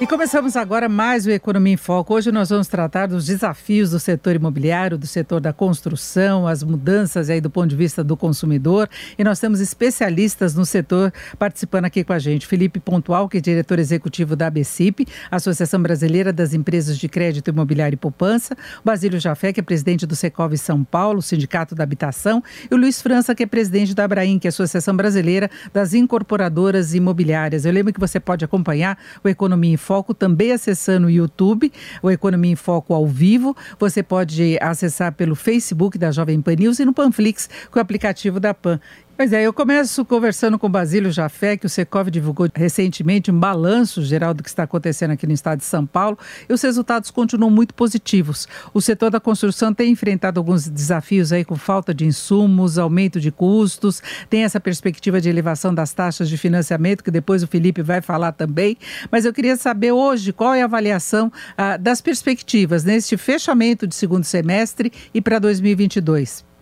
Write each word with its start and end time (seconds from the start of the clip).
E 0.00 0.08
começamos 0.08 0.56
agora 0.56 0.88
mais 0.88 1.24
o 1.24 1.30
Economia 1.30 1.74
em 1.74 1.76
Foco. 1.76 2.14
Hoje 2.14 2.32
nós 2.32 2.50
vamos 2.50 2.66
tratar 2.66 3.06
dos 3.06 3.26
desafios 3.26 3.92
do 3.92 4.00
setor 4.00 4.34
imobiliário, 4.34 4.98
do 4.98 5.06
setor 5.06 5.40
da 5.40 5.52
construção, 5.52 6.48
as 6.48 6.64
mudanças 6.64 7.30
aí 7.30 7.40
do 7.40 7.48
ponto 7.48 7.68
de 7.68 7.76
vista 7.76 8.02
do 8.02 8.16
consumidor. 8.16 8.88
E 9.16 9.22
nós 9.22 9.38
temos 9.38 9.60
especialistas 9.60 10.52
no 10.52 10.66
setor 10.66 11.12
participando 11.38 11.84
aqui 11.84 12.02
com 12.02 12.12
a 12.12 12.18
gente. 12.18 12.44
Felipe 12.44 12.80
Pontual, 12.80 13.28
que 13.28 13.38
é 13.38 13.40
diretor 13.40 13.78
executivo 13.78 14.34
da 14.34 14.48
ABCIP, 14.48 15.06
Associação 15.30 15.80
Brasileira 15.80 16.32
das 16.32 16.52
Empresas 16.54 16.98
de 16.98 17.08
Crédito 17.08 17.48
Imobiliário 17.48 17.94
e 17.94 17.96
Poupança. 17.96 18.56
Basílio 18.84 19.20
Jafé, 19.20 19.52
que 19.52 19.60
é 19.60 19.62
presidente 19.62 20.04
do 20.06 20.16
Secov 20.16 20.56
São 20.56 20.82
Paulo, 20.82 21.22
Sindicato 21.22 21.72
da 21.72 21.84
Habitação. 21.84 22.42
E 22.68 22.74
o 22.74 22.76
Luiz 22.76 23.00
França, 23.00 23.32
que 23.32 23.44
é 23.44 23.46
presidente 23.46 23.94
da 23.94 24.04
Abraim, 24.04 24.40
que 24.40 24.48
é 24.48 24.50
a 24.50 24.50
Associação 24.50 24.96
Brasileira 24.96 25.48
das 25.72 25.94
Incorporadoras 25.94 26.94
Imobiliárias. 26.94 27.64
Eu 27.64 27.72
lembro 27.72 27.92
que 27.92 28.00
você 28.00 28.18
pode 28.18 28.44
acompanhar 28.44 28.98
o 29.22 29.28
Economia 29.28 29.72
em 29.72 29.83
Foco 29.84 30.14
também 30.14 30.50
acessando 30.50 31.08
o 31.08 31.10
YouTube, 31.10 31.70
o 32.02 32.10
Economia 32.10 32.52
em 32.52 32.56
Foco 32.56 32.94
ao 32.94 33.06
vivo. 33.06 33.54
Você 33.78 34.02
pode 34.02 34.56
acessar 34.58 35.12
pelo 35.12 35.34
Facebook 35.34 35.98
da 35.98 36.10
Jovem 36.10 36.40
Pan 36.40 36.54
News 36.54 36.78
e 36.78 36.86
no 36.86 36.94
Panflix, 36.94 37.50
com 37.70 37.78
o 37.78 37.82
aplicativo 37.82 38.40
da 38.40 38.54
Pan. 38.54 38.80
Pois 39.16 39.32
é, 39.32 39.44
eu 39.44 39.52
começo 39.52 40.04
conversando 40.04 40.58
com 40.58 40.66
o 40.66 40.70
Basílio 40.70 41.12
Jafé, 41.12 41.56
que 41.56 41.66
o 41.66 41.68
Secov 41.68 42.10
divulgou 42.10 42.48
recentemente 42.52 43.30
um 43.30 43.38
balanço 43.38 44.02
geral 44.02 44.34
do 44.34 44.42
que 44.42 44.48
está 44.48 44.64
acontecendo 44.64 45.12
aqui 45.12 45.24
no 45.24 45.32
estado 45.32 45.60
de 45.60 45.64
São 45.64 45.86
Paulo, 45.86 46.18
e 46.48 46.52
os 46.52 46.60
resultados 46.60 47.12
continuam 47.12 47.48
muito 47.48 47.74
positivos. 47.74 48.48
O 48.74 48.80
setor 48.80 49.12
da 49.12 49.20
construção 49.20 49.72
tem 49.72 49.92
enfrentado 49.92 50.40
alguns 50.40 50.66
desafios 50.66 51.32
aí 51.32 51.44
com 51.44 51.54
falta 51.54 51.94
de 51.94 52.04
insumos, 52.04 52.76
aumento 52.76 53.20
de 53.20 53.30
custos, 53.30 54.02
tem 54.28 54.42
essa 54.42 54.58
perspectiva 54.58 55.20
de 55.20 55.28
elevação 55.28 55.72
das 55.72 55.92
taxas 55.92 56.28
de 56.28 56.36
financiamento, 56.36 57.04
que 57.04 57.10
depois 57.12 57.44
o 57.44 57.46
Felipe 57.46 57.82
vai 57.82 58.00
falar 58.00 58.32
também. 58.32 58.76
Mas 59.12 59.24
eu 59.24 59.32
queria 59.32 59.54
saber 59.54 59.92
hoje 59.92 60.32
qual 60.32 60.54
é 60.54 60.62
a 60.62 60.64
avaliação 60.64 61.32
ah, 61.56 61.76
das 61.76 62.00
perspectivas 62.00 62.82
neste 62.82 63.16
fechamento 63.16 63.86
de 63.86 63.94
segundo 63.94 64.24
semestre 64.24 64.92
e 65.14 65.20
para 65.20 65.38
2022. 65.38 66.53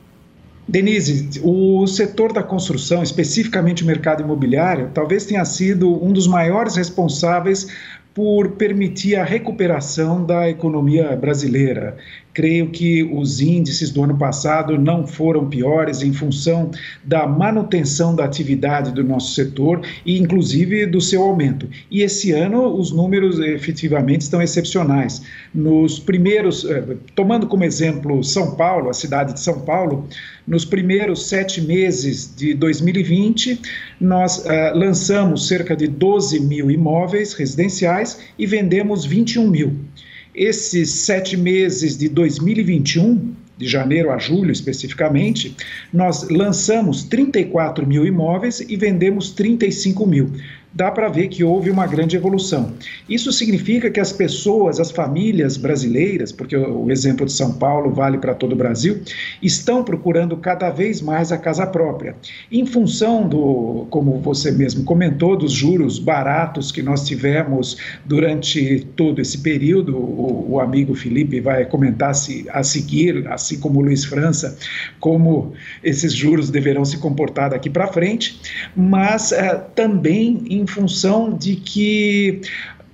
Denise, 0.67 1.41
o 1.43 1.87
setor 1.87 2.33
da 2.33 2.43
construção, 2.43 3.03
especificamente 3.03 3.83
o 3.83 3.87
mercado 3.87 4.23
imobiliário, 4.23 4.91
talvez 4.95 5.25
tenha 5.27 5.45
sido 5.45 6.03
um 6.03 6.13
dos 6.13 6.27
maiores 6.27 6.77
responsáveis 6.77 7.67
por 8.15 8.53
permitir 8.53 9.17
a 9.17 9.25
recuperação 9.25 10.25
da 10.25 10.49
economia 10.49 11.17
brasileira. 11.17 11.97
Creio 12.35 12.71
que 12.71 13.03
os 13.03 13.41
índices 13.41 13.91
do 13.91 14.03
ano 14.03 14.17
passado 14.17 14.79
não 14.79 15.07
foram 15.07 15.49
piores 15.49 16.03
em 16.03 16.13
função 16.13 16.71
da 17.05 17.27
manutenção 17.27 18.15
da 18.15 18.25
atividade 18.25 18.93
do 18.93 19.05
nosso 19.05 19.35
setor 19.35 19.83
e, 20.05 20.19
inclusive, 20.19 20.87
do 20.87 21.01
seu 21.01 21.23
aumento. 21.23 21.69
E 21.91 22.03
esse 22.03 22.33
ano 22.33 22.75
os 22.75 22.91
números 22.91 23.39
efetivamente 23.39 24.23
estão 24.23 24.41
excepcionais. 24.41 25.23
Nos 25.55 25.99
primeiros, 25.99 26.65
eh, 26.65 26.97
tomando 27.15 27.47
como 27.47 27.65
exemplo 27.65 28.23
São 28.25 28.55
Paulo, 28.57 28.89
a 28.89 28.95
cidade 28.95 29.35
de 29.35 29.41
São 29.41 29.61
Paulo, 29.61 30.09
nos 30.47 30.65
primeiros 30.65 31.29
sete 31.29 31.61
meses 31.61 32.35
de 32.35 32.55
2020, 32.55 33.61
nós 34.01 34.39
uh, 34.39 34.75
lançamos 34.75 35.47
cerca 35.47 35.77
de 35.77 35.87
12 35.87 36.41
mil 36.41 36.71
imóveis 36.71 37.33
residenciais 37.33 38.19
e 38.37 38.47
vendemos 38.47 39.05
21 39.05 39.49
mil. 39.49 39.77
Esses 40.35 40.91
sete 40.91 41.37
meses 41.37 41.99
de 41.99 42.09
2021, 42.09 43.35
de 43.59 43.69
janeiro 43.69 44.11
a 44.11 44.19
julho 44.19 44.51
especificamente, 44.51 45.55
nós 45.93 46.29
lançamos 46.31 47.05
34 47.05 47.87
mil 47.87 48.07
imóveis 48.07 48.61
e 48.61 48.77
vendemos 48.77 49.31
35 49.31 50.07
mil 50.07 50.31
dá 50.75 50.91
para 50.91 51.09
ver 51.09 51.29
que 51.29 51.45
houve 51.45 51.71
uma 51.71 51.87
grande 51.87 52.17
evolução. 52.17 52.73
Isso 53.09 53.33
significa 53.33 53.91
que 53.91 54.01
as 54.01 54.13
pessoas, 54.13 54.81
as 54.81 54.91
famílias 54.91 55.57
brasileiras, 55.57 56.33
porque 56.33 56.57
o 56.57 56.91
exemplo 56.91 57.27
de 57.27 57.33
São 57.33 57.53
Paulo 57.55 57.91
vale 57.91 58.19
para 58.19 58.35
todo 58.35 58.53
o 58.53 58.57
Brasil, 58.57 59.01
estão 59.43 59.85
procurando 59.85 60.37
cada 60.37 60.71
vez 60.71 61.01
mais 61.01 61.31
a 61.33 61.39
casa 61.39 61.67
própria. 61.67 62.17
Em 62.51 62.65
função 62.65 63.29
do, 63.29 63.87
como 63.91 64.21
você 64.21 64.51
mesmo 64.51 64.85
comentou, 64.85 65.37
dos 65.37 65.53
juros 65.53 65.99
baratos 65.99 66.73
que 66.73 66.83
nós 66.83 67.07
tivemos 67.07 67.77
durante 68.05 68.87
todo 68.97 69.21
esse 69.21 69.39
período, 69.39 69.97
o, 69.97 70.53
o 70.53 70.61
amigo 70.61 70.95
Felipe 70.95 71.41
vai 71.41 71.65
comentar 71.67 72.15
se, 72.15 72.47
a 72.51 72.63
seguir, 72.63 73.27
assim 73.29 73.59
como 73.59 73.81
o 73.81 73.83
Luiz 73.83 74.05
França, 74.05 74.57
como 75.01 75.53
esses 75.83 76.13
juros 76.13 76.51
deverão 76.51 76.85
se 76.85 76.99
comportar 76.99 77.51
daqui 77.51 77.69
para 77.69 77.87
frente, 77.87 78.41
mas 78.75 79.33
uh, 79.33 79.61
também 79.75 80.43
em 80.49 80.62
em 80.63 80.67
função 80.67 81.37
de 81.37 81.57
que 81.57 82.41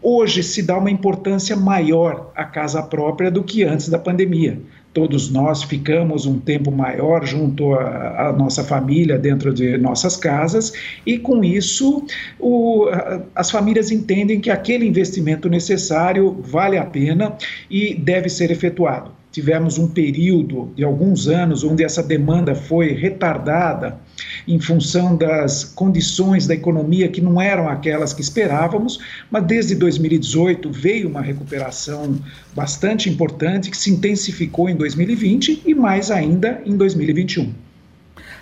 hoje 0.03 0.43
se 0.43 0.63
dá 0.63 0.79
uma 0.79 0.91
importância 0.91 1.55
maior 1.55 2.33
à 2.35 2.45
casa 2.45 2.83
própria 2.83 3.31
do 3.31 3.45
que 3.45 3.63
antes 3.63 3.89
da 3.89 3.99
pandemia. 3.99 4.59
Todos 4.95 5.31
nós 5.31 5.63
ficamos 5.63 6.25
um 6.25 6.41
tempo 6.41 6.73
maior 6.73 7.25
junto 7.25 7.75
à, 7.75 8.35
nossa 8.37 8.65
família, 8.65 9.19
dentro 9.19 9.53
de 9.53 9.77
nossas 9.77 10.17
casas, 10.17 10.73
e 11.05 11.19
com 11.19 11.45
isso 11.45 12.05
o, 12.41 12.87
as 13.35 13.51
famílias 13.51 13.93
entendem 13.93 14.41
que 14.41 14.51
aquele 14.51 14.87
investimento 14.87 15.49
necessário 15.49 16.41
vale 16.43 16.79
a 16.79 16.85
pena 16.85 17.37
e 17.71 17.95
deve 17.95 18.29
ser 18.29 18.51
efetuado. 18.51 19.13
Tivemos 19.31 19.79
um 19.79 19.89
período 19.89 20.73
de 20.75 20.83
alguns 20.83 21.29
anos 21.29 21.63
onde 21.63 21.85
essa 21.85 22.03
demanda 22.03 22.55
foi 22.55 22.93
retardada 22.93 24.01
em 24.49 24.59
função 24.59 25.15
das 25.15 25.63
condições 25.63 26.47
da 26.47 26.55
economia 26.55 27.09
que 27.09 27.21
não 27.21 27.41
eram 27.41 27.69
aquelas 27.69 28.15
que 28.15 28.23
esperávamos, 28.23 28.99
mas 29.31 29.45
desde 29.45 29.75
2018 29.75 30.73
veio 30.73 31.09
uma 31.09 31.21
recuperação 31.21 32.17
bastante 32.57 33.11
importante 33.11 33.71
que 33.71 33.77
se 33.77 33.91
intensificou 33.91 34.71
em 34.71 34.75
2020 34.75 35.63
e 35.67 35.75
mais 35.75 36.11
ainda 36.11 36.63
em 36.65 36.77
2021. 36.77 37.68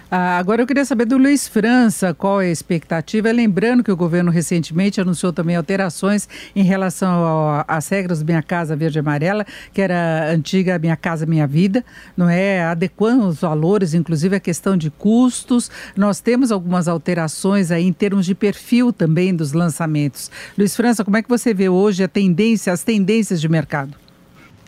Ah, 0.08 0.38
agora 0.38 0.62
eu 0.62 0.66
queria 0.68 0.84
saber 0.84 1.04
do 1.04 1.18
Luiz 1.18 1.48
França 1.48 2.14
qual 2.14 2.40
é 2.40 2.46
a 2.46 2.50
expectativa. 2.50 3.32
Lembrando 3.32 3.82
que 3.82 3.90
o 3.90 3.96
governo 3.96 4.30
recentemente 4.30 5.00
anunciou 5.00 5.32
também 5.32 5.56
alterações 5.56 6.28
em 6.54 6.62
relação 6.62 7.64
às 7.66 7.88
regras 7.88 8.22
Minha 8.22 8.40
Casa 8.40 8.76
Verde 8.76 8.98
e 8.98 9.00
Amarela, 9.00 9.44
que 9.72 9.82
era 9.82 10.28
a 10.28 10.30
antiga 10.30 10.78
Minha 10.78 10.96
Casa 10.96 11.26
Minha 11.26 11.44
Vida, 11.44 11.84
não 12.16 12.28
é? 12.28 12.62
Adequando 12.62 13.26
os 13.26 13.40
valores, 13.40 13.94
inclusive 13.94 14.36
a 14.36 14.40
questão 14.40 14.76
de 14.76 14.90
custos. 14.92 15.72
Nós 15.96 16.20
temos 16.20 16.52
algumas 16.52 16.86
alterações 16.86 17.72
aí 17.72 17.84
em 17.84 17.92
termos 17.92 18.26
de 18.26 18.34
perfil 18.34 18.92
também 18.92 19.34
dos 19.34 19.52
lançamentos. 19.52 20.30
Luiz 20.56 20.76
França, 20.76 21.04
como 21.04 21.16
é 21.16 21.22
que 21.22 21.28
você 21.28 21.52
vê 21.52 21.68
hoje 21.68 22.04
a 22.04 22.08
tendência, 22.08 22.72
as 22.72 22.84
tendências 22.84 23.40
de 23.40 23.48
mercado? 23.48 23.96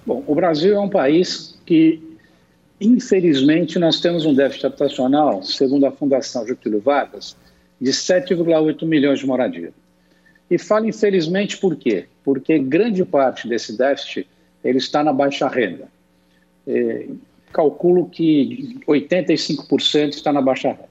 Bom, 0.04 0.24
o 0.26 0.34
Brasil 0.34 0.74
é 0.74 0.80
um 0.80 0.88
país 0.88 1.56
que 1.64 2.07
Infelizmente, 2.80 3.78
nós 3.78 4.00
temos 4.00 4.24
um 4.24 4.34
déficit 4.34 4.66
habitacional, 4.66 5.42
segundo 5.42 5.84
a 5.86 5.90
Fundação 5.90 6.46
Getúlio 6.46 6.80
Vargas, 6.80 7.36
de 7.80 7.90
7,8 7.90 8.84
milhões 8.86 9.18
de 9.18 9.26
moradia. 9.26 9.72
E 10.50 10.58
falo 10.58 10.86
infelizmente 10.86 11.58
por 11.58 11.76
quê? 11.76 12.06
Porque 12.24 12.58
grande 12.58 13.04
parte 13.04 13.48
desse 13.48 13.76
déficit 13.76 14.26
ele 14.64 14.78
está 14.78 15.02
na 15.02 15.12
baixa 15.12 15.48
renda. 15.48 15.88
É, 16.66 17.08
calculo 17.52 18.08
que 18.08 18.78
85% 18.86 20.10
está 20.10 20.32
na 20.32 20.40
baixa 20.40 20.68
renda. 20.68 20.88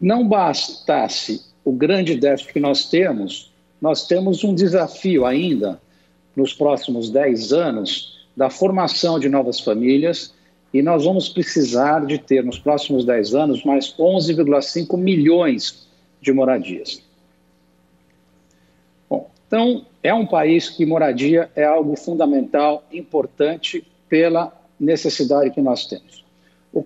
Não 0.00 0.26
bastasse 0.26 1.42
o 1.64 1.72
grande 1.72 2.14
déficit 2.14 2.52
que 2.52 2.60
nós 2.60 2.88
temos, 2.88 3.52
nós 3.80 4.06
temos 4.06 4.44
um 4.44 4.54
desafio 4.54 5.24
ainda 5.24 5.80
nos 6.36 6.52
próximos 6.52 7.10
10 7.10 7.52
anos 7.52 8.13
da 8.36 8.50
formação 8.50 9.18
de 9.18 9.28
novas 9.28 9.60
famílias 9.60 10.34
e 10.72 10.82
nós 10.82 11.04
vamos 11.04 11.28
precisar 11.28 12.04
de 12.04 12.18
ter 12.18 12.44
nos 12.44 12.58
próximos 12.58 13.04
10 13.04 13.34
anos 13.34 13.64
mais 13.64 13.94
11,5 13.96 14.98
milhões 14.98 15.88
de 16.20 16.32
moradias. 16.32 17.00
Bom, 19.08 19.30
então 19.46 19.86
é 20.02 20.12
um 20.12 20.26
país 20.26 20.68
que 20.68 20.84
moradia 20.84 21.48
é 21.54 21.64
algo 21.64 21.96
fundamental, 21.96 22.82
importante 22.92 23.86
pela 24.08 24.52
necessidade 24.78 25.50
que 25.50 25.60
nós 25.60 25.86
temos. 25.86 26.24
O, 26.72 26.84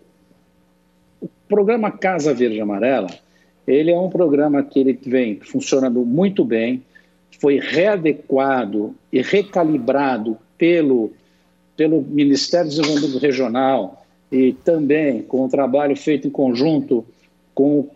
o 1.23 1.29
programa 1.49 1.91
Casa 1.91 2.35
Verde 2.35 2.61
Amarela, 2.61 3.09
ele 3.67 3.91
é 3.91 3.99
um 3.99 4.11
programa 4.11 4.63
que 4.63 4.81
ele 4.81 4.99
vem 5.03 5.41
funcionando 5.41 6.05
muito 6.05 6.45
bem, 6.45 6.83
foi 7.41 7.59
readequado 7.59 8.95
e 9.13 9.23
recalibrado 9.23 10.37
pelo 10.59 11.13
pelo 11.79 12.03
Ministério 12.03 12.69
do 12.69 12.75
Desenvolvimento 12.75 13.19
Regional 13.19 14.05
e 14.33 14.53
também 14.53 15.23
com 15.23 15.45
o 15.45 15.49
trabalho 15.49 15.97
feito 15.97 16.27
em 16.27 16.31
conjunto 16.31 17.07
com 17.55 17.79
o 17.79 17.91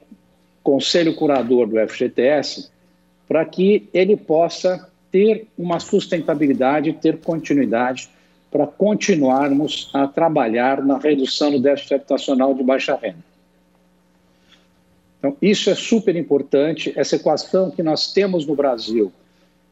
Conselho 0.62 1.16
Curador 1.16 1.66
do 1.66 1.76
FGTS, 1.88 2.70
para 3.26 3.44
que 3.44 3.88
ele 3.92 4.16
possa 4.16 4.88
ter 5.10 5.48
uma 5.58 5.80
sustentabilidade, 5.80 6.92
ter 6.92 7.18
continuidade 7.18 8.08
para 8.52 8.68
continuarmos 8.68 9.90
a 9.92 10.06
trabalhar 10.06 10.84
na 10.84 10.98
redução 10.98 11.50
do 11.50 11.58
déficit 11.58 11.94
habitacional 11.94 12.54
de 12.54 12.62
baixa 12.62 12.94
renda. 12.94 13.24
Então, 15.18 15.36
isso 15.42 15.70
é 15.70 15.74
super 15.74 16.14
importante, 16.14 16.92
essa 16.94 17.16
equação 17.16 17.70
que 17.70 17.82
nós 17.82 18.12
temos 18.12 18.46
no 18.46 18.54
Brasil 18.54 19.12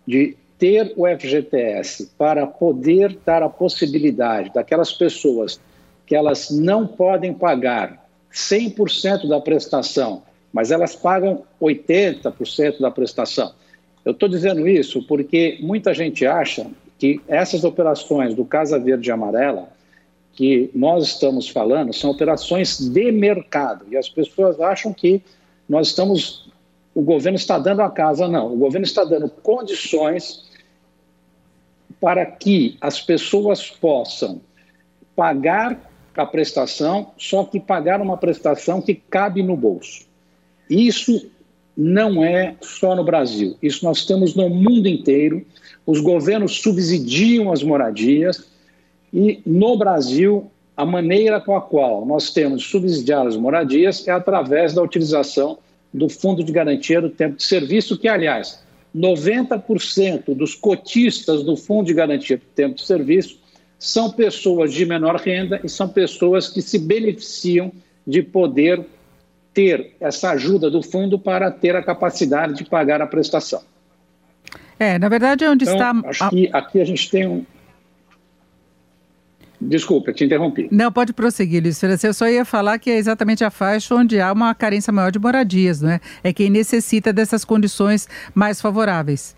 de 0.04 0.36
ter 0.60 0.92
o 0.94 1.06
FGTS 1.08 2.10
para 2.18 2.46
poder 2.46 3.18
dar 3.24 3.42
a 3.42 3.48
possibilidade 3.48 4.52
daquelas 4.54 4.92
pessoas 4.92 5.58
que 6.06 6.14
elas 6.14 6.50
não 6.50 6.86
podem 6.86 7.32
pagar 7.32 8.06
100% 8.30 9.26
da 9.26 9.40
prestação, 9.40 10.22
mas 10.52 10.70
elas 10.70 10.94
pagam 10.94 11.44
80% 11.60 12.78
da 12.78 12.90
prestação. 12.90 13.52
Eu 14.04 14.12
estou 14.12 14.28
dizendo 14.28 14.68
isso 14.68 15.02
porque 15.06 15.58
muita 15.62 15.94
gente 15.94 16.26
acha 16.26 16.66
que 16.98 17.20
essas 17.26 17.64
operações 17.64 18.34
do 18.34 18.44
Casa 18.44 18.78
Verde 18.78 19.08
e 19.08 19.12
Amarela, 19.12 19.68
que 20.34 20.70
nós 20.74 21.06
estamos 21.06 21.48
falando, 21.48 21.94
são 21.94 22.10
operações 22.10 22.78
de 22.78 23.10
mercado. 23.10 23.86
E 23.90 23.96
as 23.96 24.08
pessoas 24.08 24.60
acham 24.60 24.92
que 24.92 25.22
nós 25.66 25.88
estamos. 25.88 26.50
O 26.94 27.00
governo 27.00 27.36
está 27.36 27.58
dando 27.58 27.80
a 27.80 27.90
casa. 27.90 28.28
Não, 28.28 28.52
o 28.52 28.56
governo 28.56 28.84
está 28.84 29.04
dando 29.04 29.28
condições 29.28 30.49
para 32.00 32.24
que 32.24 32.76
as 32.80 33.00
pessoas 33.00 33.68
possam 33.68 34.40
pagar 35.14 35.78
a 36.16 36.26
prestação, 36.26 37.12
só 37.16 37.44
que 37.44 37.58
pagar 37.58 38.00
uma 38.00 38.16
prestação 38.16 38.80
que 38.80 38.94
cabe 38.94 39.42
no 39.42 39.56
bolso. 39.56 40.06
Isso 40.68 41.30
não 41.76 42.24
é 42.24 42.56
só 42.60 42.94
no 42.94 43.04
Brasil, 43.04 43.56
isso 43.62 43.84
nós 43.84 44.04
temos 44.04 44.34
no 44.34 44.48
mundo 44.48 44.86
inteiro. 44.86 45.44
Os 45.86 46.00
governos 46.00 46.60
subsidiam 46.60 47.52
as 47.52 47.62
moradias 47.62 48.44
e 49.12 49.40
no 49.46 49.76
Brasil 49.76 50.50
a 50.76 50.84
maneira 50.84 51.40
com 51.40 51.56
a 51.56 51.60
qual 51.60 52.06
nós 52.06 52.30
temos 52.30 52.64
subsidiar 52.64 53.26
as 53.26 53.36
moradias 53.36 54.06
é 54.06 54.12
através 54.12 54.72
da 54.72 54.82
utilização 54.82 55.58
do 55.92 56.08
Fundo 56.08 56.44
de 56.44 56.52
Garantia 56.52 57.00
do 57.00 57.10
Tempo 57.10 57.36
de 57.36 57.44
Serviço, 57.44 57.98
que, 57.98 58.08
aliás, 58.08 58.62
90% 58.94 60.34
dos 60.34 60.54
cotistas 60.54 61.42
do 61.42 61.56
Fundo 61.56 61.86
de 61.86 61.94
Garantia 61.94 62.36
do 62.36 62.44
Tempo 62.44 62.76
de 62.76 62.82
Serviço 62.82 63.38
são 63.78 64.10
pessoas 64.10 64.72
de 64.72 64.84
menor 64.84 65.16
renda 65.16 65.60
e 65.64 65.68
são 65.68 65.88
pessoas 65.88 66.48
que 66.48 66.60
se 66.60 66.78
beneficiam 66.78 67.72
de 68.06 68.22
poder 68.22 68.84
ter 69.54 69.96
essa 70.00 70.30
ajuda 70.30 70.70
do 70.70 70.82
fundo 70.82 71.18
para 71.18 71.50
ter 71.50 71.74
a 71.74 71.82
capacidade 71.82 72.54
de 72.54 72.64
pagar 72.64 73.00
a 73.00 73.06
prestação. 73.06 73.62
É, 74.78 74.98
na 74.98 75.08
verdade, 75.08 75.44
é 75.44 75.50
onde 75.50 75.64
então, 75.64 75.74
está. 75.74 76.08
Acho 76.08 76.30
que 76.30 76.50
aqui 76.52 76.80
a 76.80 76.84
gente 76.84 77.10
tem 77.10 77.26
um. 77.26 77.44
Desculpa, 79.60 80.12
te 80.12 80.24
interrompi. 80.24 80.68
Não, 80.72 80.90
pode 80.90 81.12
prosseguir, 81.12 81.62
Luiz 81.62 81.78
França. 81.78 82.06
Eu 82.06 82.14
só 82.14 82.26
ia 82.26 82.44
falar 82.44 82.78
que 82.78 82.90
é 82.90 82.96
exatamente 82.96 83.44
a 83.44 83.50
faixa 83.50 83.94
onde 83.94 84.18
há 84.18 84.32
uma 84.32 84.54
carência 84.54 84.90
maior 84.92 85.12
de 85.12 85.18
moradias, 85.18 85.82
não 85.82 85.90
é? 85.90 86.00
É 86.24 86.32
quem 86.32 86.48
necessita 86.48 87.12
dessas 87.12 87.44
condições 87.44 88.08
mais 88.34 88.60
favoráveis. 88.60 89.36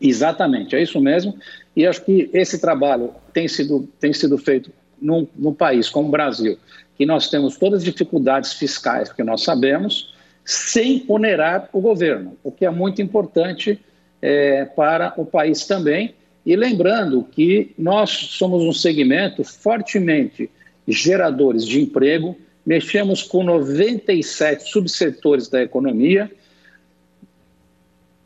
Exatamente, 0.00 0.74
é 0.74 0.82
isso 0.82 1.00
mesmo. 1.00 1.36
E 1.76 1.86
acho 1.86 2.04
que 2.04 2.28
esse 2.32 2.58
trabalho 2.58 3.12
tem 3.32 3.46
sido, 3.46 3.88
tem 4.00 4.12
sido 4.12 4.36
feito 4.38 4.72
num, 5.00 5.26
num 5.36 5.52
país 5.52 5.88
como 5.88 6.08
o 6.08 6.10
Brasil, 6.10 6.58
que 6.96 7.06
nós 7.06 7.28
temos 7.28 7.56
todas 7.56 7.78
as 7.78 7.84
dificuldades 7.84 8.54
fiscais 8.54 9.12
que 9.12 9.22
nós 9.22 9.42
sabemos, 9.42 10.14
sem 10.44 11.04
onerar 11.06 11.68
o 11.72 11.80
governo, 11.80 12.36
o 12.42 12.50
que 12.50 12.64
é 12.64 12.70
muito 12.70 13.00
importante 13.00 13.78
é, 14.20 14.64
para 14.64 15.12
o 15.16 15.24
país 15.24 15.64
também. 15.66 16.14
E 16.50 16.56
lembrando 16.56 17.22
que 17.22 17.72
nós 17.78 18.10
somos 18.10 18.64
um 18.64 18.72
segmento 18.72 19.44
fortemente 19.44 20.50
geradores 20.84 21.64
de 21.64 21.80
emprego, 21.80 22.36
mexemos 22.66 23.22
com 23.22 23.44
97 23.44 24.68
subsetores 24.68 25.46
da 25.46 25.62
economia. 25.62 26.28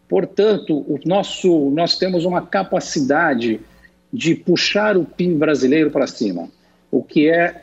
Portanto, 0.08 0.74
o 0.74 0.98
nosso, 1.04 1.68
nós 1.72 1.98
temos 1.98 2.24
uma 2.24 2.40
capacidade 2.40 3.60
de 4.10 4.34
puxar 4.34 4.96
o 4.96 5.04
PIB 5.04 5.34
brasileiro 5.34 5.90
para 5.90 6.06
cima, 6.06 6.48
o 6.90 7.02
que 7.02 7.28
é 7.28 7.60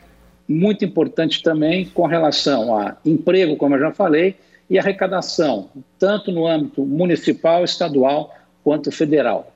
muito 0.47 0.85
importante 0.85 1.41
também 1.41 1.85
com 1.85 2.05
relação 2.05 2.77
a 2.77 2.97
emprego, 3.03 3.57
como 3.57 3.73
eu 3.73 3.79
já 3.79 3.91
falei, 3.91 4.35
e 4.69 4.77
arrecadação, 4.77 5.71
tanto 5.97 6.31
no 6.31 6.45
âmbito 6.45 6.85
municipal, 6.85 7.63
estadual 7.63 8.31
quanto 8.63 8.91
federal. 8.91 9.50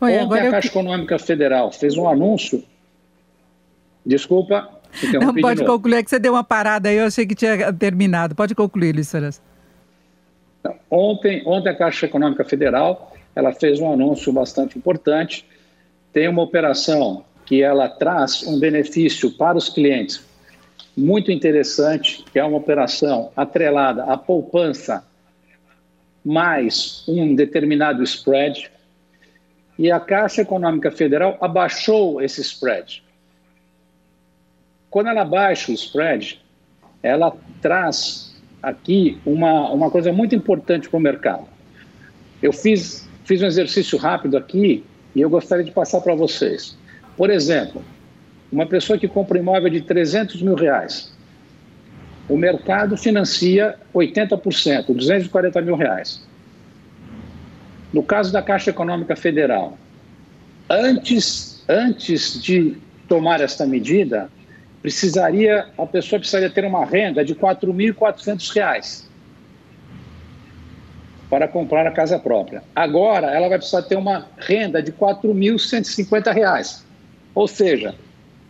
Oi, 0.00 0.18
Ontem 0.18 0.40
a 0.40 0.50
Caixa 0.50 0.68
eu... 0.68 0.70
Econômica 0.70 1.18
Federal 1.18 1.72
fez 1.72 1.96
um 1.96 2.08
anúncio. 2.08 2.62
Desculpa. 4.04 4.68
Não, 5.20 5.34
pode 5.34 5.64
concluir, 5.64 5.96
é 5.96 6.02
que 6.02 6.10
você 6.10 6.18
deu 6.18 6.32
uma 6.32 6.44
parada 6.44 6.88
aí, 6.88 6.96
eu 6.96 7.06
achei 7.06 7.26
que 7.26 7.34
tinha 7.34 7.72
terminado. 7.72 8.34
Pode 8.34 8.54
concluir, 8.54 8.94
Luiz 8.94 9.08
Soras. 9.08 9.42
Ontem, 10.90 11.42
ontem 11.46 11.68
a 11.68 11.74
Caixa 11.74 12.06
Econômica 12.06 12.44
Federal 12.44 13.12
ela 13.36 13.52
fez 13.52 13.78
um 13.78 13.92
anúncio 13.92 14.32
bastante 14.32 14.78
importante. 14.78 15.44
Tem 16.10 16.26
uma 16.26 16.42
operação 16.42 17.22
que 17.44 17.62
ela 17.62 17.86
traz 17.86 18.42
um 18.46 18.58
benefício 18.58 19.30
para 19.30 19.58
os 19.58 19.68
clientes 19.68 20.24
muito 20.96 21.30
interessante, 21.30 22.24
que 22.32 22.38
é 22.38 22.44
uma 22.44 22.56
operação 22.56 23.30
atrelada 23.36 24.04
à 24.04 24.16
poupança 24.16 25.04
mais 26.24 27.04
um 27.06 27.34
determinado 27.34 28.02
spread. 28.02 28.70
E 29.78 29.90
a 29.90 30.00
Caixa 30.00 30.42
Econômica 30.42 30.90
Federal 30.90 31.36
abaixou 31.40 32.22
esse 32.22 32.40
spread. 32.40 33.02
Quando 34.90 35.08
ela 35.08 35.24
baixa 35.24 35.70
o 35.70 35.74
spread, 35.74 36.40
ela 37.02 37.36
traz 37.60 38.34
aqui 38.62 39.18
uma, 39.24 39.70
uma 39.70 39.90
coisa 39.90 40.12
muito 40.12 40.34
importante 40.34 40.88
para 40.88 40.96
o 40.96 41.00
mercado. 41.00 41.46
Eu 42.42 42.52
fiz, 42.52 43.08
fiz 43.24 43.42
um 43.42 43.46
exercício 43.46 43.98
rápido 43.98 44.36
aqui 44.36 44.84
e 45.14 45.20
eu 45.20 45.30
gostaria 45.30 45.64
de 45.64 45.70
passar 45.70 46.00
para 46.00 46.14
vocês. 46.14 46.76
Por 47.16 47.30
exemplo, 47.30 47.82
uma 48.50 48.66
pessoa 48.66 48.98
que 48.98 49.08
compra 49.08 49.38
um 49.38 49.40
imóvel 49.40 49.70
de 49.70 49.80
300 49.82 50.42
mil 50.42 50.54
reais, 50.54 51.14
o 52.28 52.36
mercado 52.36 52.96
financia 52.96 53.76
80%, 53.94 54.94
240 54.94 55.60
mil 55.60 55.76
reais. 55.76 56.26
No 57.96 58.02
caso 58.02 58.30
da 58.30 58.42
Caixa 58.42 58.68
Econômica 58.68 59.16
Federal, 59.16 59.78
antes, 60.68 61.64
antes 61.66 62.42
de 62.42 62.76
tomar 63.08 63.40
esta 63.40 63.64
medida, 63.64 64.30
precisaria 64.82 65.68
a 65.78 65.86
pessoa 65.86 66.20
precisaria 66.20 66.50
ter 66.50 66.66
uma 66.66 66.84
renda 66.84 67.24
de 67.24 67.32
R$ 67.32 67.38
4.400 67.38 69.04
para 71.30 71.48
comprar 71.48 71.86
a 71.86 71.90
casa 71.90 72.18
própria. 72.18 72.62
Agora, 72.74 73.28
ela 73.28 73.48
vai 73.48 73.56
precisar 73.56 73.80
ter 73.80 73.96
uma 73.96 74.26
renda 74.36 74.82
de 74.82 74.90
R$ 74.90 74.98
4.150. 74.98 76.82
Ou 77.34 77.48
seja, 77.48 77.94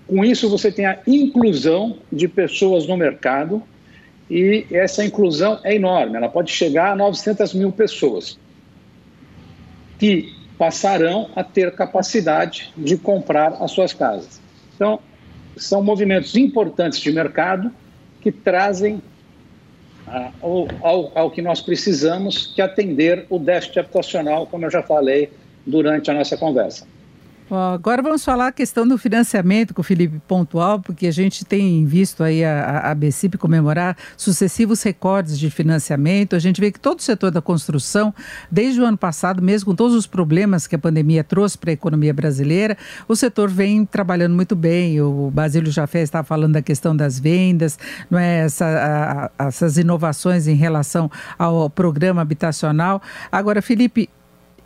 com 0.08 0.24
isso 0.24 0.50
você 0.50 0.72
tem 0.72 0.86
a 0.86 0.98
inclusão 1.06 1.98
de 2.10 2.26
pessoas 2.26 2.88
no 2.88 2.96
mercado 2.96 3.62
e 4.28 4.66
essa 4.72 5.04
inclusão 5.04 5.60
é 5.62 5.76
enorme, 5.76 6.16
ela 6.16 6.28
pode 6.28 6.50
chegar 6.50 6.90
a 6.90 6.96
900 6.96 7.54
mil 7.54 7.70
pessoas 7.70 8.44
que 9.98 10.34
passarão 10.58 11.30
a 11.36 11.44
ter 11.44 11.74
capacidade 11.74 12.72
de 12.76 12.96
comprar 12.96 13.52
as 13.60 13.70
suas 13.70 13.92
casas. 13.92 14.40
Então, 14.74 14.98
são 15.56 15.82
movimentos 15.82 16.34
importantes 16.36 17.00
de 17.00 17.12
mercado 17.12 17.70
que 18.20 18.30
trazem 18.32 19.02
ah, 20.06 20.30
ao, 20.40 20.68
ao, 20.80 21.18
ao 21.18 21.30
que 21.30 21.42
nós 21.42 21.60
precisamos, 21.60 22.48
que 22.54 22.62
atender 22.62 23.26
o 23.28 23.38
déficit 23.38 23.80
habitacional, 23.80 24.46
como 24.46 24.64
eu 24.66 24.70
já 24.70 24.82
falei 24.82 25.30
durante 25.66 26.10
a 26.10 26.14
nossa 26.14 26.36
conversa. 26.36 26.86
Agora 27.48 28.02
vamos 28.02 28.24
falar 28.24 28.48
a 28.48 28.52
questão 28.52 28.86
do 28.88 28.98
financiamento 28.98 29.72
com 29.72 29.80
o 29.80 29.84
Felipe 29.84 30.20
Pontual, 30.26 30.80
porque 30.80 31.06
a 31.06 31.12
gente 31.12 31.44
tem 31.44 31.84
visto 31.86 32.24
aí 32.24 32.44
a, 32.44 32.90
a 32.90 32.94
BCIP 32.94 33.38
comemorar 33.38 33.96
sucessivos 34.16 34.82
recordes 34.82 35.38
de 35.38 35.48
financiamento. 35.48 36.34
A 36.34 36.40
gente 36.40 36.60
vê 36.60 36.72
que 36.72 36.80
todo 36.80 36.98
o 36.98 37.02
setor 37.02 37.30
da 37.30 37.40
construção, 37.40 38.12
desde 38.50 38.80
o 38.80 38.84
ano 38.84 38.98
passado, 38.98 39.40
mesmo 39.40 39.70
com 39.70 39.76
todos 39.76 39.94
os 39.94 40.08
problemas 40.08 40.66
que 40.66 40.74
a 40.74 40.78
pandemia 40.78 41.22
trouxe 41.22 41.56
para 41.56 41.70
a 41.70 41.72
economia 41.72 42.12
brasileira, 42.12 42.76
o 43.06 43.14
setor 43.14 43.48
vem 43.48 43.86
trabalhando 43.86 44.34
muito 44.34 44.56
bem. 44.56 45.00
O 45.00 45.30
Basílio 45.30 45.70
Jafé 45.70 46.02
estava 46.02 46.26
falando 46.26 46.54
da 46.54 46.62
questão 46.62 46.96
das 46.96 47.20
vendas, 47.20 47.78
não 48.10 48.18
é 48.18 48.40
Essa, 48.40 49.30
a, 49.38 49.46
essas 49.46 49.78
inovações 49.78 50.48
em 50.48 50.56
relação 50.56 51.08
ao 51.38 51.70
programa 51.70 52.22
habitacional. 52.22 53.00
Agora, 53.30 53.62
Felipe, 53.62 54.10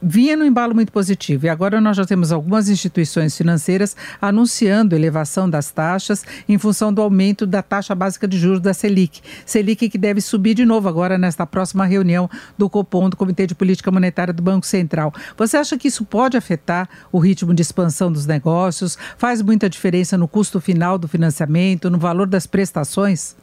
vinha 0.02 0.36
no 0.36 0.44
embalo 0.44 0.74
muito 0.74 0.92
positivo 0.92 1.46
e 1.46 1.48
agora 1.48 1.80
nós 1.80 1.96
já 1.96 2.04
temos 2.04 2.32
algumas 2.32 2.68
instituições 2.68 3.36
financeiras 3.36 3.96
anunciando 4.20 4.94
elevação 4.94 5.48
das 5.48 5.70
taxas 5.70 6.24
em 6.48 6.58
função 6.58 6.92
do 6.92 7.02
aumento 7.02 7.46
da 7.46 7.62
taxa 7.62 7.94
básica 7.94 8.26
de 8.26 8.38
juros 8.38 8.60
da 8.60 8.72
Selic. 8.72 9.20
Selic 9.44 9.88
que 9.88 9.98
deve 9.98 10.20
subir 10.20 10.54
de 10.54 10.64
novo 10.64 10.88
agora 10.88 11.18
nesta 11.18 11.46
próxima 11.46 11.84
reunião 11.84 12.28
do 12.56 12.68
Copom, 12.68 13.10
do 13.10 13.16
Comitê 13.16 13.46
de 13.46 13.54
Política 13.54 13.90
Monetária 13.90 14.32
do 14.32 14.42
Banco 14.42 14.66
Central. 14.66 15.12
Você 15.36 15.56
acha 15.56 15.76
que 15.76 15.88
isso 15.88 16.04
pode 16.04 16.36
afetar 16.36 16.88
o 17.12 17.18
ritmo 17.18 17.52
de 17.52 17.62
expansão 17.62 18.10
dos 18.10 18.26
negócios? 18.26 18.96
Faz 19.18 19.42
muita 19.42 19.68
diferença 19.68 20.16
no 20.16 20.28
custo 20.28 20.60
final 20.60 20.98
do 20.98 21.08
financiamento, 21.08 21.90
no 21.90 21.98
valor 21.98 22.26
das 22.26 22.46
prestações? 22.46 23.36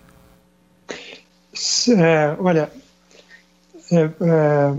É, 1.90 2.36
olha, 2.40 2.70
é, 3.92 4.10
é, 4.22 4.74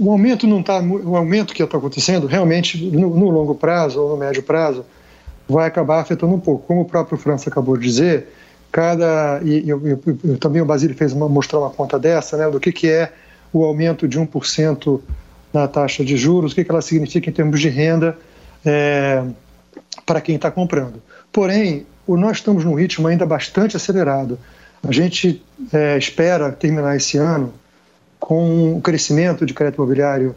o 0.00 0.10
aumento 0.10 0.46
não 0.46 0.60
está, 0.60 0.80
o 0.80 1.16
aumento 1.16 1.54
que 1.54 1.62
está 1.62 1.78
acontecendo 1.78 2.26
realmente 2.26 2.84
no, 2.84 3.14
no, 3.16 3.30
longo 3.30 3.54
prazo 3.54 4.00
ou 4.00 4.10
no 4.10 4.16
médio 4.16 4.42
prazo 4.42 4.84
vai 5.48 5.66
acabar 5.66 6.00
afetando 6.00 6.34
um 6.34 6.40
pouco. 6.40 6.66
Como 6.66 6.82
o 6.82 6.84
próprio 6.84 7.18
França 7.18 7.48
acabou 7.48 7.76
de 7.76 7.84
dizer, 7.84 8.28
cada 8.70 9.40
e 9.42 9.68
eu, 9.68 9.86
eu, 9.86 10.02
eu, 10.24 10.38
também 10.38 10.60
o 10.60 10.66
Basílio 10.66 10.96
fez 10.96 11.12
uma, 11.12 11.28
mostrar 11.28 11.60
uma 11.60 11.70
conta 11.70 11.98
dessa, 11.98 12.36
né, 12.36 12.50
do 12.50 12.60
que 12.60 12.72
que 12.72 12.88
é 12.88 13.12
o 13.52 13.64
aumento 13.64 14.06
de 14.06 14.20
1% 14.20 15.00
na 15.52 15.66
taxa 15.66 16.04
de 16.04 16.16
juros, 16.16 16.52
o 16.52 16.54
que 16.54 16.64
que 16.64 16.70
ela 16.70 16.82
significa 16.82 17.30
em 17.30 17.32
termos 17.32 17.60
de 17.60 17.68
renda 17.68 18.18
é, 18.64 19.22
para 20.04 20.20
quem 20.20 20.36
está 20.36 20.50
comprando. 20.50 21.02
Porém, 21.32 21.86
o, 22.06 22.16
nós 22.16 22.38
estamos 22.38 22.64
num 22.64 22.74
ritmo 22.74 23.08
ainda 23.08 23.24
bastante 23.24 23.76
acelerado. 23.76 24.38
A 24.86 24.92
gente 24.92 25.42
é, 25.72 25.96
espera 25.96 26.52
terminar 26.52 26.96
esse 26.96 27.16
ano 27.16 27.52
com 28.26 28.74
um 28.74 28.80
crescimento 28.80 29.46
de 29.46 29.54
crédito 29.54 29.76
imobiliário, 29.76 30.34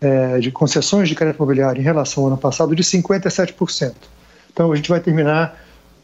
é, 0.00 0.40
de 0.40 0.50
concessões 0.50 1.08
de 1.08 1.14
crédito 1.14 1.36
imobiliário 1.36 1.80
em 1.80 1.84
relação 1.84 2.24
ao 2.24 2.30
ano 2.30 2.36
passado 2.36 2.74
de 2.74 2.82
57%. 2.82 3.92
Então 4.52 4.72
a 4.72 4.74
gente 4.74 4.88
vai 4.88 4.98
terminar 4.98 5.56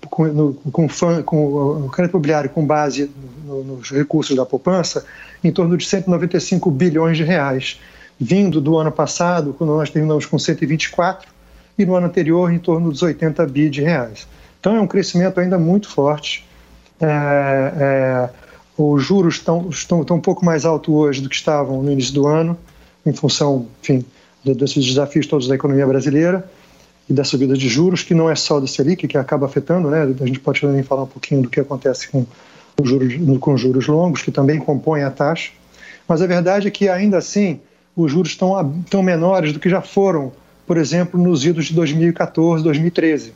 com, 0.08 0.26
no, 0.26 0.54
com, 0.54 0.86
com 1.24 1.86
o 1.86 1.90
crédito 1.90 2.12
imobiliário 2.12 2.48
com 2.50 2.64
base 2.64 3.10
no, 3.44 3.64
nos 3.64 3.90
recursos 3.90 4.36
da 4.36 4.46
poupança 4.46 5.04
em 5.42 5.50
torno 5.50 5.76
de 5.76 5.84
195 5.86 6.70
bilhões 6.70 7.16
de 7.16 7.24
reais, 7.24 7.80
vindo 8.16 8.60
do 8.60 8.78
ano 8.78 8.92
passado, 8.92 9.52
quando 9.58 9.70
nós 9.70 9.90
terminamos 9.90 10.24
com 10.24 10.38
124, 10.38 11.28
e 11.76 11.84
no 11.84 11.96
ano 11.96 12.06
anterior 12.06 12.52
em 12.52 12.60
torno 12.60 12.92
dos 12.92 13.02
80 13.02 13.44
bi 13.46 13.68
de 13.68 13.82
reais. 13.82 14.28
Então 14.60 14.76
é 14.76 14.80
um 14.80 14.86
crescimento 14.86 15.40
ainda 15.40 15.58
muito 15.58 15.88
forte. 15.88 16.46
É, 17.00 17.06
é, 17.06 18.47
os 18.78 19.02
juros 19.02 19.34
estão, 19.34 19.68
estão, 19.68 20.02
estão 20.02 20.16
um 20.16 20.20
pouco 20.20 20.44
mais 20.44 20.64
altos 20.64 20.94
hoje 20.94 21.20
do 21.20 21.28
que 21.28 21.34
estavam 21.34 21.82
no 21.82 21.90
início 21.90 22.14
do 22.14 22.28
ano, 22.28 22.56
em 23.04 23.12
função, 23.12 23.66
enfim, 23.82 24.04
desses 24.44 24.84
desafios 24.86 25.26
todos 25.26 25.48
da 25.48 25.56
economia 25.56 25.84
brasileira 25.84 26.48
e 27.10 27.12
da 27.12 27.24
subida 27.24 27.56
de 27.56 27.68
juros, 27.68 28.04
que 28.04 28.14
não 28.14 28.30
é 28.30 28.36
só 28.36 28.60
do 28.60 28.68
Selic, 28.68 29.08
que 29.08 29.18
acaba 29.18 29.46
afetando, 29.46 29.90
né? 29.90 30.02
A 30.20 30.26
gente 30.26 30.38
pode 30.38 30.60
também 30.60 30.82
falar 30.84 31.02
um 31.02 31.06
pouquinho 31.06 31.42
do 31.42 31.48
que 31.48 31.58
acontece 31.58 32.08
com 32.08 32.24
os 32.80 32.88
juros, 32.88 33.14
com 33.40 33.56
juros 33.56 33.88
longos, 33.88 34.22
que 34.22 34.30
também 34.30 34.60
compõem 34.60 35.02
a 35.02 35.10
taxa. 35.10 35.50
Mas 36.06 36.22
a 36.22 36.26
verdade 36.26 36.68
é 36.68 36.70
que, 36.70 36.88
ainda 36.88 37.18
assim, 37.18 37.60
os 37.96 38.12
juros 38.12 38.30
estão, 38.30 38.80
estão 38.84 39.02
menores 39.02 39.52
do 39.52 39.58
que 39.58 39.68
já 39.68 39.80
foram, 39.80 40.30
por 40.66 40.76
exemplo, 40.76 41.20
nos 41.20 41.44
idos 41.44 41.66
de 41.66 41.74
2014, 41.74 42.62
2013. 42.62 43.32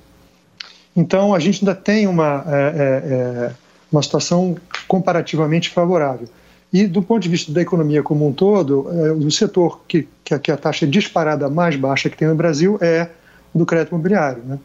Então, 0.95 1.35
a 1.35 1.41
gente 1.41 1.65
ainda 1.65 1.75
tem 1.75 2.07
uma, 2.07 2.45
é, 2.47 2.53
é, 2.53 3.13
é 3.49 3.62
uma 3.93 4.03
situação 4.03 4.57
comparativamente 4.89 5.71
favorável. 5.71 6.29
E 6.73 6.87
do 6.87 7.03
ponto 7.03 7.23
de 7.23 7.29
vista 7.29 7.53
da 7.53 7.61
economia 7.61 8.03
como 8.03 8.27
um 8.27 8.33
todo, 8.33 8.89
é, 8.91 9.13
o 9.13 9.31
setor 9.31 9.81
que, 9.87 10.09
que, 10.25 10.51
a 10.51 10.57
taxa 10.57 10.87
disparada 10.87 11.49
mais 11.51 11.77
baixa 11.77 12.09
que 12.09 12.17
tem 12.17 12.27
no 12.27 12.35
Brasil 12.35 12.79
é 12.81 13.11
do 13.55 13.67
crédito 13.67 13.91
imobiliário. 13.91 14.43
Né? 14.45 14.59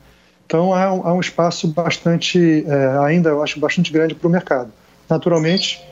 Então 0.46 0.74
há 0.74 0.94
um, 0.94 1.06
há 1.06 1.14
um, 1.14 1.20
espaço 1.20 1.68
bastante, 1.68 2.64
é, 2.66 2.98
ainda 3.06 3.30
eu 3.30 3.44
acho 3.44 3.60
bastante 3.60 3.92
grande 3.92 4.16
para 4.16 4.26
o 4.26 4.32
mercado. 4.32 4.72
Naturalmente, 5.10 5.84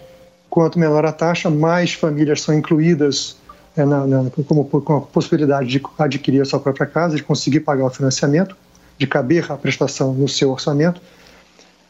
quanto 0.50 0.80
menor 0.80 1.06
a 1.06 1.12
taxa, 1.12 1.50
mais 1.50 1.94
famílias 1.94 2.42
são 2.42 2.56
incluídas 2.56 3.36
é, 3.76 3.84
na, 3.84 4.08
na, 4.08 4.30
como, 4.48 4.64
com 4.64 4.96
a 4.96 5.02
possibilidade 5.02 5.68
de 5.68 5.82
adquirir 6.00 6.42
a 6.42 6.46
sua 6.46 6.62
própria 6.62 6.86
casa, 6.86 7.18
de 7.18 7.24
conseguir 7.24 7.60
pagar 7.60 7.86
o 7.86 7.90
financiamento, 7.90 8.56
de 8.98 9.06
caber 9.06 9.52
a 9.52 9.58
prestação 9.58 10.14
no 10.14 10.30
seu 10.30 10.52
orçamento. 10.52 11.02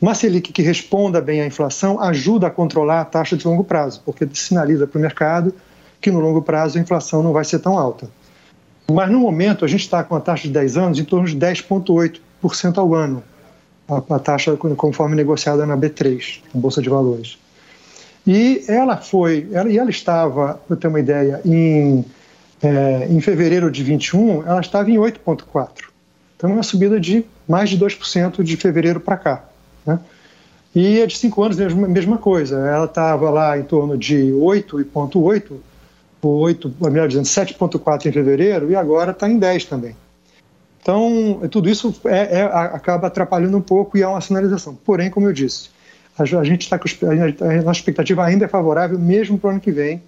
Uma 0.00 0.14
Selic 0.14 0.52
que 0.52 0.62
responda 0.62 1.20
bem 1.20 1.40
à 1.40 1.46
inflação 1.46 2.00
ajuda 2.00 2.46
a 2.46 2.50
controlar 2.50 3.00
a 3.00 3.04
taxa 3.04 3.36
de 3.36 3.46
longo 3.46 3.64
prazo, 3.64 4.02
porque 4.04 4.28
sinaliza 4.32 4.86
para 4.86 4.98
o 4.98 5.02
mercado 5.02 5.54
que 6.00 6.10
no 6.10 6.20
longo 6.20 6.42
prazo 6.42 6.78
a 6.78 6.80
inflação 6.80 7.22
não 7.22 7.32
vai 7.32 7.44
ser 7.44 7.58
tão 7.58 7.78
alta. 7.78 8.08
Mas 8.90 9.10
no 9.10 9.18
momento 9.18 9.64
a 9.64 9.68
gente 9.68 9.80
está 9.80 10.04
com 10.04 10.14
a 10.14 10.20
taxa 10.20 10.44
de 10.44 10.50
10 10.50 10.76
anos 10.76 10.98
em 10.98 11.04
torno 11.04 11.26
de 11.26 11.36
10,8% 11.36 12.78
ao 12.78 12.94
ano, 12.94 13.22
a, 13.88 14.18
taxa 14.18 14.56
conforme 14.56 15.16
negociada 15.16 15.66
na 15.66 15.76
B3, 15.76 16.40
na 16.54 16.60
Bolsa 16.60 16.80
de 16.80 16.88
Valores. 16.88 17.38
E 18.26 18.64
ela 18.66 18.96
foi, 18.96 19.48
ela, 19.52 19.70
e 19.70 19.78
ela 19.78 19.90
estava, 19.90 20.54
para 20.66 20.76
ter 20.76 20.88
uma 20.88 20.98
ideia, 20.98 21.40
em, 21.44 22.04
é, 22.60 23.06
em 23.08 23.20
fevereiro 23.20 23.70
de 23.70 23.84
21, 23.84 24.42
ela 24.46 24.60
estava 24.60 24.90
em 24.90 24.96
8,4%. 24.96 25.68
Então, 26.36 26.50
é 26.50 26.52
uma 26.52 26.62
subida 26.62 26.98
de 26.98 27.24
mais 27.48 27.70
de 27.70 27.78
2% 27.78 28.42
de 28.42 28.56
fevereiro 28.56 29.00
para 29.00 29.16
cá. 29.16 29.44
Né? 29.86 29.98
E 30.74 31.00
a 31.00 31.06
de 31.06 31.16
cinco 31.16 31.42
anos, 31.42 31.56
mesma, 31.56 31.88
mesma 31.88 32.18
coisa. 32.18 32.56
Ela 32.58 32.84
estava 32.84 33.30
lá 33.30 33.56
em 33.56 33.62
torno 33.62 33.96
de 33.96 34.32
8,8%, 34.32 35.52
ou 36.20 36.38
8, 36.38 36.74
melhor 36.80 37.06
dizendo, 37.06 37.24
7,4% 37.24 38.06
em 38.06 38.12
fevereiro, 38.12 38.70
e 38.70 38.74
agora 38.74 39.12
está 39.12 39.28
em 39.28 39.38
10% 39.38 39.68
também. 39.68 39.96
Então, 40.82 41.40
tudo 41.50 41.68
isso 41.68 41.94
é, 42.04 42.40
é, 42.40 42.42
acaba 42.42 43.06
atrapalhando 43.06 43.56
um 43.56 43.60
pouco 43.60 43.96
e 43.96 44.02
é 44.02 44.08
uma 44.08 44.20
sinalização. 44.20 44.76
Porém, 44.84 45.10
como 45.10 45.26
eu 45.26 45.32
disse, 45.32 45.70
a, 46.18 46.44
gente 46.44 46.62
está 46.62 46.78
com 46.78 46.88
a 46.88 47.62
nossa 47.62 47.80
expectativa 47.80 48.24
ainda 48.24 48.46
é 48.46 48.48
favorável, 48.48 48.98
mesmo 48.98 49.38
para 49.38 49.48
o 49.48 49.50
ano 49.50 49.60
que 49.60 49.70
vem, 49.70 50.02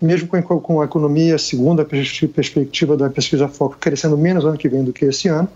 mesmo 0.00 0.26
com, 0.26 0.42
com 0.42 0.80
a 0.80 0.84
economia, 0.84 1.38
segundo 1.38 1.80
a 1.80 1.84
perspectiva 1.84 2.96
da 2.96 3.08
pesquisa 3.08 3.46
Foco, 3.46 3.76
crescendo 3.78 4.18
menos 4.18 4.44
ano 4.44 4.58
que 4.58 4.68
vem 4.68 4.82
do 4.82 4.92
que 4.92 5.04
esse 5.04 5.28
ano. 5.28 5.48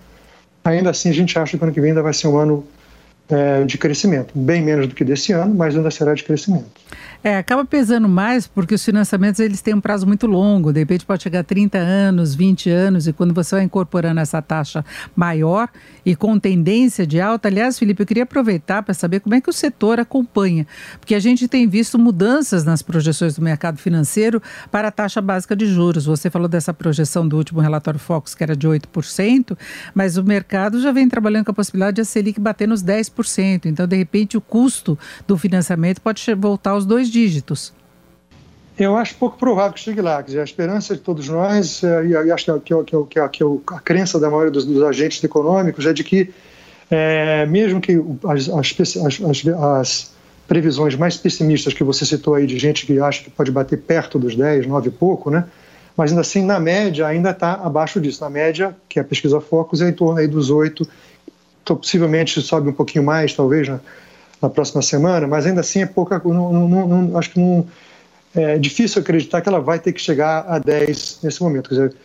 Ainda 0.65 0.91
assim, 0.91 1.11
a 1.11 1.13
gente 1.13 1.37
acha 1.39 1.57
que 1.57 1.63
o 1.63 1.67
ano 1.67 1.73
que 1.73 1.81
vem 1.81 1.91
ainda 1.91 2.03
vai 2.03 2.13
ser 2.13 2.29
um 2.29 2.39
ano 2.39 2.65
é, 3.29 3.65
de 3.65 3.77
crescimento, 3.77 4.33
bem 4.35 4.63
menos 4.63 4.89
do 4.89 4.95
que 4.95 5.05
desse 5.05 5.33
ano, 5.33 5.55
mas 5.55 5.77
ainda 5.77 5.91
será 5.91 6.15
de 6.15 6.23
crescimento. 6.23 6.67
É, 7.25 7.39
acaba 7.39 7.65
pesando 7.65 8.09
mais 8.09 8.47
porque 8.47 8.75
os 8.75 8.85
financiamentos 8.85 9.41
eles 9.41 9.61
têm 9.61 9.75
um 9.75 9.81
prazo 9.81 10.07
muito 10.07 10.29
longo, 10.29 10.73
de 10.73 10.79
repente 10.79 11.05
pode 11.05 11.25
chegar 11.25 11.41
a 11.41 11.45
30 11.45 11.77
anos, 11.77 12.37
20 12.37 12.71
anos, 12.71 13.09
e 13.09 13.13
quando 13.13 13.35
você 13.35 13.57
vai 13.57 13.65
incorporando 13.65 14.21
essa 14.21 14.41
taxa 14.41 14.85
maior 15.17 15.69
e 16.05 16.15
com 16.15 16.39
tendência 16.39 17.05
de 17.05 17.21
alta, 17.21 17.49
aliás, 17.49 17.79
Felipe, 17.79 18.01
eu 18.01 18.07
queria 18.07 18.23
aproveitar 18.23 18.83
para 18.85 18.95
saber 18.95 19.19
como 19.19 19.35
é 19.35 19.41
que 19.41 19.51
o 19.51 19.53
setor 19.53 19.99
acompanha, 19.99 20.67
porque 21.01 21.17
a 21.17 21.19
gente 21.19 21.49
tem 21.49 21.67
visto 21.67 21.99
mudanças 21.99 22.65
nas 22.65 22.81
projeções 22.81 23.35
do 23.35 23.43
mercado 23.43 23.79
financeiro 23.79 24.41
para 24.71 24.87
a 24.89 24.93
taxa 24.93 25.21
básica 25.21 25.57
de 25.57 25.67
juros. 25.67 26.07
Você 26.07 26.31
falou 26.31 26.47
dessa 26.47 26.73
projeção 26.73 27.27
do 27.27 27.37
último 27.37 27.61
relatório 27.61 27.99
Focus, 27.99 28.37
que 28.37 28.45
era 28.45 28.55
de 28.55 28.69
8%, 28.69 29.59
mas 29.93 30.17
o 30.17 30.23
mercado 30.23 30.81
já 30.81 30.93
vem 30.93 31.09
trabalhando 31.09 31.47
com 31.47 31.51
a 31.51 31.55
possibilidade 31.55 31.97
de 31.97 32.03
a 32.03 32.05
Selic 32.05 32.39
bater 32.39 32.69
nos 32.69 32.85
10%. 32.85 33.16
Então, 33.69 33.87
de 33.87 33.97
repente, 33.97 34.37
o 34.37 34.41
custo 34.41 34.99
do 35.27 35.37
financiamento 35.37 36.01
pode 36.01 36.23
voltar 36.35 36.71
aos 36.71 36.85
dois 36.85 37.11
dígitos. 37.11 37.73
Eu 38.79 38.95
acho 38.97 39.15
pouco 39.15 39.39
provável 39.39 39.73
que 39.73 39.81
chegue 39.81 40.03
lá. 40.03 40.23
Quer 40.23 40.27
dizer, 40.27 40.41
a 40.41 40.45
esperança 40.45 40.95
de 40.95 41.01
todos 41.01 41.29
nós, 41.29 41.83
eh, 41.83 42.07
e 42.09 42.31
acho 42.31 42.45
que, 42.45 42.51
é, 42.51 42.59
que, 42.61 42.75
é, 42.75 42.85
que, 42.85 43.19
é, 43.19 43.29
que 43.29 43.43
é 43.43 43.47
a 43.69 43.81
crença 43.81 44.21
da 44.21 44.29
maioria 44.29 44.51
dos, 44.51 44.67
dos 44.67 44.83
agentes 44.83 45.25
econômicos, 45.25 45.87
é 45.87 45.95
de 45.95 46.05
que, 46.05 46.31
é, 46.91 47.47
mesmo 47.47 47.81
que 47.81 47.99
as, 48.29 48.51
as, 48.51 48.97
as, 49.23 49.47
as, 49.47 50.17
previsões 50.47 50.95
mais 50.95 51.17
pessimistas 51.17 51.73
que 51.73 51.83
você 51.83 52.05
citou 52.05 52.35
aí, 52.35 52.47
de 52.47 52.59
gente 52.59 52.87
que 52.87 53.01
acha 53.01 53.25
que 53.25 53.31
pode 53.31 53.51
bater 53.51 53.79
perto 53.79 54.19
dos 54.19 54.37
10, 54.37 54.67
9 54.67 54.89
e 54.89 54.93
pouco, 54.93 55.31
né? 55.31 55.45
mas 55.97 56.11
ainda 56.11 56.21
assim, 56.21 56.45
na 56.45 56.61
média, 56.61 57.07
ainda 57.07 57.31
está 57.31 57.55
abaixo 57.55 58.01
disso. 58.01 58.23
Na 58.23 58.29
média, 58.29 58.77
que 58.89 58.99
é 58.99 59.03
a 59.03 59.05
pesquisa 59.05 59.41
Focus, 59.41 59.81
é 59.81 59.89
em 59.89 59.93
torno 59.93 60.21
aí 60.21 60.29
dos 60.29 60.51
8, 60.51 60.87
então, 61.67 61.77
possivelmente 61.77 62.41
sobe 62.41 62.69
um 62.69 62.73
pouquinho 62.73 63.05
mais, 63.05 63.35
talvez, 63.35 63.67
na, 63.67 63.81
na 64.41 64.49
próxima 64.49 64.81
semana, 64.83 65.27
mas 65.27 65.47
ainda 65.47 65.63
assim 65.63 65.83
é 65.83 65.87
pouca. 65.87 66.23
Não, 66.25 66.69
não, 66.69 66.87
não, 66.87 67.19
acho 67.19 67.31
que 67.31 67.41
não, 67.41 67.67
é 68.37 68.57
difícil 68.57 69.03
acreditar 69.03 69.41
que 69.41 69.49
ela 69.49 69.59
vai 69.61 69.81
ter 69.81 69.93
que 69.93 70.01
chegar 70.01 70.45
a 70.47 70.61
10 70.61 71.19
nesse 71.25 71.43
momento. 71.43 71.69
Quer 71.69 71.75
dizer, 71.75 71.97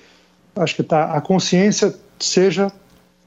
acho 0.56 0.76
que 0.76 0.82
tá, 0.82 1.14
a 1.14 1.22
consciência, 1.22 1.94
seja 2.20 2.72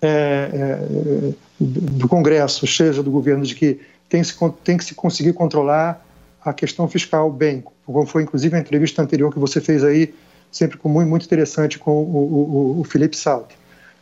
é, 0.02 0.50
é, 0.52 1.32
do 1.60 2.08
Congresso, 2.08 2.66
seja 2.66 3.00
do 3.00 3.12
governo, 3.12 3.44
de 3.44 3.54
que 3.54 3.80
tem, 4.08 4.24
se, 4.24 4.34
tem 4.64 4.76
que 4.76 4.84
se 4.84 4.94
conseguir 4.94 5.34
controlar 5.34 6.04
a 6.44 6.52
questão 6.52 6.88
fiscal 6.88 7.30
bem, 7.30 7.62
como 7.86 8.06
foi 8.06 8.24
inclusive 8.24 8.56
a 8.56 8.58
entrevista 8.58 9.00
anterior 9.00 9.32
que 9.32 9.38
você 9.38 9.60
fez 9.60 9.84
aí, 9.84 10.12
sempre 10.50 10.80
muito, 10.84 11.08
muito 11.08 11.24
interessante 11.26 11.78
com 11.78 11.92
o, 11.92 12.76
o, 12.76 12.80
o 12.80 12.84
Felipe 12.84 13.16
Salt. 13.16 13.52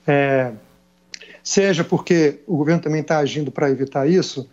É, 0.07 0.51
seja 1.43 1.83
porque 1.85 2.41
o 2.47 2.57
governo 2.57 2.81
também 2.81 3.01
está 3.01 3.19
agindo 3.19 3.51
para 3.51 3.71
evitar 3.71 4.09
isso, 4.09 4.49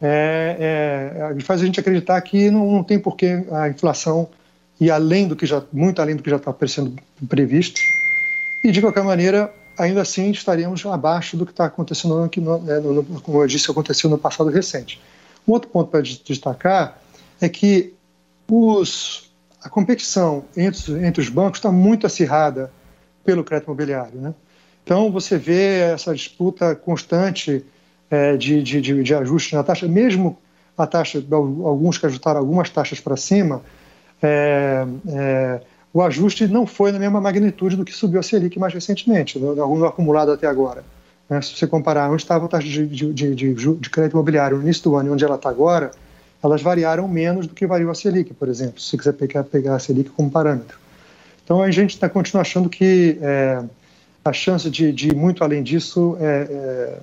é, 0.00 1.32
é, 1.36 1.40
faz 1.42 1.60
a 1.60 1.66
gente 1.66 1.78
acreditar 1.78 2.20
que 2.22 2.50
não, 2.50 2.72
não 2.72 2.82
tem 2.82 2.98
por 2.98 3.16
que 3.16 3.44
a 3.52 3.68
inflação 3.68 4.28
ir 4.80 4.90
além 4.90 5.28
do 5.28 5.36
que 5.36 5.44
já, 5.44 5.62
muito 5.72 6.00
além 6.00 6.16
do 6.16 6.22
que 6.22 6.30
já 6.30 6.36
está 6.36 6.54
sendo 6.66 6.96
previsto. 7.28 7.78
E 8.64 8.70
de 8.72 8.80
qualquer 8.80 9.04
maneira, 9.04 9.52
ainda 9.78 10.00
assim 10.00 10.30
estaremos 10.30 10.84
abaixo 10.86 11.36
do 11.36 11.44
que 11.44 11.52
está 11.52 11.66
acontecendo, 11.66 12.30
no, 12.36 12.58
né, 12.58 12.78
no, 12.80 13.04
como 13.20 13.42
eu 13.42 13.46
disse, 13.46 13.70
aconteceu 13.70 14.08
no 14.08 14.16
passado 14.16 14.48
recente. 14.48 15.00
Um 15.46 15.52
outro 15.52 15.68
ponto 15.68 15.90
para 15.90 16.00
destacar 16.00 16.98
é 17.40 17.48
que 17.48 17.92
os, 18.48 19.30
a 19.62 19.68
competição 19.68 20.44
entre, 20.56 21.04
entre 21.04 21.20
os 21.20 21.28
bancos 21.28 21.58
está 21.58 21.70
muito 21.70 22.06
acirrada 22.06 22.72
pelo 23.24 23.44
crédito 23.44 23.68
imobiliário. 23.68 24.18
Né? 24.18 24.34
Então, 24.84 25.10
você 25.10 25.36
vê 25.38 25.80
essa 25.92 26.14
disputa 26.14 26.74
constante 26.74 27.64
é, 28.10 28.36
de, 28.36 28.62
de, 28.62 28.80
de, 28.80 29.02
de 29.02 29.14
ajuste 29.14 29.54
na 29.54 29.62
taxa, 29.62 29.86
mesmo 29.86 30.38
a 30.76 30.86
taxa, 30.86 31.22
alguns 31.30 31.98
que 31.98 32.06
ajustaram 32.06 32.40
algumas 32.40 32.70
taxas 32.70 33.00
para 33.00 33.16
cima, 33.16 33.62
é, 34.22 34.86
é, 35.08 35.60
o 35.92 36.02
ajuste 36.02 36.46
não 36.46 36.66
foi 36.66 36.92
na 36.92 36.98
mesma 36.98 37.20
magnitude 37.20 37.76
do 37.76 37.84
que 37.84 37.92
subiu 37.92 38.20
a 38.20 38.22
Selic 38.22 38.58
mais 38.58 38.72
recentemente, 38.72 39.38
no, 39.38 39.54
no 39.54 39.84
acumulado 39.84 40.32
até 40.32 40.46
agora. 40.46 40.84
Né? 41.28 41.40
Se 41.40 41.56
você 41.56 41.66
comparar 41.66 42.10
onde 42.10 42.22
estava 42.22 42.46
a 42.46 42.48
taxa 42.48 42.66
de, 42.66 42.86
de, 42.86 43.12
de, 43.12 43.54
de, 43.54 43.90
crédito 43.90 44.14
imobiliário 44.14 44.56
no 44.56 44.62
início 44.62 44.82
do 44.84 44.96
ano 44.96 45.08
e 45.08 45.12
onde 45.12 45.24
ela 45.24 45.36
está 45.36 45.48
agora, 45.48 45.90
elas 46.42 46.62
variaram 46.62 47.06
menos 47.06 47.46
do 47.46 47.54
que 47.54 47.66
variou 47.66 47.90
a 47.90 47.94
Selic, 47.94 48.32
por 48.34 48.48
exemplo, 48.48 48.80
se 48.80 48.90
você 48.90 48.98
quiser 48.98 49.12
pegar, 49.12 49.44
pegar 49.44 49.74
a 49.74 49.78
Selic 49.78 50.10
como 50.10 50.30
parâmetro. 50.30 50.78
Então 51.44 51.62
a 51.62 51.70
gente 51.70 51.98
tá, 51.98 52.08
continua 52.08 52.42
achando 52.42 52.68
que 52.68 53.18
é, 53.20 53.62
a 54.24 54.32
chance 54.32 54.68
de, 54.70 54.92
de 54.92 55.14
muito 55.14 55.42
além 55.42 55.62
disso 55.62 56.16
é, 56.20 56.48
é 56.50 56.98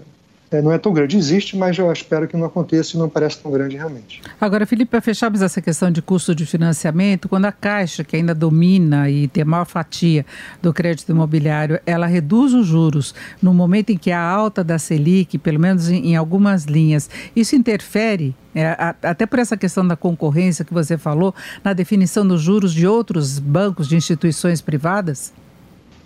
é, 0.50 0.62
não 0.62 0.72
é 0.72 0.78
tão 0.78 0.94
grande. 0.94 1.18
Existe, 1.18 1.58
mas 1.58 1.78
eu 1.78 1.91
espero 1.91 2.28
que 2.28 2.38
não 2.38 2.46
aconteça 2.46 2.96
e 2.96 3.00
não 3.00 3.10
parece 3.10 3.39
tão 3.39 3.52
grande 3.52 3.76
realmente. 3.76 4.22
Agora, 4.39 4.65
Felipe, 4.65 4.91
para 4.91 5.02
fecharmos 5.02 5.41
essa 5.41 5.62
questão 5.62 5.91
de 5.91 6.02
custo 6.02 6.34
de 6.34 6.46
financiamento, 6.46 7.28
quando 7.28 7.46
a 7.46 7.52
Caixa, 7.52 8.04
que 8.04 8.15
ainda 8.15 8.34
domina 8.34 9.10
e 9.10 9.28
tem 9.28 9.44
a 9.44 9.46
maior 9.46 9.65
fatia 9.65 10.26
do 10.62 10.74
crédito 10.74 11.12
imobiliário, 11.12 11.80
ela 11.86 12.08
reduz 12.08 12.54
os 12.54 12.65
juros 12.65 13.13
no 13.41 13.54
momento 13.54 13.89
em 13.89 13.98
que 13.98 14.12
a 14.12 14.22
alta 14.22 14.63
da 14.63 14.80
Selic, 14.80 15.38
pelo 15.38 15.60
menos 15.60 15.89
em, 15.89 16.12
em 16.12 16.15
algumas 16.15 16.63
linhas, 16.63 17.10
isso 17.36 17.56
interfere 17.56 18.36
é, 18.56 18.76
até 19.04 19.26
por 19.26 19.39
essa 19.39 19.58
questão 19.58 19.86
da 19.86 19.96
concorrência 19.96 20.65
que 20.65 20.74
você 20.74 20.98
falou, 20.98 21.36
na 21.63 21.74
definição 21.74 22.28
dos 22.28 22.41
juros 22.41 22.74
de 22.74 22.88
outros 22.88 23.38
bancos, 23.38 23.88
de 23.88 23.96
instituições 23.96 24.62
privadas? 24.62 25.34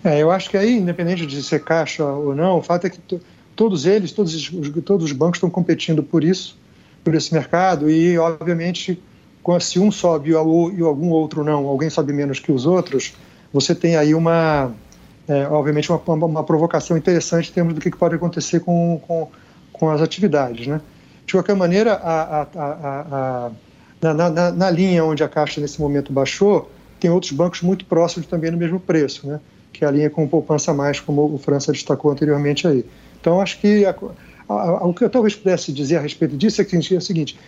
É, 0.04 0.22
eu 0.22 0.32
acho 0.32 0.50
que 0.50 0.58
aí, 0.58 0.78
independente 0.78 1.26
de 1.26 1.44
ser 1.44 1.64
caixa 1.64 2.04
ou 2.04 2.36
não, 2.36 2.58
o 2.58 2.62
fato 2.62 2.88
é 2.88 2.90
que 2.90 3.00
todos 3.56 3.86
eles, 3.86 4.12
todos 4.12 4.34
os, 4.34 4.70
todos 4.84 5.06
os 5.06 5.12
bancos 5.12 5.38
estão 5.38 5.50
competindo 5.50 6.02
por 6.02 6.24
isso, 6.24 6.58
por 7.04 7.14
esse 7.14 7.34
mercado, 7.34 7.90
e 7.90 8.18
obviamente, 8.18 9.02
se 9.60 9.80
um 9.80 9.92
sobe 9.92 10.32
e 10.32 10.34
algum 10.34 11.10
outro 11.10 11.44
não, 11.44 11.68
alguém 11.68 11.90
sobe 11.90 12.14
menos 12.14 12.40
que 12.40 12.52
os 12.52 12.66
outros, 12.66 13.14
você 13.54 13.76
tem 13.76 13.96
aí 13.96 14.16
uma, 14.16 14.72
é, 15.28 15.48
obviamente, 15.48 15.92
uma, 15.92 16.00
uma, 16.14 16.44
provocação 16.44 16.98
interessante 16.98 17.50
em 17.50 17.54
termos 17.54 17.74
do 17.74 17.82
que 17.82 17.92
pode 17.92 18.16
acontecer 18.16 18.62
com, 18.62 19.00
com, 19.06 19.28
com 19.72 19.90
as 19.90 20.02
atividades. 20.02 20.68
Né? 20.68 20.82
De 21.26 21.34
qualquer 21.34 21.56
maneira, 21.56 21.94
a, 21.94 22.42
a, 22.42 22.48
a, 22.56 23.52
na, 24.02 24.30
na, 24.30 24.52
na, 24.52 24.70
linha 24.70 25.06
onde 25.06 25.24
a 25.24 25.30
Caixa 25.30 25.62
nesse 25.62 25.80
momento 25.80 26.12
baixou, 26.12 26.72
tem 27.00 27.10
outros 27.12 27.32
bancos 27.32 27.62
muito 27.62 27.86
próximos 27.86 28.28
também 28.28 28.52
no 28.52 28.58
mesmo 28.58 28.80
preço, 28.80 29.28
né? 29.28 29.40
Que 29.72 29.84
é 29.84 29.88
a 29.88 29.92
linha 29.92 30.10
com 30.10 30.28
poupança 30.28 30.74
mais, 30.74 31.00
como 31.00 31.34
o 31.34 31.38
França 31.38 31.72
destacou 31.72 32.12
anteriormente 32.12 32.68
aí. 32.68 32.86
Então, 33.20 33.40
acho 33.40 33.60
que 33.60 33.86
a, 33.86 33.96
a, 34.50 34.54
a, 34.54 34.86
o 34.86 34.94
que 34.94 35.04
eu 35.04 35.10
talvez 35.10 35.36
pudesse 35.36 35.72
dizer 35.72 35.98
a 35.98 36.02
respeito 36.02 36.36
disso 36.36 36.62
é, 36.62 36.66
que, 36.66 36.76
é 36.76 36.98
o 36.98 37.02
seguinte: 37.02 37.40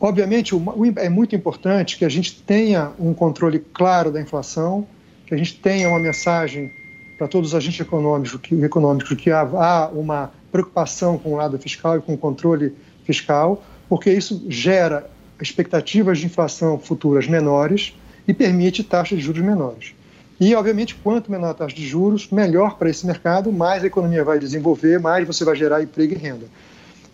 obviamente, 0.00 0.54
o, 0.54 0.58
o, 0.58 0.86
é 0.96 1.08
muito 1.08 1.36
importante 1.36 1.98
que 1.98 2.04
a 2.04 2.08
gente 2.08 2.34
tenha 2.42 2.92
um 2.98 3.12
controle 3.14 3.58
claro 3.58 4.10
da 4.10 4.20
inflação, 4.20 4.86
que 5.26 5.34
a 5.34 5.36
gente 5.36 5.56
tenha 5.60 5.88
uma 5.88 5.98
mensagem 5.98 6.70
para 7.18 7.26
todos 7.26 7.50
os 7.50 7.54
agentes 7.54 7.80
econômicos 7.80 8.40
que, 8.40 8.54
econômicos 8.62 9.12
que 9.14 9.30
há, 9.30 9.40
há 9.40 9.88
uma 9.88 10.32
preocupação 10.52 11.18
com 11.18 11.34
o 11.34 11.36
lado 11.36 11.58
fiscal 11.58 11.98
e 11.98 12.00
com 12.00 12.14
o 12.14 12.18
controle 12.18 12.72
fiscal, 13.04 13.62
porque 13.88 14.10
isso 14.10 14.44
gera 14.48 15.10
expectativas 15.40 16.18
de 16.18 16.26
inflação 16.26 16.78
futuras 16.78 17.26
menores 17.26 17.94
e 18.26 18.34
permite 18.34 18.84
taxas 18.84 19.18
de 19.18 19.24
juros 19.24 19.42
menores. 19.42 19.94
E, 20.40 20.54
obviamente, 20.54 20.94
quanto 20.94 21.30
menor 21.30 21.50
a 21.50 21.54
taxa 21.54 21.74
de 21.74 21.86
juros, 21.86 22.28
melhor 22.30 22.76
para 22.76 22.88
esse 22.88 23.04
mercado, 23.04 23.52
mais 23.52 23.82
a 23.82 23.88
economia 23.88 24.22
vai 24.22 24.38
desenvolver, 24.38 25.00
mais 25.00 25.26
você 25.26 25.44
vai 25.44 25.56
gerar 25.56 25.82
emprego 25.82 26.14
e 26.14 26.16
renda. 26.16 26.46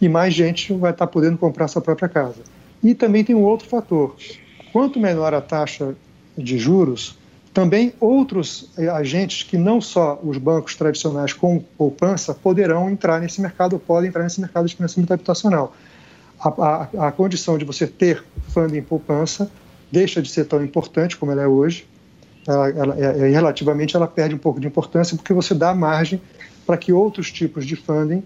E 0.01 0.09
mais 0.09 0.35
gente 0.35 0.75
vai 0.75 0.91
estar 0.91 1.07
podendo 1.07 1.39
comprar 1.39 1.69
sua 1.69 1.81
própria 1.81 2.09
casa. 2.09 2.43
E 2.83 2.95
também 2.95 3.25
tem 3.25 3.35
um 3.35 3.43
outro 3.43 3.67
fator. 3.67 4.15
Quanto 4.73 5.01
menor 5.01 5.33
a 5.33 5.41
taxa 5.41 5.95
de 6.37 6.59
juros, 6.59 7.17
também 7.55 7.95
outros 7.99 8.69
agentes 8.95 9.45
que 9.45 9.57
não 9.57 9.81
só 9.81 10.19
os 10.23 10.37
bancos 10.37 10.75
tradicionais 10.75 11.33
com 11.33 11.61
poupança 11.79 12.35
poderão 12.35 12.91
entrar 12.91 13.21
nesse 13.21 13.41
mercado, 13.41 13.75
ou 13.75 13.79
podem 13.79 14.09
entrar 14.09 14.25
nesse 14.25 14.41
mercado 14.41 14.67
de 14.67 14.75
financiamento 14.75 15.13
habitacional. 15.13 15.75
A, 16.39 16.49
a, 16.49 17.09
a 17.09 17.13
condição 17.13 17.57
de 17.57 17.65
você 17.65 17.87
ter 17.87 18.23
funding 18.49 18.83
poupança 18.83 19.51
deixa 19.91 20.21
de 20.21 20.29
ser 20.29 20.45
tão 20.45 20.63
importante 20.63 21.17
como 21.17 21.31
ela 21.31 21.43
é 21.43 21.47
hoje, 21.47 21.87
ela, 22.47 22.69
ela, 22.69 22.97
é, 22.99 23.27
é, 23.27 23.29
relativamente 23.31 23.97
ela 23.97 24.07
perde 24.07 24.35
um 24.35 24.39
pouco 24.39 24.61
de 24.61 24.67
importância 24.67 25.17
porque 25.17 25.33
você 25.33 25.55
dá 25.55 25.75
margem 25.75 26.21
para 26.67 26.77
que 26.77 26.93
outros 26.93 27.31
tipos 27.31 27.67
de 27.67 27.77
funding 27.77 28.23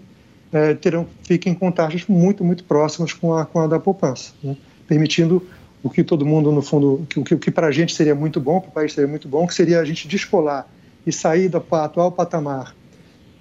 é, 0.51 0.73
terão, 0.73 1.07
fiquem 1.23 1.53
com 1.53 1.71
taxas 1.71 2.05
muito, 2.07 2.43
muito 2.43 2.63
próximas 2.63 3.13
com 3.13 3.33
a, 3.33 3.45
com 3.45 3.59
a 3.59 3.67
da 3.67 3.79
poupança, 3.79 4.33
né? 4.43 4.57
permitindo 4.87 5.45
o 5.81 5.89
que 5.89 6.03
todo 6.03 6.25
mundo, 6.25 6.51
no 6.51 6.61
fundo, 6.61 7.05
o 7.15 7.23
que, 7.23 7.33
o 7.33 7.39
que 7.39 7.51
para 7.51 7.67
a 7.67 7.71
gente 7.71 7.93
seria 7.93 8.15
muito 8.15 8.39
bom, 8.39 8.59
para 8.59 8.69
o 8.69 8.73
país 8.73 8.93
seria 8.93 9.07
muito 9.07 9.27
bom, 9.27 9.47
que 9.47 9.53
seria 9.53 9.79
a 9.79 9.85
gente 9.85 10.07
descolar 10.07 10.67
e 11.05 11.11
sair 11.11 11.47
do 11.47 11.63
atual 11.71 12.11
patamar 12.11 12.75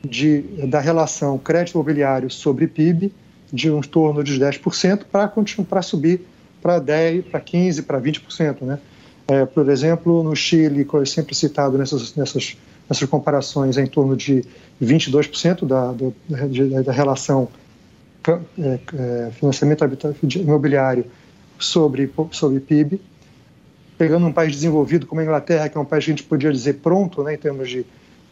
de, 0.03 0.43
da 0.69 0.79
relação 0.79 1.39
crédito 1.39 1.75
imobiliário 1.75 2.31
sobre 2.31 2.67
PIB 2.67 3.13
de 3.53 3.71
um 3.71 3.81
torno 3.81 4.23
de 4.23 4.39
10% 4.39 5.05
para 5.65 5.83
subir 5.83 6.21
para 6.61 6.81
10%, 6.81 7.25
para 7.31 7.41
15%, 7.41 7.85
para 7.85 8.01
20%. 8.01 8.63
Né? 8.63 8.79
É, 9.29 9.45
por 9.45 9.69
exemplo, 9.69 10.23
no 10.23 10.35
Chile, 10.35 10.85
que 10.85 10.97
é 10.97 11.05
sempre 11.05 11.35
citado 11.35 11.77
nessas, 11.77 12.15
nessas, 12.15 12.57
nessas 12.89 13.09
comparações, 13.09 13.77
é 13.77 13.83
em 13.83 13.87
torno 13.87 14.17
de 14.17 14.43
22% 14.83 15.67
da, 15.67 15.93
da, 15.93 16.83
da 16.83 16.93
relação 16.93 17.49
é, 18.27 18.79
é, 18.95 19.31
financiamento 19.33 19.85
imobiliário 20.37 21.05
sobre, 21.59 22.11
sobre 22.31 22.61
PIB, 22.61 23.01
pegando 23.99 24.27
um 24.27 24.33
país 24.33 24.53
desenvolvido 24.53 25.07
como 25.07 25.21
a 25.21 25.25
Inglaterra, 25.25 25.69
que 25.69 25.77
é 25.77 25.81
um 25.81 25.85
país 25.85 26.05
que 26.05 26.11
a 26.11 26.15
gente 26.15 26.25
podia 26.27 26.53
dizer 26.53 26.75
pronto 26.75 27.23
né, 27.23 27.35
em 27.35 27.39
termos 27.39 27.69
de 27.69 27.85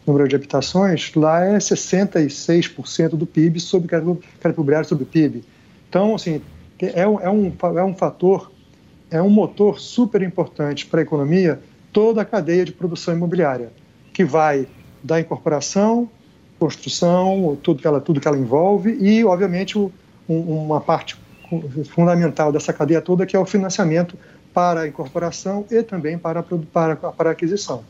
número 0.07 0.29
de 0.29 0.37
habitações, 0.37 1.13
lá 1.15 1.45
é 1.45 1.59
66% 1.59 3.11
do 3.11 3.27
PIB 3.27 3.59
sobre 3.59 3.89
crédito 3.89 4.23
imobiliário 4.45 4.89
sobre 4.89 5.05
o 5.05 5.07
PIB. 5.07 5.45
Então, 5.89 6.15
assim, 6.15 6.41
é, 6.81 7.01
é, 7.01 7.09
um, 7.09 7.53
é 7.79 7.85
um 7.85 7.95
fator, 7.95 8.53
é 9.11 9.21
um 9.23 9.31
motor 9.31 9.79
super 9.79 10.23
importante 10.23 10.87
para 10.87 11.01
a 11.01 11.03
economia, 11.03 11.61
toda 11.93 12.23
a 12.23 12.25
cadeia 12.25 12.65
de 12.65 12.73
produção 12.73 13.15
imobiliária, 13.15 13.71
que 14.13 14.25
vai 14.25 14.67
da 15.03 15.21
incorporação, 15.21 16.09
construção, 16.59 17.57
tudo 17.63 17.81
que 17.81 17.87
ela, 17.87 18.01
tudo 18.01 18.21
que 18.21 18.27
ela 18.27 18.37
envolve 18.37 18.97
e, 19.01 19.25
obviamente, 19.25 19.79
um, 19.79 19.93
uma 20.29 20.81
parte 20.81 21.17
fundamental 21.91 22.51
dessa 22.51 22.73
cadeia 22.73 23.01
toda 23.01 23.25
que 23.25 23.37
é 23.37 23.39
o 23.39 23.47
financiamento 23.47 24.19
para 24.53 24.81
a 24.81 24.89
incorporação 24.89 25.65
e 25.71 25.83
também 25.83 26.19
para, 26.19 26.43
para, 26.43 26.97
para 26.97 27.29
a 27.31 27.33
aquisição. 27.33 27.85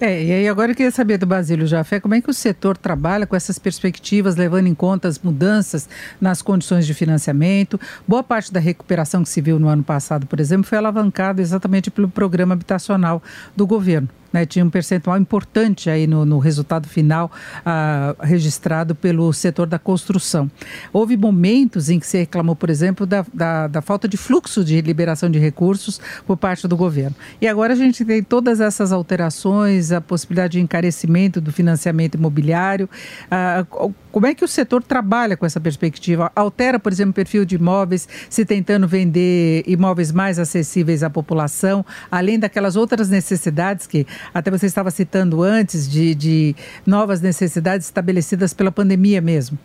É, 0.00 0.22
e 0.22 0.32
aí 0.32 0.48
agora 0.48 0.70
eu 0.70 0.76
queria 0.76 0.92
saber 0.92 1.18
do 1.18 1.26
Basílio 1.26 1.66
Jafé, 1.66 1.98
como 1.98 2.14
é 2.14 2.20
que 2.20 2.30
o 2.30 2.34
setor 2.34 2.76
trabalha 2.76 3.26
com 3.26 3.34
essas 3.34 3.58
perspectivas, 3.58 4.36
levando 4.36 4.68
em 4.68 4.74
conta 4.74 5.08
as 5.08 5.18
mudanças 5.18 5.88
nas 6.20 6.40
condições 6.40 6.86
de 6.86 6.94
financiamento. 6.94 7.80
Boa 8.06 8.22
parte 8.22 8.52
da 8.52 8.60
recuperação 8.60 9.24
que 9.24 9.28
se 9.28 9.40
viu 9.40 9.58
no 9.58 9.66
ano 9.66 9.82
passado, 9.82 10.24
por 10.24 10.38
exemplo, 10.38 10.68
foi 10.68 10.78
alavancada 10.78 11.42
exatamente 11.42 11.90
pelo 11.90 12.08
programa 12.08 12.54
habitacional 12.54 13.20
do 13.56 13.66
governo 13.66 14.08
né, 14.32 14.44
tinha 14.44 14.64
um 14.64 14.70
percentual 14.70 15.18
importante 15.18 15.88
aí 15.90 16.06
no, 16.06 16.24
no 16.24 16.38
resultado 16.38 16.88
final 16.88 17.30
ah, 17.64 18.14
registrado 18.20 18.94
pelo 18.94 19.32
setor 19.32 19.66
da 19.66 19.78
construção. 19.78 20.50
Houve 20.92 21.16
momentos 21.16 21.90
em 21.90 21.98
que 21.98 22.06
se 22.06 22.18
reclamou, 22.18 22.54
por 22.54 22.70
exemplo, 22.70 23.06
da, 23.06 23.24
da, 23.32 23.66
da, 23.66 23.82
falta 23.82 24.08
de 24.08 24.16
fluxo 24.16 24.64
de 24.64 24.80
liberação 24.80 25.30
de 25.30 25.38
recursos 25.38 26.00
por 26.26 26.36
parte 26.36 26.66
do 26.68 26.76
governo. 26.76 27.16
E 27.40 27.48
agora 27.48 27.72
a 27.72 27.76
gente 27.76 28.04
tem 28.04 28.22
todas 28.22 28.60
essas 28.60 28.92
alterações, 28.92 29.92
a 29.92 30.00
possibilidade 30.00 30.52
de 30.52 30.60
encarecimento 30.60 31.40
do 31.40 31.52
financiamento 31.52 32.16
imobiliário. 32.16 32.88
Ah, 33.30 33.64
como 34.10 34.26
é 34.26 34.34
que 34.34 34.44
o 34.44 34.48
setor 34.48 34.82
trabalha 34.82 35.36
com 35.36 35.44
essa 35.44 35.60
perspectiva? 35.60 36.32
Altera, 36.34 36.78
por 36.78 36.92
exemplo, 36.92 37.10
o 37.10 37.14
perfil 37.14 37.44
de 37.44 37.56
imóveis, 37.56 38.08
se 38.28 38.44
tentando 38.44 38.88
vender 38.88 39.62
imóveis 39.66 40.10
mais 40.10 40.38
acessíveis 40.38 41.02
à 41.02 41.10
população, 41.10 41.84
além 42.10 42.38
daquelas 42.38 42.76
outras 42.76 43.08
necessidades 43.08 43.86
que 43.86 44.06
até 44.32 44.50
você 44.50 44.66
estava 44.66 44.90
citando 44.90 45.42
antes, 45.42 45.88
de, 45.88 46.14
de 46.14 46.56
novas 46.86 47.20
necessidades 47.20 47.86
estabelecidas 47.86 48.54
pela 48.54 48.72
pandemia 48.72 49.20
mesmo? 49.20 49.58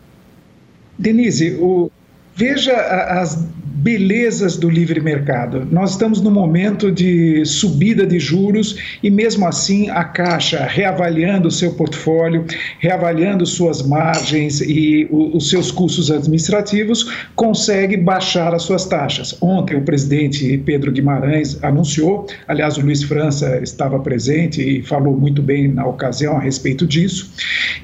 Denise, 0.98 1.56
o, 1.60 1.90
veja 2.36 2.74
as 2.74 3.46
belezas 3.84 4.56
do 4.56 4.70
livre 4.70 4.98
mercado. 4.98 5.68
Nós 5.70 5.90
estamos 5.90 6.22
no 6.22 6.30
momento 6.30 6.90
de 6.90 7.44
subida 7.44 8.06
de 8.06 8.18
juros 8.18 8.98
e, 9.02 9.10
mesmo 9.10 9.46
assim, 9.46 9.90
a 9.90 10.02
Caixa, 10.02 10.64
reavaliando 10.64 11.48
o 11.48 11.50
seu 11.50 11.74
portfólio, 11.74 12.46
reavaliando 12.78 13.44
suas 13.44 13.86
margens 13.86 14.62
e 14.62 15.06
os 15.10 15.50
seus 15.50 15.70
custos 15.70 16.10
administrativos, 16.10 17.12
consegue 17.36 17.98
baixar 17.98 18.54
as 18.54 18.62
suas 18.62 18.86
taxas. 18.86 19.36
Ontem, 19.42 19.76
o 19.76 19.82
presidente 19.82 20.56
Pedro 20.64 20.90
Guimarães 20.90 21.62
anunciou, 21.62 22.26
aliás, 22.48 22.78
o 22.78 22.80
Luiz 22.80 23.02
França 23.02 23.60
estava 23.62 23.98
presente 23.98 24.62
e 24.62 24.82
falou 24.82 25.14
muito 25.14 25.42
bem 25.42 25.68
na 25.68 25.84
ocasião 25.84 26.38
a 26.38 26.40
respeito 26.40 26.86
disso, 26.86 27.30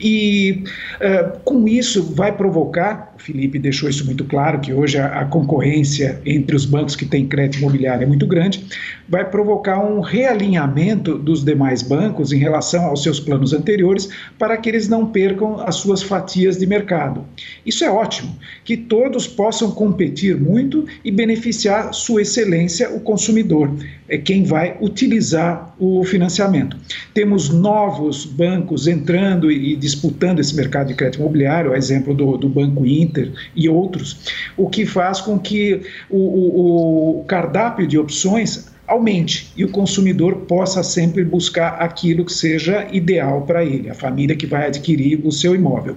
e 0.01 0.65
uh, 0.97 1.39
com 1.45 1.69
isso 1.69 2.03
vai 2.15 2.33
provocar, 2.33 3.13
o 3.19 3.23
Felipe 3.23 3.59
deixou 3.59 3.91
isso 3.91 4.07
muito 4.07 4.25
claro, 4.25 4.40
que 4.61 4.73
hoje 4.73 4.99
a, 4.99 5.21
a 5.21 5.25
concorrência 5.25 6.21
entre 6.25 6.57
os 6.57 6.65
bancos 6.65 6.97
que 6.97 7.05
têm 7.05 7.27
crédito 7.27 7.59
imobiliário 7.61 8.05
é 8.05 8.07
muito 8.07 8.27
grande, 8.27 8.65
vai 9.09 9.29
provocar 9.29 9.85
um 9.85 10.01
realinhamento 10.01 11.19
dos 11.19 11.45
demais 11.45 11.83
bancos 11.83 12.33
em 12.33 12.39
relação 12.39 12.85
aos 12.85 13.03
seus 13.03 13.19
planos 13.19 13.53
anteriores 13.53 14.09
para 14.39 14.57
que 14.57 14.69
eles 14.69 14.89
não 14.89 15.07
percam 15.07 15.61
as 15.61 15.77
suas 15.77 16.03
fatias 16.03 16.57
de 16.57 16.67
mercado. 16.67 17.25
Isso 17.67 17.85
é 17.85 17.91
ótimo, 17.91 18.37
que 18.65 18.77
todos 18.77 19.27
possam 19.27 19.73
competir 19.73 20.37
muito 20.37 20.87
e 21.05 21.11
beneficiar 21.11 21.93
sua 21.93 22.23
excelência, 22.23 22.91
o 22.91 23.01
consumidor, 23.01 23.71
é 24.09 24.19
quem 24.19 24.43
vai 24.43 24.77
utilizar 24.81 25.73
o 25.79 26.05
financiamento. 26.05 26.77
Temos 27.15 27.49
novos 27.49 28.25
bancos 28.25 28.87
entrando 28.87 29.51
e 29.51 29.77
disputando 29.77 30.41
esse 30.41 30.55
mercado 30.55 30.89
de 30.89 30.95
crédito 30.95 31.21
imobiliário, 31.21 31.73
a 31.73 31.79
exemplo 31.79 32.13
do, 32.13 32.37
do 32.37 32.49
Banco 32.49 32.85
Inter 32.85 33.33
e 33.55 33.69
outros, 33.69 34.30
o 34.57 34.69
que 34.69 34.87
faz 34.87 35.21
com 35.21 35.39
que 35.39 35.83
o, 36.09 36.19
o, 36.19 37.21
o 37.21 37.25
cardápio 37.25 37.87
de 37.87 37.99
opções 37.99 38.71
aumente 38.87 39.53
e 39.57 39.65
o 39.65 39.69
consumidor 39.69 40.35
possa 40.49 40.83
sempre 40.83 41.25
buscar 41.25 41.81
aquilo 41.81 42.25
que 42.25 42.33
seja 42.33 42.89
ideal 42.91 43.43
para 43.43 43.65
ele, 43.65 43.89
a 43.89 43.95
família 43.95 44.35
que 44.35 44.47
vai 44.47 44.67
adquirir 44.67 45.21
o 45.25 45.31
seu 45.31 45.55
imóvel. 45.55 45.97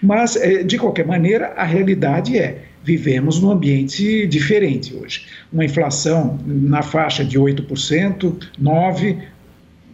Mas, 0.00 0.36
eh, 0.36 0.62
de 0.62 0.78
qualquer 0.78 1.04
maneira, 1.04 1.52
a 1.56 1.64
realidade 1.64 2.38
é 2.38 2.62
vivemos 2.84 3.40
num 3.40 3.50
ambiente 3.50 4.26
diferente 4.26 4.94
hoje. 4.94 5.26
Uma 5.52 5.64
inflação 5.64 6.38
na 6.46 6.80
faixa 6.80 7.24
de 7.24 7.38
8%, 7.38 8.34
9%, 8.58 9.18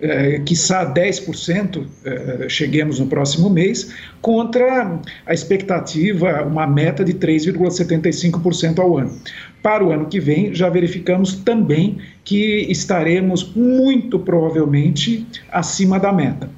é, 0.00 0.40
quiçá 0.40 0.92
10% 0.92 1.86
é, 2.04 2.48
cheguemos 2.48 2.98
no 2.98 3.06
próximo 3.06 3.48
mês, 3.48 3.94
contra 4.20 5.00
a 5.26 5.32
expectativa, 5.32 6.42
uma 6.42 6.66
meta 6.66 7.04
de 7.04 7.14
3,75% 7.14 8.78
ao 8.78 8.98
ano. 8.98 9.18
Para 9.62 9.84
o 9.84 9.92
ano 9.92 10.06
que 10.06 10.20
vem, 10.20 10.54
já 10.54 10.68
verificamos 10.68 11.36
também 11.36 11.98
que 12.24 12.66
estaremos 12.70 13.52
muito 13.54 14.18
provavelmente 14.18 15.26
acima 15.50 15.98
da 15.98 16.12
meta. 16.12 16.50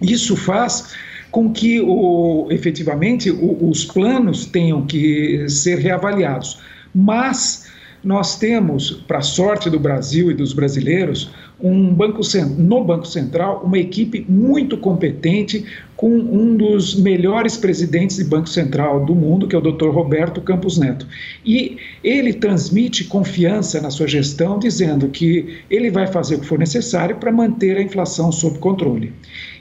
Isso 0.00 0.36
faz 0.36 0.94
com 1.30 1.52
que 1.52 1.80
o, 1.80 2.46
efetivamente 2.50 3.30
o, 3.30 3.68
os 3.68 3.84
planos 3.84 4.46
tenham 4.46 4.86
que 4.86 5.48
ser 5.48 5.78
reavaliados. 5.78 6.60
Mas 6.94 7.66
nós 8.02 8.38
temos, 8.38 9.02
para 9.08 9.20
sorte 9.20 9.68
do 9.68 9.80
Brasil 9.80 10.30
e 10.30 10.34
dos 10.34 10.52
brasileiros, 10.52 11.30
um 11.60 11.92
banco 11.94 12.20
no 12.58 12.84
Banco 12.84 13.06
Central 13.06 13.62
uma 13.64 13.78
equipe 13.78 14.24
muito 14.28 14.76
competente 14.76 15.64
com 15.96 16.10
um 16.10 16.54
dos 16.54 16.94
melhores 16.94 17.56
presidentes 17.56 18.16
de 18.16 18.24
Banco 18.24 18.48
Central 18.48 19.06
do 19.06 19.14
mundo, 19.14 19.48
que 19.48 19.56
é 19.56 19.58
o 19.58 19.62
Dr. 19.62 19.88
Roberto 19.88 20.42
Campos 20.42 20.76
Neto. 20.76 21.06
E 21.44 21.78
ele 22.04 22.34
transmite 22.34 23.04
confiança 23.04 23.80
na 23.80 23.90
sua 23.90 24.06
gestão, 24.06 24.58
dizendo 24.58 25.08
que 25.08 25.56
ele 25.70 25.90
vai 25.90 26.06
fazer 26.06 26.34
o 26.34 26.40
que 26.40 26.46
for 26.46 26.58
necessário 26.58 27.16
para 27.16 27.32
manter 27.32 27.78
a 27.78 27.82
inflação 27.82 28.30
sob 28.30 28.58
controle. 28.58 29.14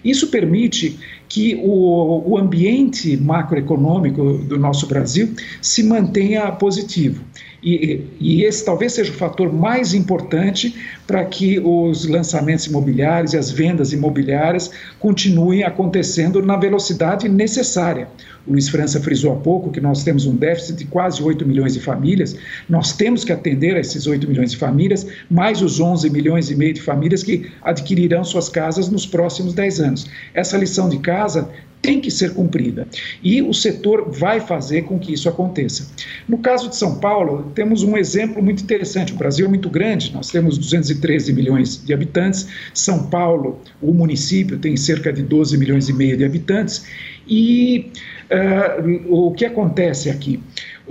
Isso 0.04 0.28
permite 0.28 1.00
que 1.30 1.56
o, 1.64 2.32
o 2.32 2.38
ambiente 2.38 3.16
macroeconômico 3.16 4.40
do 4.40 4.60
nosso 4.60 4.88
Brasil 4.88 5.34
se 5.62 5.84
mantenha 5.84 6.52
positivo. 6.52 7.24
E, 7.64 8.02
e, 8.20 8.44
esse 8.44 8.64
talvez 8.64 8.94
seja 8.94 9.12
o 9.12 9.16
fator 9.16 9.52
mais 9.52 9.94
importante 9.94 10.76
para 11.08 11.24
que 11.26 11.60
os 11.60 12.06
lançamentos 12.06 12.66
imobiliários 12.66 13.34
e 13.34 13.38
as 13.38 13.50
vendas 13.50 13.94
imobiliárias 13.94 14.72
continuem 15.00 15.64
acontecendo 15.64 16.42
na 16.42 16.58
velocidade 16.58 17.28
necessária. 17.28 18.08
O 18.46 18.52
Luiz 18.52 18.70
França 18.70 19.00
frisou 19.00 19.34
há 19.34 19.36
pouco 19.38 19.72
que 19.72 19.82
nós 19.82 20.04
temos 20.04 20.26
um 20.26 20.36
déficit 20.36 20.78
de 20.78 20.86
quase 20.86 21.22
8 21.22 21.46
milhões 21.48 21.74
de 21.74 21.80
famílias, 21.80 22.36
nós 22.70 22.94
temos 22.94 23.24
que 23.24 23.32
atender 23.32 23.76
a 23.76 23.80
esses 23.80 24.06
8 24.06 24.28
milhões 24.28 24.52
de 24.52 24.58
famílias, 24.58 25.08
mais 25.30 25.62
os 25.62 25.80
11 25.80 26.10
milhões 26.12 26.52
e 26.52 26.56
meio 26.56 26.74
de 26.74 26.82
famílias 26.82 27.24
que 27.24 27.52
adquirirão 27.64 28.24
suas 28.24 28.48
casas 28.48 28.88
nos 28.90 29.06
próximos 29.06 29.54
10 29.54 29.80
anos. 29.80 30.08
Essa 30.34 30.58
lição 30.58 30.88
de 30.88 31.00
casa 31.00 31.50
tem 31.86 32.02
que 32.02 32.10
ser 32.10 32.34
cumprida. 32.34 32.88
E 33.22 33.44
o 33.44 33.54
setor 33.54 34.10
vai 34.10 34.40
fazer 34.40 34.84
com 34.84 34.98
que 34.98 35.14
isso 35.14 35.30
aconteça. 35.30 35.88
No 36.28 36.40
caso 36.40 36.68
de 36.68 36.76
São 36.76 36.96
Paulo, 36.96 37.52
temos 37.54 37.84
um 37.84 37.96
exemplo 37.96 38.42
muito 38.42 38.64
interessante. 38.64 39.14
O 39.14 39.16
Brasil 39.16 39.46
é 39.46 39.50
muito 39.50 39.70
grande, 39.70 40.12
nós 40.12 40.32
temos 40.32 40.58
213 40.58 41.32
milhões 41.32 41.84
de 41.86 41.94
habitantes. 41.94 42.48
São 42.74 43.04
Paulo, 43.04 43.62
o 43.80 43.94
município, 43.94 44.58
tem 44.58 44.76
cerca 44.76 45.14
de 45.14 45.22
12 45.22 45.58
milhões 45.60 45.88
e 45.88 45.94
meio 45.94 46.18
de 46.18 46.26
habitantes. 46.26 46.86
E 47.28 47.92
uh, 48.32 49.14
o 49.14 49.32
que 49.32 49.46
acontece 49.46 50.10
aqui? 50.10 50.40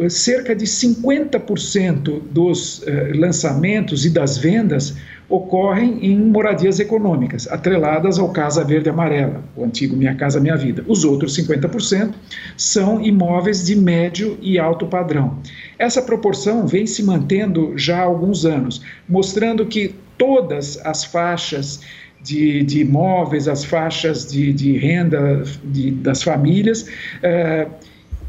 Cerca 0.09 0.55
de 0.55 0.65
50% 0.65 2.21
dos 2.31 2.79
uh, 2.79 2.85
lançamentos 3.15 4.05
e 4.05 4.11
das 4.11 4.39
vendas 4.39 4.95
ocorrem 5.35 5.99
em 6.01 6.17
moradias 6.17 6.79
econômicas, 6.79 7.49
atreladas 7.49 8.19
ao 8.19 8.31
Casa 8.31 8.63
Verde 8.63 8.89
Amarela, 8.89 9.43
o 9.57 9.65
antigo 9.65 9.97
Minha 9.97 10.15
Casa 10.15 10.41
Minha 10.41 10.57
Vida. 10.57 10.85
Os 10.87 11.05
outros 11.05 11.37
50% 11.37 12.15
são 12.57 13.01
imóveis 13.01 13.65
de 13.67 13.75
médio 13.75 14.39
e 14.41 14.59
alto 14.59 14.87
padrão. 14.87 15.39
Essa 15.79 16.01
proporção 16.01 16.67
vem 16.67 16.87
se 16.87 17.03
mantendo 17.03 17.77
já 17.77 17.99
há 17.99 18.03
alguns 18.03 18.45
anos, 18.45 18.81
mostrando 19.09 19.67
que 19.67 19.95
todas 20.17 20.79
as 20.85 21.05
faixas 21.05 21.81
de, 22.23 22.63
de 22.63 22.81
imóveis, 22.81 23.49
as 23.49 23.65
faixas 23.65 24.31
de, 24.31 24.53
de 24.53 24.79
renda 24.79 25.43
de, 25.65 25.91
das 25.91 26.23
famílias, 26.23 26.87
eh, 27.23 27.67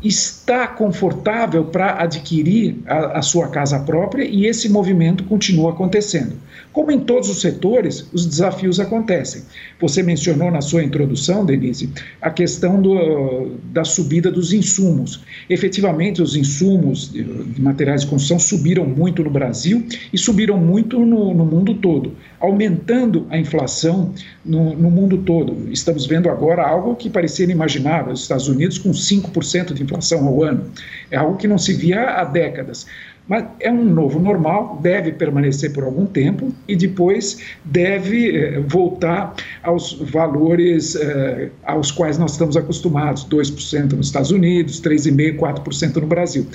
está 0.08 0.68
confortável 0.68 1.65
para 1.65 2.02
adquirir 2.02 2.78
a, 2.86 3.20
a, 3.20 3.22
sua 3.22 3.48
casa 3.48 3.80
própria 3.80 4.24
e 4.24 4.46
esse 4.46 4.70
movimento 4.70 5.24
continua 5.24 5.72
acontecendo. 5.72 6.34
Como 6.72 6.91
em 6.91 7.00
todos 7.00 7.30
os 7.30 7.41
setores, 7.41 8.06
os 8.13 8.26
desafios 8.26 8.80
acontecem. 8.80 9.44
Você 9.80 10.04
mencionou 10.04 10.52
na 10.52 10.62
sua 10.62 10.84
introdução, 10.84 11.46
Denise, 11.46 11.89
a 12.22 12.30
questão 12.30 12.82
do, 12.82 13.58
da 13.72 13.84
subida 13.84 14.30
dos 14.30 14.54
insumos. 14.54 15.22
Efetivamente, 15.50 16.22
os 16.22 16.36
insumos 16.36 17.12
de, 17.12 17.24
materiais 17.62 18.02
de 18.02 18.08
construção 18.08 18.38
subiram 18.38 18.86
muito 18.86 19.24
no 19.24 19.30
Brasil 19.30 19.86
e 20.12 20.18
subiram 20.18 20.58
muito 20.58 21.00
no, 21.00 21.34
no 21.34 21.46
mundo 21.46 21.76
todo, 21.76 22.13
aumentando 22.39 23.26
a 23.30 23.38
inflação 23.38 24.13
no, 24.44 24.76
no 24.76 24.91
mundo 24.91 25.20
todo. 25.20 25.72
Estamos 25.72 26.06
vendo 26.06 26.30
agora 26.30 26.68
algo 26.68 26.96
que 26.96 27.10
parecia 27.10 27.46
inimaginável: 27.46 28.13
os 28.13 28.22
Estados 28.22 28.48
Unidos 28.48 28.78
com 28.78 28.91
5% 28.91 29.74
de 29.74 29.82
inflação 29.95 30.27
ao 30.27 30.43
ano. 30.43 30.71
É 31.10 31.17
algo 31.17 31.38
que 31.38 31.47
não 31.47 31.58
se 31.58 31.73
via 31.73 32.19
há 32.19 32.23
décadas. 32.23 32.86
Mas 33.27 33.43
é 33.60 33.71
um 33.71 33.84
novo 33.84 34.19
normal, 34.19 34.79
deve 34.84 35.12
permanecer 35.12 35.73
por 35.73 35.84
algum 35.84 36.05
tempo 36.05 36.53
e 36.67 36.75
depois 36.75 37.39
deve 37.63 38.38
eh, 38.38 38.60
voltar 38.60 39.34
aos 39.63 39.93
valores 39.93 40.95
eh, 40.95 41.49
aos 41.63 41.89
quais 41.89 42.19
nós 42.19 42.34
estamos 42.34 42.55
acostumados: 42.55 43.25
2% 43.25 43.93
nos 43.93 44.08
Estados 44.08 44.29
Unidos, 44.29 44.79
3,5%, 44.79 45.38
4% 45.38 45.95
no 45.95 46.05
Brasil. 46.08 46.45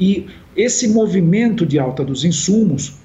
E 0.00 0.26
esse 0.56 0.88
movimento 0.88 1.66
de 1.66 1.78
alta 1.78 2.02
dos 2.02 2.24
insumos 2.24 2.96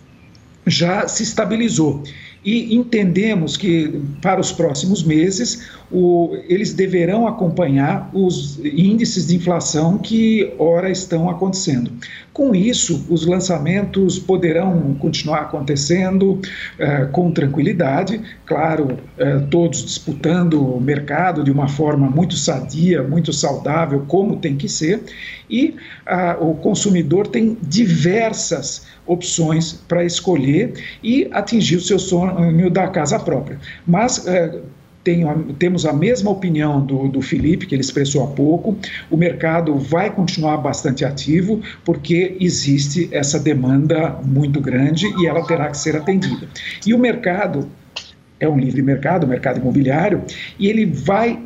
já 0.66 1.06
se 1.06 1.24
estabilizou 1.24 2.04
e 2.44 2.76
entendemos 2.76 3.56
que 3.56 4.02
para 4.22 4.42
os 4.42 4.52
próximos 4.52 5.04
meses 5.04 5.70
o, 5.92 6.36
eles 6.48 6.74
deverão 6.74 7.28
acompanhar 7.28 8.10
os 8.14 8.60
índices 8.64 9.28
de 9.28 9.36
inflação 9.36 9.98
que 9.98 10.52
ora 10.58 10.90
estão 10.90 11.30
acontecendo. 11.30 11.92
Com 12.34 12.56
isso, 12.56 13.06
os 13.10 13.26
lançamentos 13.26 14.18
poderão 14.18 14.96
continuar 15.00 15.42
acontecendo 15.42 16.40
eh, 16.80 17.06
com 17.12 17.30
tranquilidade, 17.30 18.22
claro, 18.46 18.98
eh, 19.18 19.40
todos 19.52 19.84
disputando 19.84 20.78
o 20.78 20.80
mercado 20.80 21.44
de 21.44 21.52
uma 21.52 21.68
forma 21.68 22.10
muito 22.10 22.36
sadia, 22.36 23.04
muito 23.04 23.34
saudável, 23.34 24.06
como 24.08 24.38
tem 24.38 24.56
que 24.56 24.70
ser, 24.70 25.04
e 25.50 25.76
ah, 26.06 26.38
o 26.40 26.56
consumidor 26.56 27.28
tem 27.28 27.58
diversas 27.62 28.88
opções 29.06 29.74
para 29.74 30.06
escolher 30.06 30.74
e 31.04 31.28
atingir 31.32 31.76
o 31.76 31.82
seu 31.82 32.00
sonho 32.36 32.70
da 32.70 32.88
casa 32.88 33.20
própria. 33.20 33.60
Mas 33.86 34.28
é, 34.28 34.60
tenho, 35.04 35.54
temos 35.58 35.86
a 35.86 35.94
mesma 35.94 36.32
opinião 36.32 36.86
do, 36.86 37.08
do 37.08 37.22
Felipe, 37.22 37.66
que 37.66 37.76
ele 37.76 37.82
expressou 37.82 38.24
há 38.24 38.28
pouco. 38.28 38.78
O 39.10 39.18
mercado 39.18 39.78
vai 39.78 40.10
continuar 40.10 40.58
bastante 40.58 41.04
ativo, 41.04 41.62
porque 41.84 42.38
existe 42.40 43.10
essa 43.12 43.40
demanda 43.40 44.20
muito 44.24 44.60
grande 44.62 45.08
e 45.20 45.28
ela 45.28 45.46
terá 45.46 45.70
que 45.70 45.78
ser 45.78 45.96
atendida. 45.96 46.48
E 46.86 46.94
o 46.94 47.00
mercado 47.00 47.68
é 48.40 48.48
um 48.48 48.58
livre 48.58 48.82
mercado, 48.82 49.24
o 49.24 49.28
mercado 49.28 49.60
imobiliário, 49.60 50.24
e 50.58 50.68
ele 50.68 50.86
vai 50.86 51.40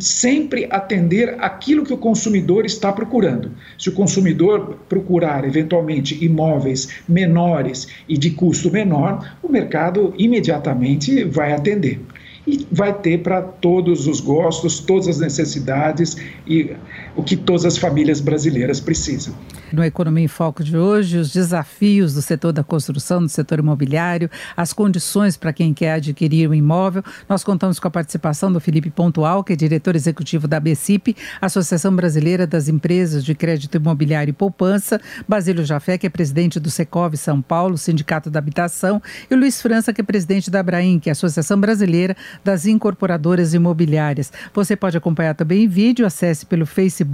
sempre 0.00 0.66
atender 0.70 1.36
aquilo 1.38 1.84
que 1.84 1.92
o 1.92 1.98
consumidor 1.98 2.66
está 2.66 2.92
procurando. 2.92 3.52
Se 3.78 3.88
o 3.88 3.92
consumidor 3.92 4.78
procurar 4.88 5.44
eventualmente 5.44 6.22
imóveis 6.24 6.88
menores 7.08 7.88
e 8.08 8.18
de 8.18 8.30
custo 8.30 8.70
menor, 8.70 9.36
o 9.42 9.48
mercado 9.48 10.12
imediatamente 10.18 11.24
vai 11.24 11.52
atender 11.52 12.00
e 12.46 12.66
vai 12.72 12.94
ter 12.98 13.18
para 13.18 13.42
todos 13.42 14.06
os 14.06 14.20
gostos, 14.20 14.80
todas 14.80 15.06
as 15.06 15.18
necessidades 15.18 16.16
e 16.46 16.74
o 17.18 17.22
que 17.24 17.36
todas 17.36 17.64
as 17.64 17.76
famílias 17.76 18.20
brasileiras 18.20 18.78
precisam. 18.78 19.34
No 19.72 19.82
Economia 19.82 20.24
em 20.24 20.28
Foco 20.28 20.62
de 20.62 20.76
hoje, 20.76 21.18
os 21.18 21.32
desafios 21.32 22.14
do 22.14 22.22
setor 22.22 22.52
da 22.52 22.62
construção, 22.62 23.20
do 23.20 23.28
setor 23.28 23.58
imobiliário, 23.58 24.30
as 24.56 24.72
condições 24.72 25.36
para 25.36 25.52
quem 25.52 25.74
quer 25.74 25.94
adquirir 25.94 26.48
um 26.48 26.54
imóvel. 26.54 27.02
Nós 27.28 27.42
contamos 27.42 27.80
com 27.80 27.88
a 27.88 27.90
participação 27.90 28.52
do 28.52 28.60
Felipe 28.60 28.88
Pontual, 28.88 29.42
que 29.42 29.52
é 29.52 29.56
diretor 29.56 29.96
executivo 29.96 30.46
da 30.46 30.60
BCIP, 30.60 31.16
Associação 31.40 31.94
Brasileira 31.94 32.46
das 32.46 32.68
Empresas 32.68 33.24
de 33.24 33.34
Crédito 33.34 33.76
Imobiliário 33.76 34.30
e 34.30 34.34
Poupança, 34.34 35.00
Basílio 35.26 35.64
Jafé, 35.64 35.98
que 35.98 36.06
é 36.06 36.10
presidente 36.10 36.60
do 36.60 36.70
Secov 36.70 37.16
São 37.16 37.42
Paulo, 37.42 37.76
Sindicato 37.76 38.30
da 38.30 38.38
Habitação, 38.38 39.02
e 39.28 39.34
Luiz 39.34 39.60
França, 39.60 39.92
que 39.92 40.00
é 40.00 40.04
presidente 40.04 40.52
da 40.52 40.60
Abraim, 40.60 41.00
que 41.00 41.10
é 41.10 41.12
a 41.12 41.18
Associação 41.18 41.60
Brasileira 41.60 42.16
das 42.44 42.64
Incorporadoras 42.64 43.54
Imobiliárias. 43.54 44.32
Você 44.54 44.76
pode 44.76 44.96
acompanhar 44.96 45.34
também 45.34 45.64
em 45.64 45.68
vídeo, 45.68 46.06
acesse 46.06 46.46
pelo 46.46 46.64
Facebook, 46.64 47.07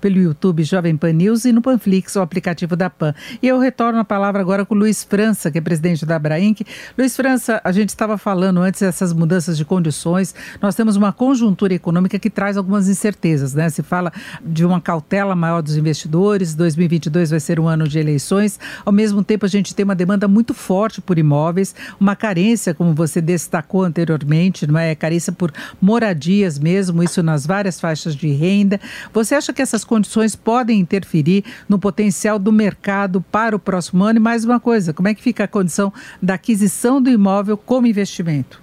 pelo 0.00 0.18
YouTube 0.18 0.62
Jovem 0.64 0.96
Pan 0.96 1.12
News 1.12 1.44
e 1.44 1.52
no 1.52 1.62
Panflix, 1.62 2.16
o 2.16 2.20
aplicativo 2.20 2.74
da 2.74 2.90
PAN. 2.90 3.14
E 3.42 3.48
eu 3.48 3.58
retorno 3.58 3.98
a 3.98 4.04
palavra 4.04 4.40
agora 4.40 4.64
com 4.64 4.74
o 4.74 4.78
Luiz 4.78 5.04
França, 5.04 5.50
que 5.50 5.58
é 5.58 5.60
presidente 5.60 6.04
da 6.04 6.16
Abrainc. 6.16 6.64
Luiz 6.96 7.16
França, 7.16 7.60
a 7.62 7.72
gente 7.72 7.90
estava 7.90 8.18
falando 8.18 8.60
antes 8.60 8.80
dessas 8.80 9.12
mudanças 9.12 9.56
de 9.56 9.64
condições, 9.64 10.34
nós 10.60 10.74
temos 10.74 10.96
uma 10.96 11.12
conjuntura 11.12 11.74
econômica 11.74 12.18
que 12.18 12.30
traz 12.30 12.56
algumas 12.56 12.88
incertezas, 12.88 13.54
né? 13.54 13.68
Se 13.68 13.82
fala 13.82 14.12
de 14.44 14.64
uma 14.64 14.80
cautela 14.80 15.34
maior 15.34 15.62
dos 15.62 15.76
investidores, 15.76 16.54
2022 16.54 17.30
vai 17.30 17.40
ser 17.40 17.60
um 17.60 17.68
ano 17.68 17.86
de 17.86 17.98
eleições, 17.98 18.58
ao 18.84 18.92
mesmo 18.92 19.22
tempo 19.22 19.46
a 19.46 19.48
gente 19.48 19.74
tem 19.74 19.84
uma 19.84 19.94
demanda 19.94 20.26
muito 20.26 20.52
forte 20.54 21.00
por 21.00 21.18
imóveis, 21.18 21.74
uma 22.00 22.16
carência, 22.16 22.74
como 22.74 22.94
você 22.94 23.20
destacou 23.20 23.82
anteriormente, 23.84 24.66
não 24.66 24.78
é? 24.78 24.94
Carência 24.94 25.32
por 25.32 25.52
moradias 25.80 26.58
mesmo, 26.58 27.02
isso 27.02 27.22
nas 27.22 27.46
várias 27.46 27.80
faixas 27.80 28.14
de 28.14 28.28
renda. 28.28 28.80
Você 29.18 29.34
acha 29.34 29.52
que 29.52 29.60
essas 29.60 29.82
condições 29.82 30.36
podem 30.36 30.78
interferir 30.78 31.44
no 31.68 31.76
potencial 31.76 32.38
do 32.38 32.52
mercado 32.52 33.20
para 33.32 33.56
o 33.56 33.58
próximo 33.58 34.04
ano? 34.04 34.20
E 34.20 34.22
mais 34.22 34.44
uma 34.44 34.60
coisa, 34.60 34.94
como 34.94 35.08
é 35.08 35.14
que 35.14 35.20
fica 35.20 35.42
a 35.42 35.48
condição 35.48 35.92
da 36.22 36.34
aquisição 36.34 37.02
do 37.02 37.10
imóvel 37.10 37.56
como 37.56 37.88
investimento? 37.88 38.62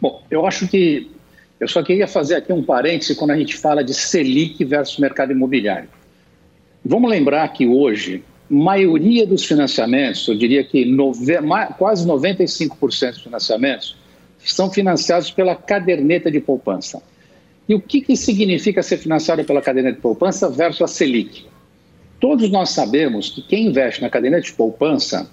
Bom, 0.00 0.22
eu 0.30 0.46
acho 0.46 0.68
que 0.68 1.10
eu 1.58 1.66
só 1.66 1.82
queria 1.82 2.06
fazer 2.06 2.36
aqui 2.36 2.52
um 2.52 2.62
parêntese 2.62 3.16
quando 3.16 3.32
a 3.32 3.36
gente 3.36 3.56
fala 3.56 3.82
de 3.82 3.92
Selic 3.92 4.64
versus 4.64 5.00
mercado 5.00 5.32
imobiliário. 5.32 5.88
Vamos 6.84 7.10
lembrar 7.10 7.48
que 7.48 7.66
hoje, 7.66 8.22
maioria 8.48 9.26
dos 9.26 9.44
financiamentos, 9.44 10.28
eu 10.28 10.38
diria 10.38 10.62
que 10.62 10.84
nove, 10.84 11.34
quase 11.76 12.06
95% 12.06 13.10
dos 13.10 13.22
financiamentos, 13.24 13.96
são 14.38 14.70
financiados 14.70 15.28
pela 15.32 15.56
caderneta 15.56 16.30
de 16.30 16.38
poupança. 16.38 17.02
E 17.70 17.74
o 17.76 17.80
que, 17.80 18.00
que 18.00 18.16
significa 18.16 18.82
ser 18.82 18.96
financiado 18.96 19.44
pela 19.44 19.62
caderneta 19.62 19.94
de 19.94 20.02
poupança 20.02 20.50
versus 20.50 20.82
a 20.82 20.88
Selic? 20.88 21.46
Todos 22.18 22.50
nós 22.50 22.70
sabemos 22.70 23.28
que 23.28 23.42
quem 23.42 23.68
investe 23.68 24.02
na 24.02 24.10
caderneta 24.10 24.42
de 24.42 24.52
poupança, 24.54 25.30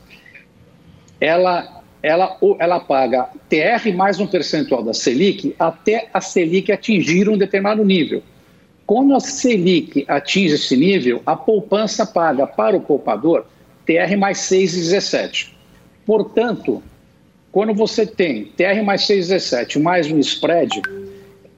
ela, 1.20 1.82
ela, 2.04 2.38
ela 2.60 2.80
paga 2.80 3.28
TR 3.50 3.92
mais 3.96 4.20
um 4.20 4.28
percentual 4.28 4.84
da 4.84 4.94
Selic 4.94 5.56
até 5.58 6.10
a 6.14 6.22
Selic 6.22 6.72
atingir 6.72 7.28
um 7.28 7.40
determinado 7.40 7.84
nível. 7.84 8.22
Quando 8.86 9.16
a 9.16 9.20
Selic 9.20 10.06
atinge 10.08 10.54
esse 10.54 10.78
nível, 10.78 11.24
a 11.26 11.36
poupança 11.36 12.06
paga 12.06 12.46
para 12.46 12.78
o 12.78 12.82
poupador 12.82 13.48
TR 13.84 14.16
mais 14.16 14.38
6,17. 14.42 15.54
Portanto, 16.06 16.84
quando 17.52 17.74
você 17.74 18.06
tem 18.06 18.46
TR 18.56 18.84
mais 18.86 19.02
6,17 19.08 19.82
mais 19.82 20.12
um 20.12 20.20
spread, 20.20 20.80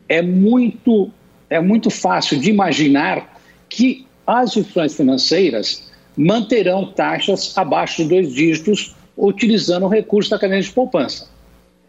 é 0.10 0.22
muito, 0.22 1.12
é 1.50 1.62
muito 1.62 1.92
fácil 1.92 2.40
de 2.40 2.50
imaginar 2.50 3.40
que 3.70 4.06
as 4.26 4.50
instituições 4.50 4.96
financeiras 4.96 5.90
manterão 6.18 6.92
taxas 6.92 7.58
abaixo 7.58 8.04
de 8.04 8.10
dois 8.10 8.34
dígitos 8.34 8.96
utilizando 9.16 9.86
o 9.86 9.90
recurso 9.90 10.32
da 10.32 10.40
cadeia 10.40 10.62
de 10.62 10.72
poupança. 10.72 11.30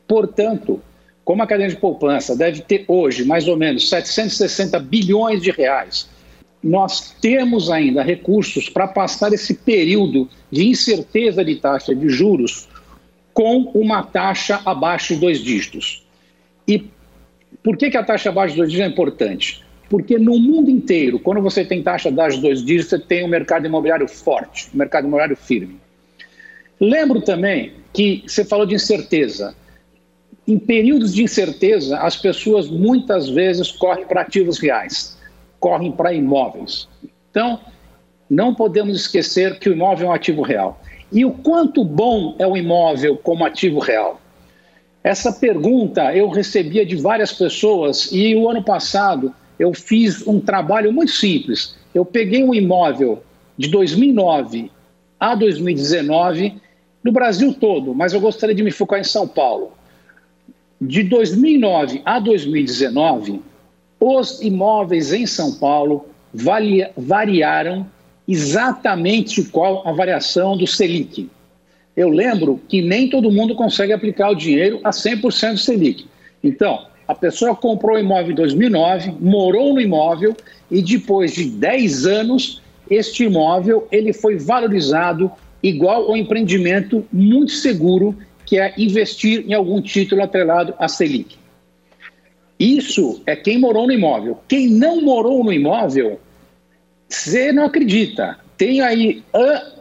Portanto, 0.07 0.81
como 1.25 1.43
a 1.43 1.47
cadeia 1.47 1.69
de 1.69 1.77
poupança 1.77 2.37
deve 2.37 2.61
ter 2.61 2.85
hoje 2.87 3.25
mais 3.25 3.49
ou 3.49 3.57
menos 3.57 3.89
760 3.89 4.79
bilhões 4.81 5.43
de 5.43 5.51
reais, 5.51 6.09
nós 6.63 7.15
temos 7.21 7.71
ainda 7.71 8.03
recursos 8.03 8.69
para 8.69 8.87
passar 8.87 9.33
esse 9.33 9.55
período 9.55 10.29
de 10.51 10.67
incerteza 10.67 11.45
de 11.45 11.57
taxa 11.57 11.95
de 11.95 12.09
juros 12.09 12.69
com 13.33 13.71
uma 13.75 14.03
taxa 14.03 14.61
abaixo 14.65 15.15
de 15.15 15.21
dois 15.21 15.39
dígitos. 15.39 16.05
E 16.69 16.85
por 17.63 17.77
que, 17.77 17.91
que 17.91 17.97
a 17.97 18.03
taxa 18.03 18.31
abaixo 18.31 18.55
de 18.55 18.59
dois 18.59 18.71
dígitos 18.71 18.91
é 18.91 18.93
importante? 18.93 19.65
Porque 19.89 20.19
no 20.19 20.39
mundo 20.39 20.71
inteiro, 20.71 21.19
quando 21.19 21.43
você 21.43 21.65
tem 21.65 21.83
taxa 21.83 22.09
abaixo 22.09 22.37
de 22.37 22.43
dois 22.43 22.65
dígitos, 22.65 22.91
você 22.91 22.99
tem 22.99 23.25
um 23.25 23.29
mercado 23.29 23.67
imobiliário 23.67 24.09
forte, 24.09 24.69
um 24.73 24.79
mercado 24.79 25.05
imobiliário 25.05 25.37
firme. 25.37 25.79
Lembro 26.81 27.21
também 27.21 27.73
que 27.93 28.23
você 28.27 28.45
falou 28.45 28.65
de 28.65 28.75
incerteza. 28.75 29.55
Em 30.47 30.59
períodos 30.59 31.15
de 31.15 31.23
incerteza, 31.23 31.99
as 31.99 32.17
pessoas 32.17 32.69
muitas 32.71 33.29
vezes 33.29 33.71
correm 33.73 34.07
para 34.07 34.23
ativos 34.23 34.59
reais, 34.59 35.19
correm 35.59 35.93
para 35.93 36.13
imóveis. 36.13 36.89
Então, 37.31 37.61
não 38.29 38.55
podemos 38.55 38.97
esquecer 38.97 39.59
que 39.59 39.69
o 39.69 39.73
imóvel 39.73 40.07
é 40.07 40.11
um 40.11 40.15
ativo 40.15 40.43
real. 40.43 40.81
E 41.13 41.25
o 41.25 41.33
quanto 41.33 41.85
bom 41.85 42.37
é 42.39 42.47
o 42.47 42.57
imóvel 42.57 43.17
como 43.17 43.45
ativo 43.45 43.81
real? 43.81 44.20
Essa 45.03 45.33
pergunta 45.33 46.15
eu 46.15 46.29
recebia 46.29 46.85
de 46.85 46.97
várias 46.97 47.33
pessoas 47.33 48.11
e 48.13 48.35
o 48.35 48.49
ano 48.49 48.63
passado 48.63 49.35
eu 49.59 49.73
fiz 49.73 50.27
um 50.27 50.41
trabalho 50.41 50.93
muito 50.93 51.13
simples. 51.13 51.75
Eu 51.95 52.05
peguei 52.05 52.45
um 52.45 52.55
imóvel 52.55 53.23
de 53.57 53.69
2009 53.69 54.71
a 55.19 55.35
2019 55.35 56.55
no 57.03 57.13
Brasil 57.13 57.55
todo, 57.55 57.95
mas 57.95 58.13
eu 58.13 58.21
gostaria 58.21 58.55
de 58.55 58.63
me 58.63 58.71
focar 58.71 59.01
em 59.01 59.05
São 59.05 59.27
Paulo. 59.27 59.73
De 60.81 61.03
2009 61.03 62.03
a 62.05 62.19
2019, 62.19 63.41
os 63.99 64.41
imóveis 64.41 65.13
em 65.13 65.27
São 65.27 65.53
Paulo 65.53 66.07
variaram 66.97 67.87
exatamente 68.27 69.43
qual 69.45 69.87
a 69.87 69.93
variação 69.93 70.57
do 70.57 70.67
Selic. 70.67 71.29
Eu 72.01 72.09
lembro 72.09 72.59
que 72.67 72.81
nem 72.81 73.11
todo 73.11 73.31
mundo 73.31 73.55
consegue 73.55 73.93
aplicar 73.93 74.31
o 74.31 74.35
dinheiro 74.35 74.81
a 74.83 74.89
100% 74.89 75.53
do 75.53 75.59
Selic. 75.59 76.07
Então, 76.43 76.87
a 77.07 77.15
pessoa 77.15 77.55
comprou 77.55 77.95
o 77.95 78.01
imóvel 78.01 78.33
em 78.33 78.35
2009, 78.37 79.17
morou 79.21 79.75
no 79.75 79.81
imóvel 79.83 80.35
e 80.71 80.81
depois 80.81 81.35
de 81.35 81.45
10 81.45 82.07
anos, 82.07 82.63
este 82.89 83.25
imóvel 83.25 83.87
ele 83.93 84.15
foi 84.15 84.39
valorizado 84.39 85.31
igual 85.63 86.09
ao 86.09 86.17
empreendimento 86.17 87.05
muito 87.13 87.53
seguro 87.53 88.17
que 88.47 88.59
é 88.59 88.73
investir 88.79 89.45
em 89.47 89.53
algum 89.53 89.83
título 89.83 90.23
atrelado 90.23 90.73
à 90.79 90.89
Selic. 90.89 91.37
Isso 92.59 93.21
é 93.27 93.37
quem 93.37 93.59
morou 93.59 93.87
no 93.87 93.93
imóvel. 93.93 94.39
Quem 94.49 94.71
não 94.71 95.03
morou 95.03 95.45
no 95.45 95.53
imóvel, 95.53 96.19
você 97.07 97.53
não 97.53 97.67
acredita. 97.67 98.39
Tem 98.61 98.83
aí, 98.83 99.23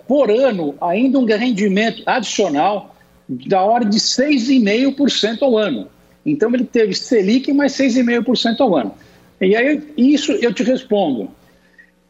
por 0.08 0.32
ano, 0.32 0.74
ainda 0.80 1.20
um 1.20 1.26
rendimento 1.26 2.02
adicional 2.06 2.96
da 3.28 3.62
ordem 3.62 3.90
de 3.90 4.00
6,5% 4.00 5.42
ao 5.42 5.58
ano. 5.58 5.90
Então, 6.26 6.50
ele 6.54 6.64
teve 6.64 6.96
Selic 6.96 7.52
mais 7.52 7.74
6,5% 7.74 8.62
ao 8.62 8.78
ano. 8.78 8.96
E 9.42 9.54
aí, 9.54 9.84
isso 9.98 10.32
eu 10.32 10.54
te 10.54 10.64
respondo. 10.64 11.30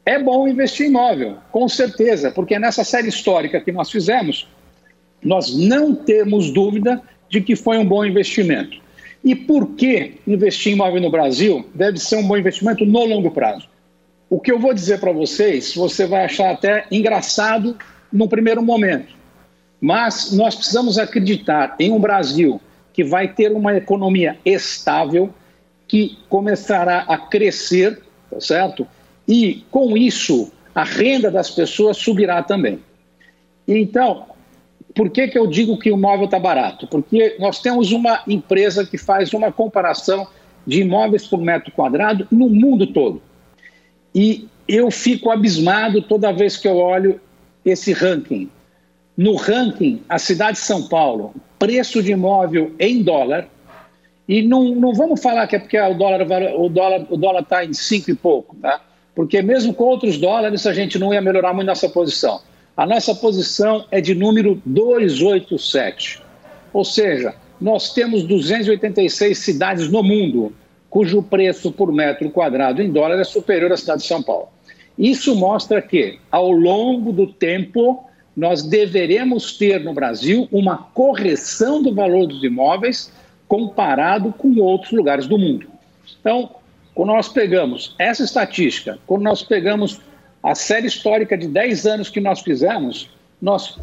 É 0.05 0.21
bom 0.21 0.47
investir 0.47 0.85
em 0.85 0.89
imóvel, 0.89 1.37
com 1.51 1.67
certeza, 1.67 2.29
porque 2.29 2.59
nessa 2.59 2.83
série 2.83 3.09
histórica 3.09 3.59
que 3.59 3.71
nós 3.71 3.89
fizemos, 3.89 4.47
nós 5.23 5.57
não 5.57 5.95
temos 5.95 6.51
dúvida 6.51 7.01
de 7.31 7.41
que 7.41 7.55
foi 7.55 7.79
um 7.79 7.85
bom 7.85 8.05
investimento. 8.05 8.77
E 9.23 9.35
por 9.35 9.69
que 9.69 10.19
investir 10.27 10.71
em 10.71 10.75
imóvel 10.75 11.01
no 11.01 11.09
Brasil 11.09 11.67
deve 11.73 11.97
ser 11.97 12.17
um 12.17 12.27
bom 12.27 12.37
investimento 12.37 12.85
no 12.85 13.05
longo 13.05 13.31
prazo? 13.31 13.67
O 14.29 14.39
que 14.39 14.51
eu 14.51 14.59
vou 14.59 14.73
dizer 14.73 14.99
para 14.99 15.11
vocês, 15.11 15.73
você 15.73 16.05
vai 16.05 16.25
achar 16.25 16.51
até 16.51 16.85
engraçado 16.91 17.75
no 18.13 18.29
primeiro 18.29 18.61
momento. 18.61 19.13
Mas 19.81 20.31
nós 20.33 20.55
precisamos 20.55 20.99
acreditar 20.99 21.75
em 21.79 21.91
um 21.91 21.99
Brasil 21.99 22.61
que 22.93 23.03
vai 23.03 23.27
ter 23.27 23.51
uma 23.51 23.75
economia 23.75 24.37
estável, 24.45 25.33
que 25.87 26.17
começará 26.29 27.05
a 27.07 27.17
crescer, 27.17 28.01
tá 28.29 28.39
certo? 28.39 28.85
E 29.27 29.63
com 29.71 29.97
isso, 29.97 30.51
a 30.75 30.83
renda 30.83 31.31
das 31.31 31.49
pessoas 31.49 31.97
subirá 31.97 32.43
também. 32.43 32.79
Então, 33.67 34.25
por 34.93 35.09
que, 35.09 35.27
que 35.27 35.39
eu 35.39 35.47
digo 35.47 35.79
que 35.79 35.91
o 35.91 35.95
imóvel 35.95 36.25
está 36.25 36.37
barato? 36.37 36.87
Porque 36.87 37.35
nós 37.39 37.61
temos 37.61 37.91
uma 37.91 38.21
empresa 38.27 38.85
que 38.85 38.97
faz 38.97 39.33
uma 39.33 39.51
comparação 39.51 40.27
de 40.67 40.81
imóveis 40.81 41.25
por 41.25 41.39
metro 41.39 41.71
quadrado 41.71 42.27
no 42.29 42.49
mundo 42.49 42.85
todo. 42.85 43.21
E 44.13 44.47
eu 44.67 44.91
fico 44.91 45.29
abismado 45.29 46.01
toda 46.01 46.31
vez 46.31 46.57
que 46.57 46.67
eu 46.67 46.77
olho 46.77 47.19
esse 47.65 47.91
ranking. 47.93 48.49
No 49.17 49.35
ranking, 49.35 50.01
a 50.07 50.17
cidade 50.17 50.57
de 50.57 50.63
São 50.63 50.87
Paulo, 50.87 51.33
preço 51.57 52.01
de 52.01 52.11
imóvel 52.11 52.73
em 52.79 53.03
dólar, 53.03 53.47
e 54.27 54.43
não, 54.43 54.75
não 54.75 54.93
vamos 54.93 55.21
falar 55.21 55.47
que 55.47 55.55
é 55.55 55.59
porque 55.59 55.79
o 55.79 55.93
dólar 55.95 56.21
o 56.55 56.69
dólar 56.69 57.07
o 57.09 57.17
dólar 57.17 57.41
está 57.41 57.65
em 57.65 57.73
cinco 57.73 58.11
e 58.11 58.15
pouco, 58.15 58.55
tá? 58.61 58.79
Porque 59.15 59.41
mesmo 59.41 59.73
com 59.73 59.85
outros 59.85 60.17
dólares 60.17 60.65
a 60.67 60.73
gente 60.73 60.99
não 60.99 61.13
ia 61.13 61.19
melhorar 61.19 61.53
muito 61.53 61.67
nossa 61.67 61.89
posição. 61.89 62.39
A 62.77 62.85
nossa 62.85 63.13
posição 63.13 63.85
é 63.91 63.99
de 63.99 64.15
número 64.15 64.61
287. 64.65 66.21
Ou 66.71 66.85
seja, 66.85 67.33
nós 67.59 67.91
temos 67.91 68.23
286 68.23 69.37
cidades 69.37 69.89
no 69.89 70.01
mundo 70.01 70.53
cujo 70.89 71.21
preço 71.21 71.71
por 71.71 71.91
metro 71.91 72.29
quadrado 72.29 72.81
em 72.81 72.91
dólar 72.91 73.19
é 73.19 73.23
superior 73.23 73.71
à 73.71 73.77
cidade 73.77 74.01
de 74.01 74.07
São 74.07 74.23
Paulo. 74.23 74.49
Isso 74.97 75.35
mostra 75.35 75.81
que, 75.81 76.19
ao 76.31 76.51
longo 76.51 77.13
do 77.13 77.27
tempo, 77.27 78.03
nós 78.35 78.63
deveremos 78.63 79.57
ter 79.57 79.79
no 79.83 79.93
Brasil 79.93 80.47
uma 80.51 80.77
correção 80.77 81.81
do 81.81 81.93
valor 81.93 82.27
dos 82.27 82.43
imóveis 82.43 83.11
comparado 83.47 84.33
com 84.33 84.59
outros 84.59 84.91
lugares 84.91 85.27
do 85.27 85.37
mundo. 85.37 85.67
Então, 86.19 86.49
quando 86.93 87.09
nós 87.09 87.29
pegamos 87.29 87.95
essa 87.97 88.23
estatística, 88.23 88.99
quando 89.07 89.23
nós 89.23 89.41
pegamos 89.41 90.01
a 90.43 90.53
série 90.55 90.87
histórica 90.87 91.37
de 91.37 91.47
10 91.47 91.85
anos 91.85 92.09
que 92.09 92.19
nós 92.19 92.41
fizemos, 92.41 93.09
nós 93.41 93.79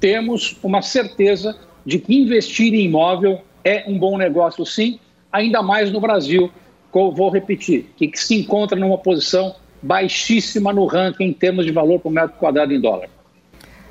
temos 0.00 0.56
uma 0.62 0.82
certeza 0.82 1.56
de 1.84 1.98
que 1.98 2.14
investir 2.14 2.74
em 2.74 2.84
imóvel 2.84 3.40
é 3.64 3.84
um 3.86 3.98
bom 3.98 4.16
negócio, 4.18 4.64
sim, 4.66 4.98
ainda 5.36 5.62
mais 5.62 5.90
no 5.92 6.00
Brasil, 6.00 6.50
vou 6.92 7.30
repetir, 7.30 7.86
que 7.96 8.10
se 8.14 8.34
encontra 8.34 8.78
numa 8.78 8.98
posição 8.98 9.54
baixíssima 9.82 10.72
no 10.72 10.86
ranking 10.86 11.24
em 11.24 11.32
termos 11.32 11.64
de 11.64 11.72
valor 11.72 12.00
por 12.00 12.10
metro 12.10 12.36
quadrado 12.38 12.72
em 12.72 12.80
dólar. 12.80 13.08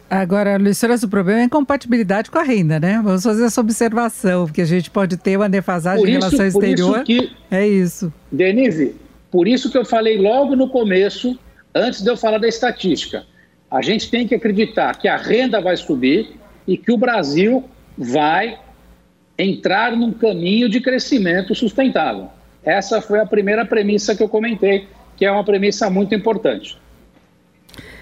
Agora, 0.09 0.57
Luiz 0.57 0.81
o 1.03 1.09
problema 1.09 1.39
é 1.39 1.43
a 1.43 1.45
incompatibilidade 1.45 2.29
com 2.29 2.37
a 2.37 2.43
renda, 2.43 2.79
né? 2.79 3.01
Vamos 3.03 3.23
fazer 3.23 3.45
essa 3.45 3.59
observação, 3.59 4.45
porque 4.45 4.61
a 4.61 4.65
gente 4.65 4.89
pode 4.89 5.17
ter 5.17 5.35
uma 5.35 5.49
defasagem 5.49 6.03
isso, 6.03 6.09
em 6.09 6.13
relação 6.13 6.45
exterior. 6.45 6.97
Isso 6.97 7.03
que, 7.05 7.31
é 7.49 7.67
isso. 7.67 8.13
Denise, 8.31 8.95
por 9.31 9.47
isso 9.47 9.71
que 9.71 9.77
eu 9.77 9.85
falei 9.85 10.17
logo 10.17 10.55
no 10.55 10.69
começo 10.69 11.37
antes 11.73 12.01
de 12.01 12.09
eu 12.09 12.15
falar 12.15 12.37
da 12.37 12.47
estatística. 12.47 13.25
A 13.69 13.81
gente 13.81 14.09
tem 14.09 14.27
que 14.27 14.35
acreditar 14.35 14.95
que 14.97 15.07
a 15.07 15.17
renda 15.17 15.59
vai 15.59 15.75
subir 15.75 16.35
e 16.67 16.77
que 16.77 16.91
o 16.91 16.97
Brasil 16.97 17.63
vai 17.97 18.59
entrar 19.37 19.95
num 19.95 20.11
caminho 20.11 20.69
de 20.69 20.79
crescimento 20.79 21.53
sustentável. 21.53 22.29
Essa 22.63 23.01
foi 23.01 23.19
a 23.19 23.25
primeira 23.25 23.65
premissa 23.65 24.15
que 24.15 24.23
eu 24.23 24.29
comentei, 24.29 24.87
que 25.15 25.25
é 25.25 25.31
uma 25.31 25.43
premissa 25.43 25.89
muito 25.89 26.15
importante. 26.15 26.77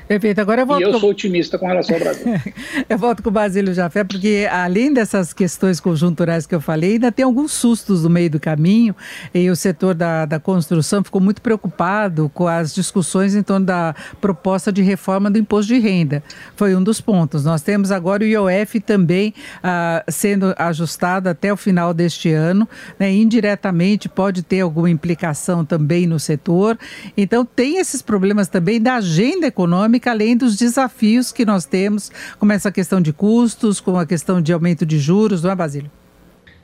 Perfeito. 0.08 0.40
Agora 0.40 0.62
eu 0.62 0.66
volto. 0.66 0.82
E 0.82 0.84
eu 0.84 0.92
com... 0.92 1.00
sou 1.00 1.10
otimista 1.10 1.58
com 1.58 1.66
relação 1.66 1.96
ao 1.96 2.02
Brasil. 2.02 2.26
eu 2.90 2.98
volto 2.98 3.24
com 3.24 3.30
o 3.30 3.32
Basílio 3.32 3.74
Jafé, 3.74 4.04
porque 4.04 4.48
além 4.52 4.94
dessas 4.94 5.34
questões 5.34 5.80
conjunturais 5.80 6.46
que 6.46 6.54
eu 6.54 6.62
falei, 6.62 6.94
ainda 6.94 7.12
tem 7.12 7.24
alguns 7.24 7.52
sustos 7.52 8.04
no 8.04 8.10
meio 8.10 8.30
do 8.30 8.40
caminho. 8.40 8.96
E 9.34 9.50
o 9.50 9.56
setor 9.56 9.94
da, 9.94 10.26
da 10.26 10.40
construção 10.40 11.04
ficou 11.04 11.22
muito 11.22 11.42
preocupado 11.42 12.30
com 12.34 12.48
as 12.48 12.74
discussões 12.74 13.36
em 13.36 13.44
torno 13.44 13.66
da 13.66 13.96
proposta 14.20 14.72
de 14.72 14.82
reforma 14.82 15.32
do 15.32 15.38
imposto 15.38 15.74
de 15.74 15.80
renda. 15.80 16.24
Foi 16.56 16.76
um 16.76 16.84
dos 16.84 17.00
pontos. 17.00 17.44
Nós 17.44 17.62
temos 17.62 17.92
agora 17.92 18.24
o 18.24 18.26
IOF 18.26 18.80
também 18.80 19.34
ah, 19.64 20.04
sendo 20.08 20.54
ajustado 20.58 21.30
até 21.30 21.52
o 21.52 21.58
final 21.58 21.94
deste 21.94 22.32
ano. 22.32 22.68
Né? 23.00 23.14
Indiretamente 23.14 24.10
pode 24.10 24.44
ter 24.44 24.62
alguma 24.62 24.90
implicação 24.90 25.64
também 25.64 26.06
no 26.06 26.20
setor. 26.20 26.78
Então, 27.16 27.46
tem 27.46 27.78
esses 27.78 28.02
problemas 28.02 28.48
também 28.48 28.82
da 28.82 28.96
agenda 28.96 29.48
econômica 29.48 29.93
além 30.06 30.38
dos 30.38 30.56
desafios 30.56 31.32
que 31.32 31.46
nós 31.46 31.66
temos, 31.66 32.12
como 32.40 32.54
essa 32.54 32.72
questão 32.72 33.02
de 33.02 33.12
custos, 33.12 33.80
com 33.80 33.98
a 33.98 34.06
questão 34.06 34.42
de 34.42 34.54
aumento 34.54 34.86
de 34.86 35.00
juros, 35.00 35.44
não 35.44 35.52
é, 35.52 35.56
Basílio? 35.56 35.92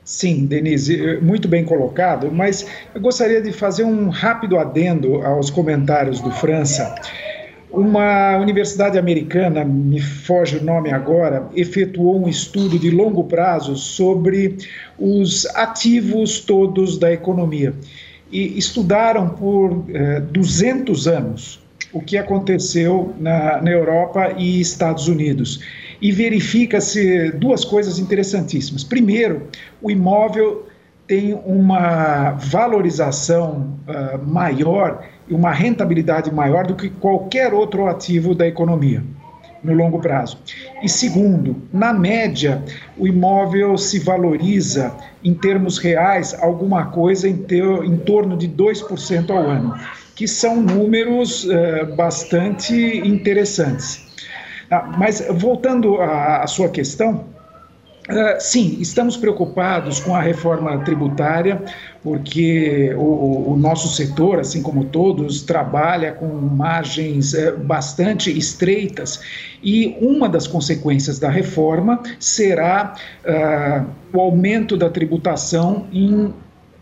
Sim, 0.04 0.46
Denise, 0.46 1.00
eh, 1.00 1.20
muito 1.20 1.46
bem 1.46 1.64
colocado, 1.64 2.32
mas 2.32 2.66
eu 2.94 3.00
gostaria 3.00 3.40
de 3.40 3.52
fazer 3.52 3.84
um 3.84 4.08
rápido 4.08 4.58
adendo 4.58 5.22
aos 5.22 5.50
comentários 5.50 6.20
do 6.20 6.30
França. 6.32 6.94
Uma 7.70 8.36
universidade 8.38 8.98
americana, 8.98 9.64
me 9.64 10.00
foge 10.00 10.56
o 10.56 10.64
nome 10.64 10.90
agora, 10.90 11.46
efetuou 11.54 12.24
um 12.24 12.28
estudo 12.28 12.76
de 12.76 12.90
longo 12.90 13.22
prazo 13.24 13.76
sobre 13.76 14.56
os 14.98 15.46
ativos 15.54 16.40
todos 16.40 16.98
da 16.98 17.12
economia. 17.12 17.72
E 18.32 18.58
estudaram 18.58 19.28
por 19.28 19.84
eh, 19.90 20.18
200 20.18 21.06
anos 21.06 21.60
o 21.92 22.00
que 22.00 22.16
aconteceu 22.16 23.14
na, 23.18 23.60
na 23.60 23.70
Europa 23.70 24.34
e 24.36 24.60
Estados 24.60 25.08
Unidos. 25.08 25.60
E 26.00 26.12
verifica-se 26.12 27.30
duas 27.32 27.64
coisas 27.64 27.98
interessantíssimas. 27.98 28.84
Primeiro, 28.84 29.48
o 29.82 29.90
imóvel 29.90 30.66
tem 31.06 31.34
uma 31.44 32.30
valorização 32.32 33.76
uh, 33.88 34.24
maior 34.26 35.04
e 35.28 35.34
uma 35.34 35.52
rentabilidade 35.52 36.32
maior 36.32 36.66
do 36.66 36.74
que 36.74 36.88
qualquer 36.88 37.52
outro 37.52 37.86
ativo 37.88 38.34
da 38.34 38.46
economia 38.46 39.02
no 39.62 39.74
longo 39.74 39.98
prazo. 39.98 40.38
E 40.82 40.88
segundo, 40.88 41.56
na 41.72 41.92
média, 41.92 42.64
o 42.96 43.06
imóvel 43.06 43.76
se 43.76 43.98
valoriza 43.98 44.94
em 45.22 45.34
termos 45.34 45.76
reais 45.78 46.34
alguma 46.40 46.86
coisa 46.86 47.28
em, 47.28 47.36
ter, 47.36 47.64
em 47.84 47.96
torno 47.96 48.36
de 48.36 48.48
2% 48.48 49.30
ao 49.30 49.50
ano 49.50 49.74
que 50.20 50.28
são 50.28 50.60
números 50.60 51.44
uh, 51.44 51.96
bastante 51.96 52.74
interessantes. 52.98 54.06
Ah, 54.70 54.92
mas 54.98 55.26
voltando 55.30 55.98
à, 55.98 56.42
à, 56.42 56.46
sua 56.46 56.68
questão, 56.68 57.24
Uh, 58.08 58.40
sim, 58.40 58.78
estamos 58.80 59.16
preocupados 59.16 60.00
com 60.00 60.16
a 60.16 60.20
reforma 60.20 60.76
tributária, 60.78 61.62
porque 62.02 62.92
o, 62.96 63.52
o, 63.52 63.56
nosso 63.56 63.86
setor, 63.94 64.40
assim 64.40 64.62
como 64.62 64.86
todos, 64.86 65.42
trabalha 65.42 66.10
com 66.10 66.26
margens 66.26 67.34
uh, 67.34 67.56
bastante 67.58 68.36
estreitas 68.36 69.20
e 69.62 69.96
uma 70.00 70.28
das 70.28 70.48
consequências 70.48 71.20
da 71.20 71.30
reforma 71.30 72.02
será 72.18 72.96
uh, 73.24 73.86
o 74.12 74.20
aumento 74.20 74.76
da 74.76 74.90
tributação 74.90 75.86
em 75.92 76.34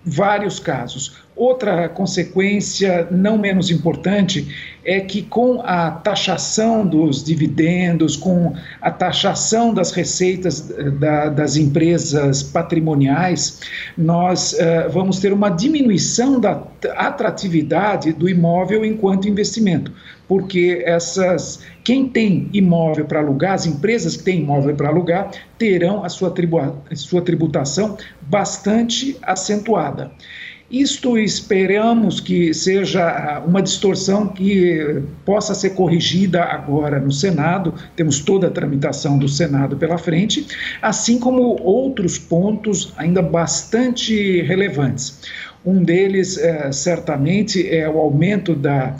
vários 0.06 0.58
casos. 0.58 1.27
Outra 1.38 1.88
consequência, 1.88 3.06
não 3.12 3.38
menos 3.38 3.70
importante, 3.70 4.52
é 4.84 4.98
que 4.98 5.22
com 5.22 5.60
a 5.60 5.88
taxação 5.88 6.84
dos 6.84 7.22
dividendos, 7.22 8.16
com 8.16 8.54
a 8.82 8.90
taxação 8.90 9.72
das 9.72 9.92
receitas 9.92 10.68
eh, 10.76 10.90
da, 10.90 11.28
das 11.28 11.56
empresas 11.56 12.42
patrimoniais, 12.42 13.60
nós 13.96 14.52
uh, 14.54 14.90
vamos 14.90 15.20
ter 15.20 15.32
uma 15.32 15.48
diminuição 15.48 16.40
da 16.40 16.60
atratividade 16.96 18.12
do 18.12 18.28
imóvel 18.28 18.84
enquanto 18.84 19.28
investimento, 19.28 19.92
porque 20.26 20.82
essas 20.84 21.60
quem 21.84 22.08
tem 22.08 22.50
imóvel 22.52 23.06
para 23.06 23.20
alugar, 23.20 23.54
as 23.54 23.64
empresas 23.64 24.16
que 24.16 24.24
têm 24.24 24.40
imóvel 24.40 24.74
para 24.74 24.88
alugar, 24.88 25.30
terão 25.56 26.04
a 26.04 26.08
sua, 26.08 26.34
a 26.90 26.96
sua 26.96 27.22
tributação 27.22 27.96
bastante 28.20 29.16
acentuada. 29.22 30.10
Isto 30.70 31.16
esperamos 31.16 32.20
que 32.20 32.52
seja 32.52 33.42
uma 33.46 33.62
distorção 33.62 34.28
que 34.28 35.02
possa 35.24 35.54
ser 35.54 35.70
corrigida 35.70 36.44
agora 36.44 37.00
no 37.00 37.10
Senado, 37.10 37.72
temos 37.96 38.20
toda 38.20 38.48
a 38.48 38.50
tramitação 38.50 39.18
do 39.18 39.26
Senado 39.26 39.78
pela 39.78 39.96
frente, 39.96 40.46
assim 40.82 41.18
como 41.18 41.58
outros 41.62 42.18
pontos 42.18 42.92
ainda 42.98 43.22
bastante 43.22 44.42
relevantes. 44.42 45.22
Um 45.64 45.82
deles, 45.82 46.36
é, 46.36 46.70
certamente, 46.70 47.66
é 47.66 47.88
o 47.88 47.98
aumento 47.98 48.54
da 48.54 48.94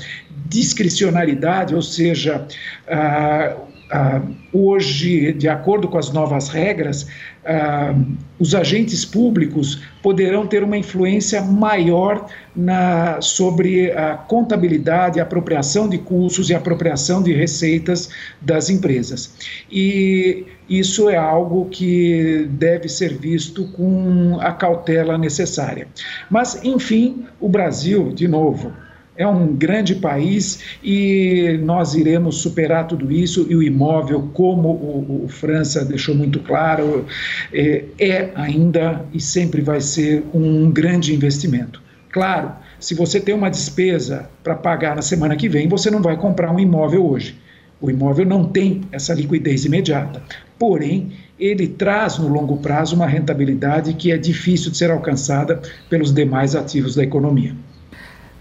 discricionariedade, 0.46 1.74
ou 1.74 1.82
seja, 1.82 2.46
ah, 2.88 3.56
ah, 3.90 4.22
hoje, 4.52 5.32
de 5.32 5.48
acordo 5.48 5.88
com 5.88 5.98
as 5.98 6.10
novas 6.10 6.48
regras, 6.48 7.06
ah, 7.48 7.94
os 8.38 8.54
agentes 8.54 9.06
públicos 9.06 9.80
poderão 10.02 10.46
ter 10.46 10.62
uma 10.62 10.76
influência 10.76 11.40
maior 11.40 12.26
na, 12.54 13.22
sobre 13.22 13.90
a 13.92 14.16
contabilidade, 14.16 15.18
a 15.18 15.22
apropriação 15.22 15.88
de 15.88 15.96
custos 15.96 16.50
e 16.50 16.54
apropriação 16.54 17.22
de 17.22 17.32
receitas 17.32 18.10
das 18.38 18.68
empresas. 18.68 19.34
E 19.72 20.44
isso 20.68 21.08
é 21.08 21.16
algo 21.16 21.64
que 21.70 22.46
deve 22.50 22.86
ser 22.86 23.16
visto 23.16 23.64
com 23.68 24.38
a 24.40 24.52
cautela 24.52 25.16
necessária. 25.16 25.88
Mas, 26.28 26.62
enfim, 26.62 27.24
o 27.40 27.48
Brasil, 27.48 28.12
de 28.12 28.28
novo, 28.28 28.72
é 29.18 29.26
um 29.26 29.48
grande 29.48 29.96
país 29.96 30.60
e 30.82 31.58
nós 31.64 31.94
iremos 31.94 32.36
superar 32.36 32.86
tudo 32.86 33.10
isso. 33.10 33.46
E 33.50 33.56
o 33.56 33.62
imóvel, 33.62 34.30
como 34.32 34.68
o, 34.68 35.24
o 35.24 35.28
França 35.28 35.84
deixou 35.84 36.14
muito 36.14 36.38
claro, 36.38 37.04
é, 37.52 37.84
é 37.98 38.30
ainda 38.36 39.04
e 39.12 39.20
sempre 39.20 39.60
vai 39.60 39.80
ser 39.80 40.24
um 40.32 40.70
grande 40.70 41.12
investimento. 41.12 41.82
Claro, 42.10 42.52
se 42.78 42.94
você 42.94 43.20
tem 43.20 43.34
uma 43.34 43.50
despesa 43.50 44.30
para 44.42 44.54
pagar 44.54 44.94
na 44.94 45.02
semana 45.02 45.34
que 45.34 45.48
vem, 45.48 45.68
você 45.68 45.90
não 45.90 46.00
vai 46.00 46.16
comprar 46.16 46.52
um 46.52 46.60
imóvel 46.60 47.04
hoje. 47.04 47.36
O 47.80 47.90
imóvel 47.90 48.24
não 48.24 48.44
tem 48.44 48.82
essa 48.92 49.12
liquidez 49.12 49.64
imediata. 49.64 50.22
Porém, 50.58 51.12
ele 51.38 51.66
traz 51.66 52.18
no 52.18 52.28
longo 52.28 52.56
prazo 52.58 52.94
uma 52.94 53.06
rentabilidade 53.06 53.94
que 53.94 54.12
é 54.12 54.16
difícil 54.16 54.70
de 54.70 54.76
ser 54.76 54.90
alcançada 54.90 55.60
pelos 55.90 56.12
demais 56.12 56.54
ativos 56.54 56.94
da 56.94 57.02
economia. 57.02 57.54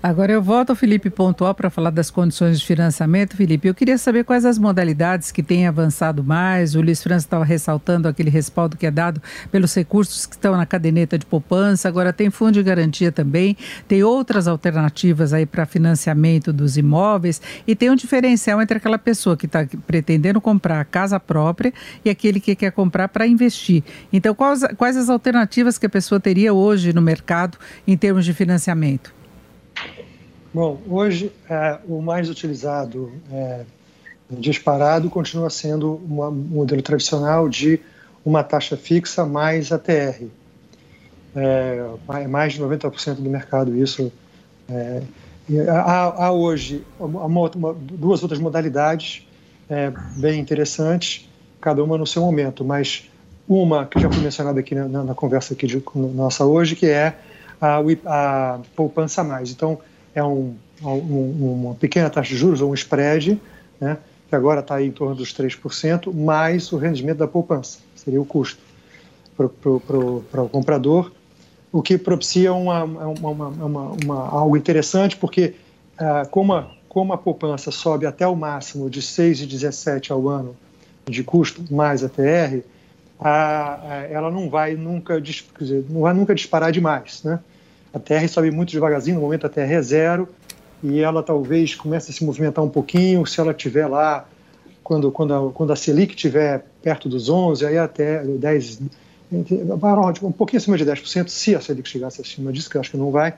Agora 0.01 0.31
eu 0.31 0.43
volto 0.43 0.69
ao 0.69 0.75
Felipe 0.75 1.09
Pontual 1.09 1.55
para 1.55 1.71
falar 1.71 1.89
das 1.89 2.11
condições 2.11 2.59
de 2.59 2.65
financiamento. 2.65 3.35
Felipe, 3.35 3.67
eu 3.67 3.73
queria 3.73 3.97
saber 3.97 4.23
quais 4.23 4.45
as 4.45 4.59
modalidades 4.59 5.31
que 5.31 5.41
têm 5.41 5.65
avançado 5.65 6.23
mais. 6.23 6.75
O 6.75 6.81
Luiz 6.81 7.01
França 7.01 7.25
estava 7.25 7.43
ressaltando 7.43 8.07
aquele 8.07 8.29
respaldo 8.29 8.77
que 8.77 8.85
é 8.85 8.91
dado 8.91 9.19
pelos 9.51 9.73
recursos 9.73 10.27
que 10.27 10.35
estão 10.35 10.55
na 10.55 10.67
caderneta 10.67 11.17
de 11.17 11.25
poupança. 11.25 11.87
Agora 11.87 12.13
tem 12.13 12.29
fundo 12.29 12.53
de 12.53 12.63
garantia 12.63 13.11
também, 13.11 13.57
tem 13.87 14.03
outras 14.03 14.47
alternativas 14.47 15.33
aí 15.33 15.47
para 15.47 15.65
financiamento 15.65 16.53
dos 16.53 16.77
imóveis 16.77 17.41
e 17.65 17.75
tem 17.75 17.89
um 17.89 17.95
diferencial 17.95 18.61
entre 18.61 18.77
aquela 18.77 18.99
pessoa 18.99 19.35
que 19.35 19.47
está 19.47 19.65
pretendendo 19.87 20.39
comprar 20.39 20.85
casa 20.85 21.19
própria 21.19 21.73
e 22.05 22.09
aquele 22.11 22.39
que 22.39 22.55
quer 22.55 22.71
comprar 22.71 23.07
para 23.07 23.25
investir. 23.25 23.83
Então, 24.13 24.35
quais, 24.35 24.63
quais 24.77 24.95
as 24.95 25.09
alternativas 25.09 25.79
que 25.79 25.87
a 25.87 25.89
pessoa 25.89 26.19
teria 26.19 26.53
hoje 26.53 26.93
no 26.93 27.01
mercado 27.01 27.57
em 27.87 27.97
termos 27.97 28.23
de 28.23 28.33
financiamento? 28.33 29.16
Bom, 30.57 30.81
hoje 30.89 31.31
é, 31.47 31.77
o 31.87 32.01
mais 32.01 32.31
utilizado 32.31 33.11
é, 33.31 33.61
disparado 34.27 35.07
continua 35.07 35.51
sendo 35.51 36.01
um 36.09 36.31
modelo 36.31 36.81
tradicional 36.81 37.47
de 37.47 37.79
uma 38.25 38.43
taxa 38.43 38.75
fixa 38.75 39.23
mais 39.23 39.71
ATR. 39.71 40.25
É, 41.35 42.27
mais 42.27 42.53
de 42.53 42.59
90% 42.63 43.17
do 43.17 43.29
mercado 43.29 43.77
isso. 43.77 44.11
É, 44.67 45.03
há, 45.69 46.25
há, 46.25 46.31
hoje 46.31 46.83
uma, 46.99 47.25
uma, 47.25 47.75
duas 47.75 48.23
outras 48.23 48.39
modalidades 48.39 49.27
é, 49.69 49.93
bem 50.15 50.39
interessantes, 50.39 51.29
cada 51.61 51.83
uma 51.83 51.99
no 51.99 52.07
seu 52.07 52.23
momento, 52.23 52.65
mas 52.65 53.07
uma 53.47 53.85
que 53.85 53.99
já 53.99 54.09
foi 54.09 54.23
mencionada 54.23 54.59
aqui 54.59 54.73
na, 54.73 55.03
na 55.03 55.13
conversa 55.13 55.53
aqui 55.53 55.67
de, 55.67 55.83
nossa 55.93 56.45
hoje, 56.45 56.75
que 56.75 56.87
é 56.87 57.13
a, 57.61 57.77
a 58.07 58.59
poupança 58.75 59.23
mais. 59.23 59.51
Então, 59.51 59.77
é 60.17 60.23
um, 60.23 60.55
um, 60.81 61.53
uma 61.61 61.75
pequena 61.75 62.09
taxa 62.09 62.29
de 62.29 62.37
juros, 62.37 62.59
ou 62.59 62.71
um 62.71 62.73
spread, 62.73 63.39
né, 63.79 63.97
que 64.27 64.35
agora 64.35 64.61
está 64.61 64.81
em 64.81 64.91
torno 64.91 65.15
dos 65.15 65.31
3%, 65.31 66.11
mais 66.11 66.71
o 66.71 66.77
rendimento 66.77 67.19
da 67.19 67.27
poupança, 67.27 67.79
seria 67.95 68.19
o 68.19 68.25
custo 68.25 68.59
para 69.35 70.41
o 70.41 70.49
comprador, 70.49 71.11
o 71.71 71.83
que 71.83 71.97
propicia 71.99 72.51
uma, 72.51 72.83
uma, 72.83 73.47
uma, 73.47 74.27
algo 74.29 74.57
interessante, 74.57 75.15
porque 75.15 75.53
ah, 75.99 76.25
como, 76.31 76.53
a, 76.53 76.71
como 76.89 77.13
a 77.13 77.17
poupança 77.17 77.69
sobe 77.69 78.07
até 78.07 78.27
o 78.27 78.35
máximo 78.35 78.89
de 78.89 79.01
6,17 79.01 80.09
ao 80.09 80.27
ano 80.27 80.55
de 81.05 81.23
custo, 81.23 81.63
mais 81.71 82.03
a 82.03 82.09
TR, 82.09 82.63
a, 83.19 83.91
a, 83.91 83.95
ela 84.09 84.31
não 84.31 84.49
vai 84.49 84.75
nunca, 84.75 85.21
dizer, 85.21 85.85
não 85.87 86.01
vai 86.01 86.13
nunca 86.15 86.33
disparar 86.33 86.71
demais, 86.71 87.21
né? 87.23 87.39
A 87.93 87.99
Terra 87.99 88.27
sobe 88.27 88.51
muito 88.51 88.71
devagarzinho, 88.71 89.15
no 89.15 89.21
momento 89.21 89.45
a 89.45 89.49
Terra 89.49 89.73
é 89.73 89.81
zero, 89.81 90.27
e 90.83 90.99
ela 90.99 91.23
talvez 91.23 91.75
comece 91.75 92.11
a 92.11 92.13
se 92.13 92.23
movimentar 92.23 92.63
um 92.63 92.69
pouquinho 92.69 93.25
se 93.25 93.39
ela 93.39 93.53
tiver 93.53 93.87
lá, 93.87 94.27
quando, 94.83 95.11
quando, 95.11 95.33
a, 95.33 95.51
quando 95.51 95.73
a 95.73 95.75
Selic 95.75 96.13
estiver 96.13 96.65
perto 96.81 97.09
dos 97.09 97.29
11, 97.29 97.65
aí 97.65 97.77
até 97.77 98.23
10, 98.23 98.81
um 100.21 100.31
pouquinho 100.31 100.57
acima 100.57 100.77
de 100.77 100.85
10%, 100.85 101.27
se 101.27 101.55
a 101.55 101.61
Selic 101.61 101.89
chegasse 101.89 102.21
acima 102.21 102.51
disso, 102.53 102.69
que 102.69 102.77
eu 102.77 102.81
acho 102.81 102.91
que 102.91 102.97
não 102.97 103.11
vai, 103.11 103.33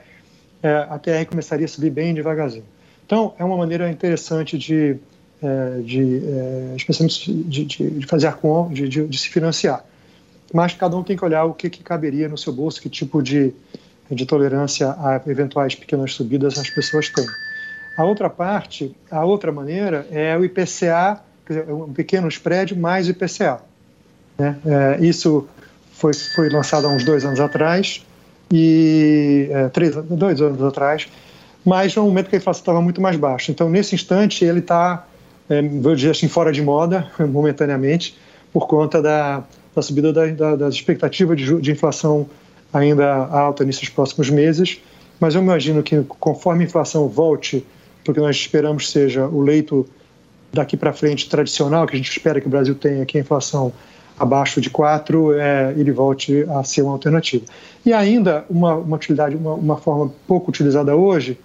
é, 0.61 0.87
a 0.89 0.99
TR 0.99 1.25
começaria 1.27 1.65
a 1.65 1.67
subir 1.67 1.89
bem 1.89 2.13
devagarzinho. 2.13 2.65
Então, 3.05 3.33
é 3.39 3.43
uma 3.43 3.57
maneira 3.57 3.89
interessante 3.89 4.57
de, 4.57 4.97
é, 5.41 5.79
de, 5.83 6.21
é, 6.23 6.73
especialmente 6.75 7.33
de, 7.33 7.65
de, 7.65 7.89
de 7.91 8.05
fazer 8.05 8.33
com, 8.33 8.71
de, 8.71 8.87
de, 8.87 9.07
de, 9.07 9.17
se 9.17 9.29
financiar. 9.29 9.83
Mas 10.53 10.73
cada 10.73 10.95
um 10.95 11.03
tem 11.03 11.17
que 11.17 11.25
olhar 11.25 11.45
o 11.45 11.53
que, 11.53 11.69
que 11.69 11.81
caberia 11.81 12.29
no 12.29 12.37
seu 12.37 12.53
bolso, 12.53 12.79
que 12.81 12.89
tipo 12.89 13.23
de, 13.23 13.53
de 14.09 14.25
tolerância 14.25 14.89
a 14.89 15.21
eventuais 15.27 15.75
pequenas 15.75 16.13
subidas 16.13 16.57
as 16.57 16.69
pessoas 16.69 17.09
têm. 17.09 17.25
A 17.97 18.03
outra 18.03 18.29
parte, 18.29 18.95
a 19.11 19.23
outra 19.25 19.51
maneira 19.51 20.07
é 20.11 20.37
o 20.37 20.43
IPCA, 20.43 21.19
quer 21.45 21.59
dizer, 21.59 21.71
um 21.71 21.93
pequeno 21.93 22.27
spread 22.27 22.77
mais 22.77 23.07
o 23.07 23.11
IPCA. 23.11 23.61
Né? 24.37 24.55
É, 24.65 25.05
isso 25.05 25.47
foi, 25.91 26.13
foi 26.13 26.49
lançado 26.49 26.87
há 26.87 26.89
uns 26.89 27.03
dois 27.03 27.25
anos 27.25 27.39
atrás, 27.39 28.05
e 28.51 29.47
é, 29.51 29.67
três, 29.69 29.95
dois 29.95 30.41
anos 30.41 30.61
atrás, 30.63 31.07
mas 31.63 31.95
no 31.95 32.03
momento 32.03 32.29
que 32.29 32.35
a 32.35 32.39
inflação 32.39 32.61
estava 32.61 32.81
muito 32.81 33.01
mais 33.01 33.15
baixa. 33.17 33.51
Então, 33.51 33.69
nesse 33.69 33.93
instante, 33.93 34.43
ele 34.43 34.59
está, 34.59 35.05
é, 35.49 35.61
vou 35.61 35.95
dizer 35.95 36.11
assim, 36.11 36.27
fora 36.27 36.51
de 36.51 36.61
moda, 36.61 37.07
momentaneamente, 37.19 38.17
por 38.51 38.67
conta 38.67 39.01
da, 39.01 39.43
da 39.75 39.81
subida 39.81 40.11
da, 40.11 40.25
da, 40.27 40.55
das 40.55 40.73
expectativas 40.73 41.37
de, 41.37 41.61
de 41.61 41.71
inflação 41.71 42.27
ainda 42.71 43.25
alta 43.27 43.63
nesses 43.63 43.89
próximos 43.89 44.29
meses, 44.29 44.79
mas 45.19 45.35
eu 45.35 45.41
imagino 45.41 45.83
que 45.83 46.01
conforme 46.19 46.63
a 46.63 46.67
inflação 46.67 47.07
volte, 47.07 47.65
porque 48.03 48.19
nós 48.19 48.35
esperamos 48.35 48.91
seja 48.91 49.27
o 49.27 49.41
leito 49.41 49.87
daqui 50.53 50.77
para 50.77 50.93
frente 50.93 51.29
tradicional, 51.29 51.85
que 51.85 51.95
a 51.95 51.97
gente 51.97 52.09
espera 52.09 52.39
que 52.39 52.47
o 52.47 52.49
Brasil 52.49 52.75
tenha, 52.75 53.05
que 53.05 53.17
a 53.17 53.21
inflação 53.21 53.71
abaixo 54.17 54.59
de 54.59 54.69
4, 54.69 55.39
é, 55.39 55.73
ele 55.77 55.91
volte 55.91 56.45
a 56.49 56.63
ser 56.63 56.81
uma 56.81 56.91
alternativa. 56.91 57.45
E 57.85 57.93
ainda 57.93 58.45
uma, 58.49 58.75
uma 58.75 58.97
utilidade, 58.97 59.35
uma, 59.35 59.53
uma 59.53 59.77
forma 59.77 60.11
pouco 60.27 60.49
utilizada 60.49 60.95
hoje, 60.95 61.39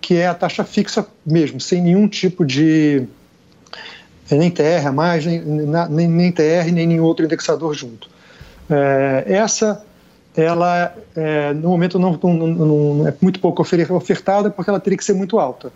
que 0.00 0.16
é 0.16 0.26
a 0.26 0.34
taxa 0.34 0.62
fixa 0.62 1.06
mesmo, 1.24 1.60
sem 1.60 1.80
nenhum 1.80 2.06
tipo 2.06 2.44
de 2.44 3.04
nem 4.30 4.50
TR 4.50 4.86
a 4.86 4.92
mais, 4.92 5.24
nem, 5.24 5.40
nem, 5.40 6.08
nem 6.08 6.32
TR, 6.32 6.70
nem 6.70 6.86
nenhum 6.86 7.04
outro 7.04 7.24
indexador 7.24 7.74
junto. 7.74 8.10
É, 8.68 9.24
essa, 9.26 9.82
ela, 10.38 10.94
é, 11.16 11.52
no 11.52 11.68
momento, 11.68 11.98
não, 11.98 12.12
não, 12.22 12.46
não, 12.46 13.08
é 13.08 13.14
muito 13.20 13.40
pouco 13.40 13.60
ofertada 13.60 14.50
porque 14.50 14.70
ela 14.70 14.78
teria 14.78 14.96
que 14.96 15.04
ser 15.04 15.14
muito 15.14 15.38
alta. 15.40 15.72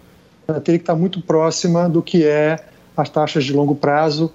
Ela 0.46 0.60
teria 0.60 0.78
que 0.78 0.84
estar 0.84 0.94
muito 0.94 1.20
próxima 1.20 1.88
do 1.88 2.00
que 2.00 2.24
é 2.24 2.58
as 2.96 3.08
taxas 3.08 3.44
de 3.44 3.52
longo 3.52 3.74
prazo 3.74 4.30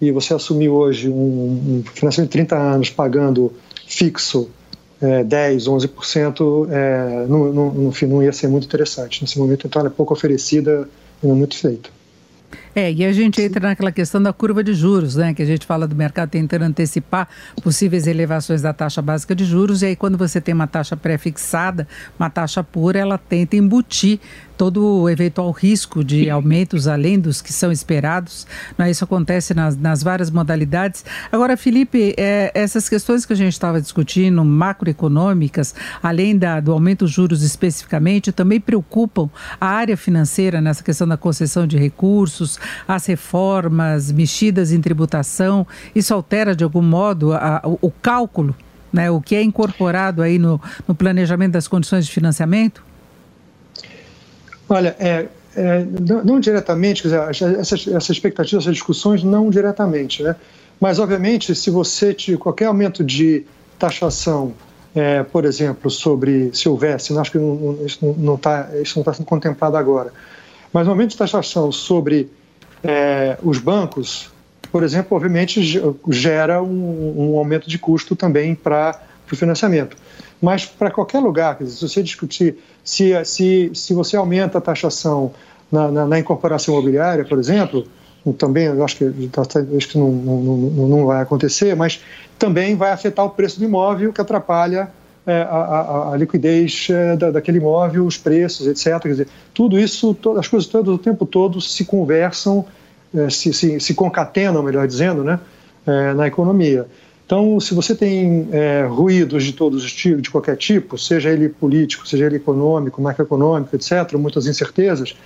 e 0.00 0.12
você 0.12 0.34
assumir 0.34 0.68
hoje 0.68 1.08
um, 1.08 1.12
um 1.12 1.84
financiamento 1.94 2.30
de 2.30 2.32
30 2.32 2.56
anos 2.56 2.90
pagando 2.90 3.52
fixo 3.86 4.48
é, 5.00 5.24
10, 5.24 5.64
11%, 5.64 6.68
é, 6.70 7.26
no 7.26 7.90
fim 7.90 8.06
não 8.06 8.22
ia 8.22 8.32
ser 8.32 8.46
muito 8.46 8.66
interessante. 8.66 9.20
Nesse 9.20 9.36
momento, 9.36 9.66
então, 9.66 9.80
ela 9.80 9.88
é 9.88 9.92
pouco 9.92 10.14
oferecida 10.14 10.88
e 11.20 11.26
não 11.26 11.34
muito 11.34 11.56
feita. 11.56 11.90
É, 12.74 12.90
e 12.90 13.04
a 13.04 13.12
gente 13.12 13.40
entra 13.40 13.68
naquela 13.68 13.92
questão 13.92 14.22
da 14.22 14.32
curva 14.32 14.64
de 14.64 14.72
juros, 14.72 15.16
né? 15.16 15.34
Que 15.34 15.42
a 15.42 15.46
gente 15.46 15.66
fala 15.66 15.86
do 15.86 15.94
mercado 15.94 16.30
tentando 16.30 16.62
antecipar 16.62 17.28
possíveis 17.62 18.06
elevações 18.06 18.62
da 18.62 18.72
taxa 18.72 19.02
básica 19.02 19.34
de 19.34 19.44
juros, 19.44 19.82
e 19.82 19.86
aí 19.86 19.96
quando 19.96 20.16
você 20.16 20.40
tem 20.40 20.54
uma 20.54 20.66
taxa 20.66 20.96
pré-fixada, 20.96 21.86
uma 22.18 22.30
taxa 22.30 22.64
pura, 22.64 22.98
ela 22.98 23.18
tenta 23.18 23.56
embutir 23.56 24.20
todo 24.56 25.02
o 25.02 25.10
eventual 25.10 25.50
risco 25.50 26.04
de 26.04 26.30
aumentos 26.30 26.86
além 26.86 27.18
dos 27.18 27.42
que 27.42 27.52
são 27.52 27.70
esperados. 27.72 28.46
Né? 28.78 28.90
Isso 28.90 29.04
acontece 29.04 29.54
nas, 29.54 29.76
nas 29.76 30.02
várias 30.02 30.30
modalidades. 30.30 31.04
Agora, 31.30 31.56
Felipe, 31.56 32.14
é, 32.16 32.50
essas 32.54 32.88
questões 32.88 33.26
que 33.26 33.32
a 33.32 33.36
gente 33.36 33.52
estava 33.52 33.80
discutindo, 33.80 34.44
macroeconômicas, 34.44 35.74
além 36.02 36.36
da, 36.36 36.60
do 36.60 36.72
aumento 36.72 37.02
dos 37.02 37.10
juros 37.10 37.42
especificamente, 37.42 38.30
também 38.30 38.60
preocupam 38.60 39.28
a 39.60 39.66
área 39.66 39.96
financeira 39.96 40.60
nessa 40.60 40.82
questão 40.82 41.06
da 41.06 41.16
concessão 41.16 41.66
de 41.66 41.76
recursos, 41.76 42.58
as 42.86 43.06
reformas, 43.06 44.12
mexidas 44.12 44.72
em 44.72 44.80
tributação. 44.80 45.66
Isso 45.94 46.14
altera 46.14 46.54
de 46.54 46.62
algum 46.62 46.82
modo 46.82 47.32
a, 47.32 47.60
o, 47.64 47.78
o 47.88 47.90
cálculo, 47.90 48.54
né? 48.92 49.10
o 49.10 49.20
que 49.20 49.34
é 49.34 49.42
incorporado 49.42 50.22
aí 50.22 50.38
no, 50.38 50.60
no 50.86 50.94
planejamento 50.94 51.52
das 51.52 51.66
condições 51.66 52.06
de 52.06 52.12
financiamento? 52.12 52.91
Olha, 54.72 54.96
é, 54.98 55.28
é, 55.54 55.84
não, 56.24 56.40
diretamente, 56.40 57.02
dizer, 57.02 57.20
essas, 57.28 57.86
essas 57.86 58.08
expectativas, 58.10 58.64
essas 58.64 58.74
discussões, 58.74 59.22
não 59.22 59.50
diretamente, 59.50 60.22
né? 60.22 60.34
Mas, 60.80 60.98
obviamente, 60.98 61.54
se 61.54 61.68
você, 61.68 62.14
te, 62.14 62.38
qualquer 62.38 62.64
aumento 62.64 63.04
de 63.04 63.44
taxação, 63.78 64.54
é, 64.94 65.22
por 65.22 65.44
exemplo, 65.44 65.90
sobre, 65.90 66.50
se 66.54 66.70
houvesse, 66.70 67.16
acho 67.18 67.32
que 67.32 67.38
não, 67.38 67.78
isso 67.84 67.98
não 68.18 68.36
está 68.36 68.64
tá 69.04 69.12
sendo 69.12 69.26
contemplado 69.26 69.76
agora, 69.76 70.10
mas 70.72 70.86
um 70.86 70.90
aumento 70.90 71.10
de 71.10 71.18
taxação 71.18 71.70
sobre 71.70 72.30
é, 72.82 73.36
os 73.42 73.58
bancos, 73.58 74.30
por 74.70 74.82
exemplo, 74.82 75.14
obviamente 75.14 75.60
gera 76.08 76.62
um, 76.62 77.32
um 77.34 77.38
aumento 77.38 77.68
de 77.68 77.78
custo 77.78 78.16
também 78.16 78.54
para 78.54 78.98
o 79.30 79.36
financiamento. 79.36 79.96
Mas 80.42 80.66
para 80.66 80.90
qualquer 80.90 81.20
lugar, 81.20 81.56
dizer, 81.56 81.76
se 81.76 81.88
você 81.88 82.02
discutir 82.02 82.58
se, 82.82 83.12
se, 83.24 83.70
se 83.72 83.94
você 83.94 84.16
aumenta 84.16 84.58
a 84.58 84.60
taxação 84.60 85.32
na, 85.70 85.88
na, 85.88 86.06
na 86.06 86.18
incorporação 86.18 86.74
imobiliária, 86.74 87.24
por 87.24 87.38
exemplo, 87.38 87.86
também 88.36 88.66
eu 88.66 88.84
acho 88.84 88.96
que, 88.96 89.04
acho 89.76 89.88
que 89.88 89.96
não, 89.96 90.10
não, 90.10 90.88
não, 90.88 91.06
vai 91.06 91.22
acontecer, 91.22 91.76
mas 91.76 92.00
também 92.38 92.74
vai 92.74 92.90
afetar 92.90 93.24
o 93.24 93.30
preço 93.30 93.60
do 93.60 93.64
imóvel, 93.64 94.12
que 94.12 94.20
atrapalha 94.20 94.90
é, 95.24 95.42
a, 95.42 95.56
a, 95.56 96.12
a, 96.12 96.16
liquidez 96.16 96.88
é, 96.90 97.16
da, 97.16 97.30
daquele 97.30 97.58
imóvel, 97.58 98.04
os 98.04 98.18
preços, 98.18 98.66
etc. 98.66 99.00
Quer 99.00 99.08
dizer, 99.08 99.28
tudo 99.54 99.78
isso, 99.78 100.16
as 100.36 100.48
coisas 100.48 100.68
todas 100.68 100.92
o 100.92 100.98
tempo 100.98 101.24
todo 101.24 101.60
se 101.60 101.84
conversam, 101.84 102.64
é, 103.14 103.30
se, 103.30 103.52
se, 103.52 103.78
se, 103.78 103.94
concatenam, 103.94 104.62
melhor 104.62 104.86
dizendo, 104.88 105.22
né, 105.22 105.38
é, 105.86 106.14
na 106.14 106.26
economia. 106.26 106.86
Então, 107.32 107.58
se 107.58 107.72
você 107.72 107.94
tem 107.94 108.46
é, 108.52 108.84
ruídos 108.84 109.42
de 109.42 109.54
todos 109.54 109.82
os 109.82 109.90
tipos, 109.90 110.20
de 110.20 110.30
qualquer 110.30 110.54
tipo, 110.54 110.98
seja 110.98 111.30
ele 111.30 111.48
político, 111.48 112.06
seja 112.06 112.26
ele 112.26 112.36
econômico, 112.36 113.00
macroeconômico, 113.00 113.74
etc., 113.74 114.12
muitas 114.18 114.46
incertezas, 114.46 115.16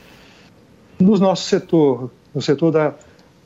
no 1.00 1.18
nosso 1.18 1.48
setor, 1.48 2.08
no 2.32 2.40
setor 2.40 2.70
da, 2.70 2.94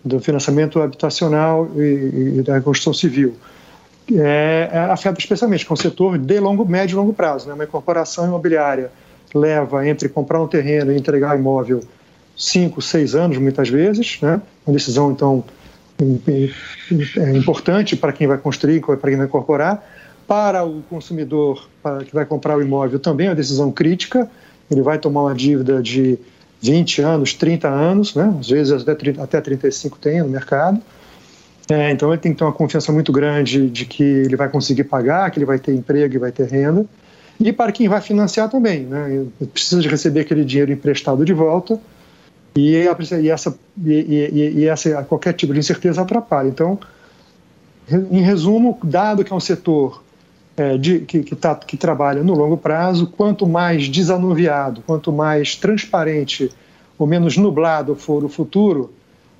do 0.04 0.20
financiamento 0.20 0.78
habitacional 0.78 1.70
e, 1.74 2.40
e 2.40 2.42
da 2.42 2.60
construção 2.60 2.92
civil, 2.92 3.34
é, 4.12 4.68
é, 4.70 4.78
afeta 4.90 5.18
especialmente, 5.18 5.64
que 5.64 5.72
é 5.72 5.74
um 5.74 5.76
setor 5.76 6.18
de 6.18 6.38
longo, 6.38 6.66
médio 6.66 6.96
e 6.96 6.96
longo 6.96 7.14
prazo. 7.14 7.48
Né? 7.48 7.54
Uma 7.54 7.64
incorporação 7.64 8.26
imobiliária 8.26 8.92
leva 9.34 9.88
entre 9.88 10.06
comprar 10.06 10.38
um 10.38 10.46
terreno 10.46 10.92
e 10.92 10.98
entregar 10.98 11.34
imóvel 11.34 11.80
cinco, 12.36 12.82
seis 12.82 13.14
anos, 13.14 13.38
muitas 13.38 13.70
vezes, 13.70 14.18
né? 14.20 14.38
uma 14.66 14.74
decisão, 14.74 15.10
então, 15.10 15.42
é 17.18 17.36
importante 17.36 17.94
para 17.94 18.12
quem 18.12 18.26
vai 18.26 18.38
construir, 18.38 18.80
para 18.80 19.10
quem 19.10 19.16
vai 19.16 19.26
incorporar. 19.26 19.84
Para 20.26 20.64
o 20.64 20.82
consumidor 20.82 21.68
para 21.82 22.04
que 22.04 22.14
vai 22.14 22.24
comprar 22.24 22.56
o 22.56 22.62
imóvel 22.62 22.98
também 22.98 23.26
é 23.26 23.30
uma 23.30 23.36
decisão 23.36 23.70
crítica. 23.72 24.30
Ele 24.70 24.82
vai 24.82 24.98
tomar 24.98 25.22
uma 25.22 25.34
dívida 25.34 25.82
de 25.82 26.18
20 26.62 27.02
anos, 27.02 27.34
30 27.34 27.68
anos, 27.68 28.14
né? 28.14 28.34
às 28.38 28.48
vezes 28.48 28.72
até, 28.72 28.94
30, 28.94 29.22
até 29.22 29.40
35 29.40 29.98
tem 29.98 30.22
no 30.22 30.28
mercado. 30.28 30.80
É, 31.68 31.90
então 31.90 32.10
ele 32.12 32.20
tem 32.20 32.32
que 32.32 32.38
ter 32.38 32.44
uma 32.44 32.52
confiança 32.52 32.92
muito 32.92 33.12
grande 33.12 33.68
de 33.68 33.84
que 33.84 34.02
ele 34.02 34.36
vai 34.36 34.48
conseguir 34.48 34.84
pagar, 34.84 35.30
que 35.30 35.38
ele 35.38 35.46
vai 35.46 35.58
ter 35.58 35.74
emprego 35.74 36.14
e 36.14 36.18
vai 36.18 36.32
ter 36.32 36.48
renda. 36.48 36.84
E 37.38 37.52
para 37.52 37.72
quem 37.72 37.88
vai 37.88 38.00
financiar 38.00 38.48
também, 38.48 38.80
né? 38.80 39.26
precisa 39.52 39.80
de 39.80 39.88
receber 39.88 40.20
aquele 40.20 40.44
dinheiro 40.44 40.72
emprestado 40.72 41.24
de 41.24 41.32
volta 41.32 41.80
e, 42.54 42.72
e 42.72 43.28
essa, 43.28 43.54
e, 43.84 44.52
e, 44.56 44.66
essa 44.66 45.02
qualquer 45.04 45.32
tipo 45.34 45.52
de 45.52 45.60
incerteza 45.60 46.02
atrapalha. 46.02 46.48
Então, 46.48 46.78
em 48.10 48.20
resumo, 48.20 48.78
dado 48.82 49.24
que 49.24 49.32
é 49.32 49.36
um 49.36 49.40
setor 49.40 50.02
é, 50.56 50.76
de, 50.76 51.00
que, 51.00 51.22
que, 51.22 51.36
tá, 51.36 51.54
que 51.54 51.76
trabalha 51.76 52.22
no 52.22 52.34
longo 52.34 52.56
prazo, 52.56 53.06
quanto 53.06 53.46
mais 53.46 53.88
desanuviado, 53.88 54.82
quanto 54.86 55.12
mais 55.12 55.56
transparente 55.56 56.50
ou 56.98 57.06
menos 57.06 57.36
nublado 57.36 57.94
for 57.94 58.24
o 58.24 58.28
futuro, 58.28 58.92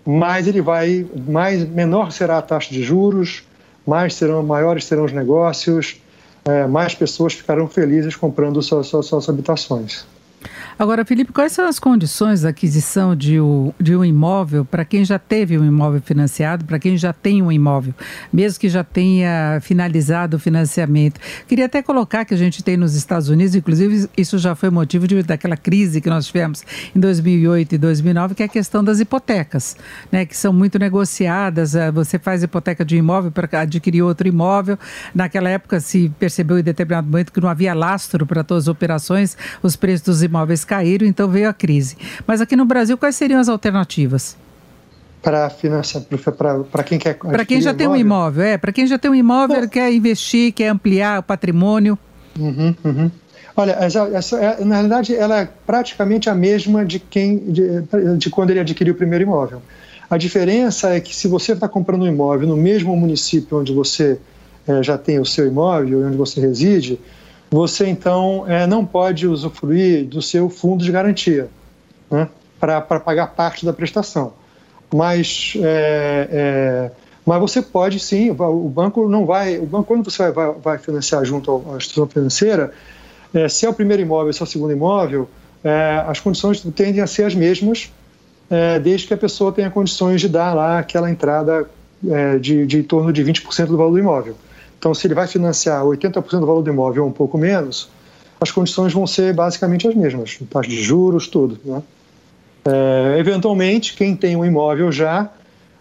mais 0.07 0.47
ele 0.47 0.63
vai, 0.63 1.07
mais 1.29 1.69
menor 1.69 2.11
será 2.11 2.39
a 2.39 2.43
taxa 2.43 2.71
de 2.71 2.83
juros, 2.83 3.45
mais 3.87 4.15
serão 4.15 4.43
maiores 4.43 4.85
serão 4.85 5.05
os 5.05 5.13
negócios, 5.13 6.01
é, 6.45 6.67
mais 6.67 6.95
pessoas 6.95 7.35
ficarão 7.35 7.69
felizes 7.69 8.17
comprando 8.17 8.63
suas, 8.63 8.87
suas, 8.87 9.07
suas 9.07 9.29
habitações. 9.29 10.07
Agora, 10.81 11.05
Felipe, 11.05 11.31
quais 11.31 11.53
são 11.53 11.69
as 11.69 11.79
condições 11.79 12.41
da 12.41 12.49
aquisição 12.49 13.15
de, 13.15 13.39
um, 13.39 13.71
de 13.79 13.95
um 13.95 14.03
imóvel 14.03 14.65
para 14.65 14.83
quem 14.83 15.05
já 15.05 15.19
teve 15.19 15.59
um 15.59 15.65
imóvel 15.67 16.01
financiado, 16.01 16.65
para 16.65 16.79
quem 16.79 16.97
já 16.97 17.13
tem 17.13 17.43
um 17.43 17.53
imóvel, 17.53 17.93
mesmo 18.33 18.59
que 18.59 18.67
já 18.67 18.83
tenha 18.83 19.59
finalizado 19.61 20.39
o 20.39 20.41
financiamento? 20.41 21.21
Queria 21.47 21.67
até 21.67 21.83
colocar 21.83 22.25
que 22.25 22.33
a 22.33 22.37
gente 22.37 22.65
tem 22.65 22.79
nos 22.79 22.95
Estados 22.95 23.29
Unidos, 23.29 23.55
inclusive 23.55 24.09
isso 24.17 24.39
já 24.39 24.55
foi 24.55 24.71
motivo 24.71 25.07
de, 25.07 25.23
daquela 25.23 25.55
crise 25.55 26.01
que 26.01 26.09
nós 26.09 26.25
tivemos 26.25 26.65
em 26.97 26.99
2008 26.99 27.75
e 27.75 27.77
2009, 27.77 28.35
que 28.35 28.43
é 28.43 28.47
a 28.47 28.49
questão 28.49 28.83
das 28.83 29.01
hipotecas, 29.01 29.77
né, 30.11 30.25
que 30.25 30.35
são 30.35 30.51
muito 30.51 30.79
negociadas. 30.79 31.75
Eh, 31.75 31.91
você 31.91 32.19
faz 32.19 32.43
hipoteca 32.43 32.87
de 32.87 32.97
um 32.97 33.01
imóvel 33.01 33.31
para 33.31 33.61
adquirir 33.61 34.01
outro 34.01 34.27
imóvel. 34.27 34.79
Naquela 35.15 35.51
época 35.51 35.79
se 35.79 36.11
percebeu 36.19 36.59
em 36.59 36.63
determinado 36.63 37.07
momento 37.07 37.35
que 37.35 37.41
não 37.43 37.51
havia 37.51 37.75
lastro 37.75 38.25
para 38.25 38.43
todas 38.43 38.65
as 38.65 38.69
operações, 38.69 39.37
os 39.63 39.77
preços 39.77 40.07
dos 40.07 40.23
imóveis 40.23 40.70
caíram, 40.71 41.05
então 41.05 41.29
veio 41.29 41.49
a 41.49 41.53
crise. 41.53 41.97
Mas 42.25 42.41
aqui 42.41 42.55
no 42.55 42.65
Brasil, 42.65 42.97
quais 42.97 43.17
seriam 43.17 43.41
as 43.41 43.49
alternativas? 43.49 44.37
Para 45.21 45.51
financiar, 45.51 46.05
para 46.71 46.85
quem 46.85 46.97
quer. 46.97 47.15
Para 47.15 47.45
quem 47.45 47.61
já 47.61 47.75
tem 47.75 47.89
um 47.89 47.97
imóvel, 47.97 48.45
é. 48.45 48.57
Para 48.57 48.73
quem 48.73 48.87
já 48.87 48.97
tem 48.97 49.11
um 49.11 49.15
imóvel, 49.15 49.69
quer 49.69 49.93
investir, 49.93 50.53
quer 50.53 50.69
ampliar 50.69 51.19
o 51.19 51.23
patrimônio. 51.25 51.99
Uhum, 52.39 52.75
uhum. 52.85 53.11
Olha, 53.57 53.73
essa, 53.73 54.09
essa, 54.15 54.39
é, 54.39 54.65
na 54.65 54.77
realidade, 54.77 55.15
ela 55.15 55.41
é 55.41 55.49
praticamente 55.67 56.31
a 56.31 56.35
mesma 56.35 56.87
de 56.87 57.01
quem 57.01 57.39
de, 57.39 57.83
de 58.17 58.31
quando 58.31 58.51
ele 58.51 58.61
adquiriu 58.61 58.95
o 58.95 58.97
primeiro 58.97 59.25
imóvel. 59.25 59.61
A 60.09 60.17
diferença 60.17 60.91
é 60.91 61.01
que 61.01 61.15
se 61.15 61.29
você 61.29 61.53
está 61.53 61.69
comprando 61.69 62.03
um 62.03 62.07
imóvel 62.07 62.49
no 62.49 62.57
mesmo 62.57 62.97
município 62.97 63.59
onde 63.59 63.73
você 63.73 64.19
é, 64.67 64.83
já 64.83 64.97
tem 64.97 65.19
o 65.19 65.27
seu 65.27 65.47
imóvel, 65.47 66.07
onde 66.07 66.17
você 66.17 66.41
reside, 66.41 66.99
você 67.51 67.89
então 67.89 68.45
é, 68.47 68.67
não 68.67 68.87
pode 68.87 69.27
usufruir 69.27 70.07
do 70.07 70.23
seu 70.23 70.49
fundo 70.49 70.85
de 70.85 70.93
garantia 70.93 71.49
né, 72.09 72.29
para 72.61 72.81
pagar 72.81 73.29
parte 73.29 73.67
da 73.67 73.73
prestação. 73.73 74.33
Mas, 74.93 75.55
é, 75.57 76.29
é, 76.31 76.91
mas 77.27 77.41
você 77.41 77.61
pode 77.61 77.99
sim, 77.99 78.31
o 78.31 78.69
banco 78.69 79.09
não 79.09 79.27
vai, 79.27 79.59
o 79.59 79.67
banco 79.67 79.85
quando 79.85 80.09
você 80.09 80.31
vai, 80.31 80.53
vai 80.53 80.79
financiar 80.79 81.25
junto 81.25 81.65
à 81.73 81.77
instituição 81.77 82.07
financeira, 82.07 82.73
é, 83.35 83.49
se 83.49 83.67
é 83.67 83.69
o 83.69 83.75
primeiro 83.75 84.03
imóvel, 84.03 84.33
se 84.33 84.41
é 84.41 84.45
o 84.45 84.47
segundo 84.47 84.73
imóvel, 84.73 85.29
é, 85.63 86.05
as 86.07 86.21
condições 86.21 86.61
tendem 86.75 87.01
a 87.01 87.07
ser 87.07 87.25
as 87.25 87.35
mesmas, 87.35 87.93
é, 88.49 88.79
desde 88.79 89.07
que 89.07 89.15
a 89.15 89.17
pessoa 89.17 89.53
tenha 89.53 89.71
condições 89.71 90.21
de 90.21 90.29
dar 90.29 90.55
lá 90.55 90.79
aquela 90.79 91.11
entrada 91.11 91.69
de, 92.41 92.65
de 92.65 92.79
em 92.79 92.83
torno 92.83 93.13
de 93.13 93.23
20% 93.23 93.67
do 93.67 93.77
valor 93.77 93.93
do 93.93 93.99
imóvel. 93.99 94.35
Então, 94.81 94.95
se 94.95 95.07
ele 95.07 95.13
vai 95.13 95.27
financiar 95.27 95.85
80% 95.85 96.41
do 96.41 96.47
valor 96.47 96.63
do 96.63 96.71
imóvel 96.71 97.03
ou 97.03 97.11
um 97.11 97.13
pouco 97.13 97.37
menos, 97.37 97.91
as 98.41 98.51
condições 98.51 98.95
vão 98.95 99.07
ser 99.07 99.35
basicamente 99.35 99.87
as 99.87 99.95
mesmas, 99.95 100.39
taxa 100.49 100.71
de 100.71 100.83
juros, 100.83 101.29
tudo. 101.29 101.61
Né? 101.63 101.83
É, 102.65 103.19
eventualmente, 103.19 103.95
quem 103.95 104.17
tem 104.17 104.35
um 104.35 104.43
imóvel 104.43 104.91
já 104.91 105.31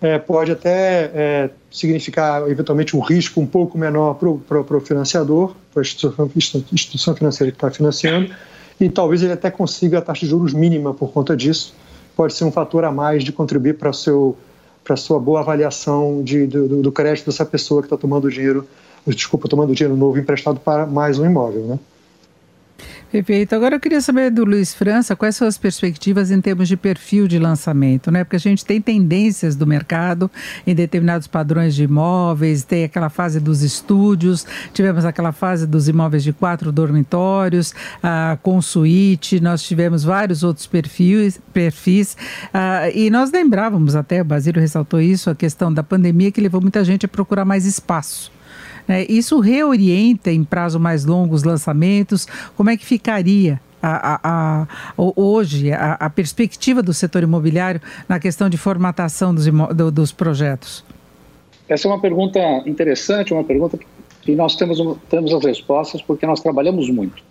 é, 0.01 0.19
pode 0.19 0.51
até 0.51 1.11
é, 1.13 1.49
significar, 1.71 2.45
eventualmente, 2.49 2.93
um 2.97 2.99
risco 2.99 3.39
um 3.39 3.47
pouco 3.47 3.77
menor 3.77 4.15
para 4.15 4.59
o 4.59 4.81
financiador, 4.81 5.55
para 5.73 5.81
a 5.81 5.85
instituição, 5.85 6.29
instituição 6.73 7.15
financeira 7.15 7.53
que 7.53 7.57
está 7.57 7.71
financiando, 7.71 8.35
e 8.81 8.89
talvez 8.89 9.23
ele 9.23 9.31
até 9.31 9.49
consiga 9.49 9.99
a 9.99 10.01
taxa 10.01 10.25
de 10.25 10.27
juros 10.27 10.53
mínima 10.53 10.93
por 10.93 11.13
conta 11.13 11.37
disso. 11.37 11.73
Pode 12.17 12.33
ser 12.33 12.43
um 12.43 12.51
fator 12.51 12.83
a 12.83 12.91
mais 12.91 13.23
de 13.23 13.31
contribuir 13.31 13.77
para 13.77 13.91
a 13.91 14.97
sua 14.97 15.19
boa 15.21 15.39
avaliação 15.39 16.21
de, 16.21 16.45
do, 16.45 16.81
do 16.81 16.91
crédito 16.91 17.27
dessa 17.27 17.45
pessoa 17.45 17.81
que 17.81 17.85
está 17.85 17.95
tomando 17.95 18.29
dinheiro, 18.29 18.67
desculpa, 19.07 19.47
tomando 19.47 19.73
dinheiro 19.73 19.97
novo 19.97 20.17
emprestado 20.17 20.59
para 20.59 20.85
mais 20.85 21.17
um 21.19 21.25
imóvel, 21.25 21.65
né? 21.65 21.79
Perfeito. 23.11 23.55
Agora 23.55 23.75
eu 23.75 23.79
queria 23.79 24.01
saber 24.01 24.29
do 24.29 24.45
Luiz 24.45 24.71
França 24.71 25.15
quais 25.15 25.35
são 25.35 25.47
as 25.47 25.57
perspectivas 25.57 26.29
em 26.29 26.39
termos 26.39 26.67
de 26.67 26.77
perfil 26.77 27.27
de 27.27 27.39
lançamento, 27.39 28.11
né? 28.11 28.23
Porque 28.23 28.35
a 28.35 28.39
gente 28.39 28.63
tem 28.63 28.79
tendências 28.79 29.55
do 29.55 29.65
mercado 29.65 30.29
em 30.65 30.75
determinados 30.75 31.25
padrões 31.25 31.73
de 31.73 31.85
imóveis, 31.85 32.63
tem 32.63 32.83
aquela 32.83 33.09
fase 33.09 33.39
dos 33.39 33.63
estúdios, 33.63 34.45
tivemos 34.75 35.05
aquela 35.05 35.31
fase 35.31 35.65
dos 35.65 35.87
imóveis 35.87 36.23
de 36.23 36.31
quatro 36.31 36.71
dormitórios, 36.71 37.73
ah, 38.03 38.37
com 38.43 38.61
suíte, 38.61 39.39
nós 39.39 39.63
tivemos 39.63 40.03
vários 40.03 40.43
outros 40.43 40.67
perfis, 40.67 41.41
perfis 41.51 42.15
ah, 42.53 42.91
e 42.93 43.09
nós 43.09 43.31
lembrávamos 43.31 43.95
até, 43.95 44.21
o 44.21 44.25
Basílio 44.25 44.61
ressaltou 44.61 45.01
isso, 45.01 45.31
a 45.31 45.35
questão 45.35 45.73
da 45.73 45.81
pandemia 45.81 46.31
que 46.31 46.39
levou 46.39 46.61
muita 46.61 46.83
gente 46.83 47.07
a 47.07 47.09
procurar 47.09 47.43
mais 47.43 47.65
espaço. 47.65 48.31
Né? 48.89 49.05
Isso 49.07 49.39
reorienta 49.39 50.31
em 50.31 50.43
prazo 50.43 50.79
mais 50.79 51.05
longo 51.05 51.35
os 51.35 51.43
lançamentos? 51.43 52.25
Como 52.57 52.71
é 52.71 52.75
que 52.75 52.83
ficaria 52.83 53.61
a, 53.81 54.15
a, 54.15 54.19
a, 54.23 54.67
hoje 54.97 55.71
a, 55.71 56.09
perspectiva 56.09 56.81
do 56.81 56.91
setor 56.91 57.21
imobiliário 57.21 57.79
na 58.09 58.19
questão 58.19 58.49
de 58.49 58.57
formatação 58.57 59.33
dos, 59.33 59.45
do, 59.45 59.91
dos 59.91 60.11
projetos? 60.11 60.83
Essa 61.69 61.87
é 61.87 61.91
uma 61.91 62.01
pergunta 62.01 62.39
interessante, 62.65 63.31
uma 63.31 63.43
pergunta 63.43 63.77
que 64.23 64.35
nós 64.35 64.55
temos, 64.55 64.79
temos 65.07 65.31
as 65.31 65.45
respostas 65.45 66.01
porque 66.01 66.25
nós 66.25 66.41
trabalhamos 66.41 66.89
muito. 66.89 67.21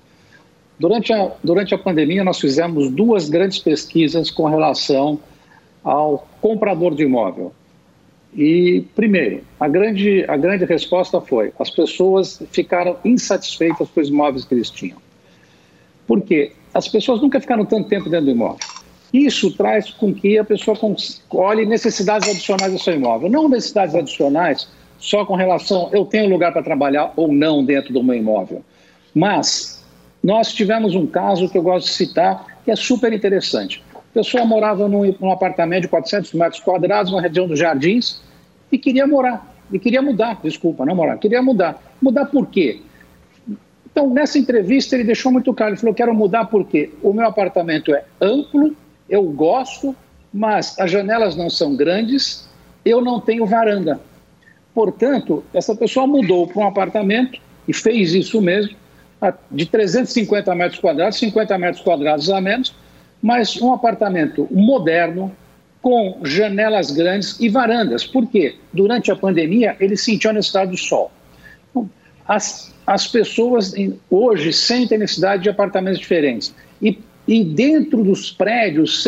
Durante 0.79 1.13
a, 1.13 1.33
durante 1.43 1.75
a 1.75 1.79
pandemia, 1.79 2.23
nós 2.23 2.39
fizemos 2.39 2.89
duas 2.89 3.29
grandes 3.29 3.59
pesquisas 3.59 4.31
com 4.31 4.47
relação 4.47 5.19
ao 5.83 6.29
comprador 6.41 6.95
de 6.95 7.03
imóvel. 7.03 7.53
E, 8.37 8.85
primeiro, 8.95 9.43
a 9.59 9.67
grande, 9.69 10.25
a 10.29 10.37
grande 10.37 10.65
resposta 10.65 11.21
foi: 11.21 11.53
as 11.59 11.71
pessoas 11.71 12.43
ficaram 12.51 12.97
insatisfeitas 13.05 13.89
com 13.89 14.01
os 14.01 14.09
imóveis 14.09 14.45
que 14.45 14.55
eles 14.55 14.71
tinham. 14.71 14.99
Por 16.07 16.21
quê? 16.23 16.53
As 16.73 16.89
pessoas 16.89 17.21
nunca 17.21 17.41
ficaram 17.41 17.65
tanto 17.65 17.89
tempo 17.89 18.09
dentro 18.09 18.27
do 18.27 18.33
imóvel. 18.33 18.59
Isso 19.13 19.51
traz 19.57 19.91
com 19.91 20.13
que 20.13 20.39
a 20.39 20.45
pessoa 20.45 20.77
olhe 21.31 21.65
necessidades 21.65 22.29
adicionais 22.29 22.73
do 22.73 22.79
seu 22.79 22.95
imóvel. 22.95 23.31
Não 23.31 23.49
necessidades 23.49 23.95
adicionais 23.95 24.69
só 24.99 25.25
com 25.25 25.35
relação 25.35 25.89
eu 25.93 26.05
tenho 26.05 26.29
lugar 26.29 26.53
para 26.53 26.63
trabalhar 26.63 27.13
ou 27.17 27.33
não 27.33 27.65
dentro 27.65 27.93
do 27.93 28.03
meu 28.03 28.17
imóvel. 28.17 28.63
Mas 29.15 29.85
nós 30.23 30.53
tivemos 30.53 30.95
um 30.95 31.07
caso 31.07 31.49
que 31.49 31.57
eu 31.57 31.63
gosto 31.63 31.87
de 31.87 31.93
citar 31.93 32.61
que 32.65 32.71
é 32.71 32.77
super 32.77 33.13
interessante. 33.13 33.83
A 34.11 34.15
pessoa 34.15 34.45
morava 34.45 34.89
num, 34.89 35.15
num 35.21 35.31
apartamento 35.31 35.83
de 35.83 35.89
400 35.89 36.33
metros 36.35 36.61
quadrados, 36.61 37.13
na 37.13 37.21
região 37.21 37.47
dos 37.47 37.59
Jardins, 37.59 38.21
e 38.71 38.79
queria 38.79 39.07
morar, 39.07 39.55
e 39.73 39.79
queria 39.79 40.03
mudar, 40.03 40.41
desculpa, 40.43 40.85
não 40.85 40.95
morar, 40.95 41.19
queria 41.19 41.43
mudar. 41.43 41.81
Mudar 42.01 42.27
por 42.27 42.47
quê? 42.47 42.81
Então, 43.91 44.09
nessa 44.11 44.39
entrevista, 44.39 44.95
ele 44.95 45.05
deixou 45.05 45.33
muito 45.33 45.53
claro, 45.53 45.73
ele 45.73 45.81
falou, 45.81 45.95
quero 45.95 46.15
mudar 46.15 46.45
porque 46.47 46.91
o 47.03 47.13
meu 47.13 47.27
apartamento 47.27 47.95
é 47.95 48.05
amplo, 48.21 48.75
eu 49.09 49.23
gosto, 49.25 49.95
mas 50.33 50.79
as 50.79 50.91
janelas 50.91 51.35
não 51.37 51.51
são 51.51 51.75
grandes, 51.75 52.49
eu 52.85 53.01
não 53.01 53.21
tenho 53.21 53.45
varanda. 53.45 54.01
Portanto, 54.75 55.43
essa 55.53 55.75
pessoa 55.75 56.07
mudou 56.07 56.47
para 56.47 56.63
um 56.63 56.67
apartamento, 56.67 57.41
e 57.67 57.73
fez 57.73 58.15
isso 58.15 58.41
mesmo, 58.41 58.77
de 59.51 59.67
350 59.67 60.55
metros 60.55 60.81
quadrados, 60.81 61.19
50 61.19 61.59
metros 61.59 61.83
quadrados 61.83 62.31
a 62.31 62.41
menos, 62.41 62.75
mas 63.23 63.61
um 63.61 63.73
apartamento 63.73 64.47
moderno, 64.51 65.35
com 65.81 66.21
janelas 66.25 66.91
grandes 66.91 67.39
e 67.41 67.49
varandas. 67.49 68.05
Por 68.05 68.27
quê? 68.27 68.57
Durante 68.73 69.11
a 69.11 69.17
pandemia, 69.17 69.77
ele 69.81 69.97
sentiu 69.97 70.31
a 70.31 70.33
necessidade 70.33 70.71
do 70.73 70.77
sol. 70.77 71.11
As, 72.27 72.75
as 72.87 73.07
pessoas 73.07 73.73
hoje 74.11 74.53
sentem 74.53 74.99
necessidade 74.99 75.43
de 75.45 75.49
apartamentos 75.49 76.01
diferentes. 76.01 76.55
E, 76.83 76.99
e 77.27 77.45
dentro 77.45 78.03
dos 78.03 78.31
prédios 78.31 79.05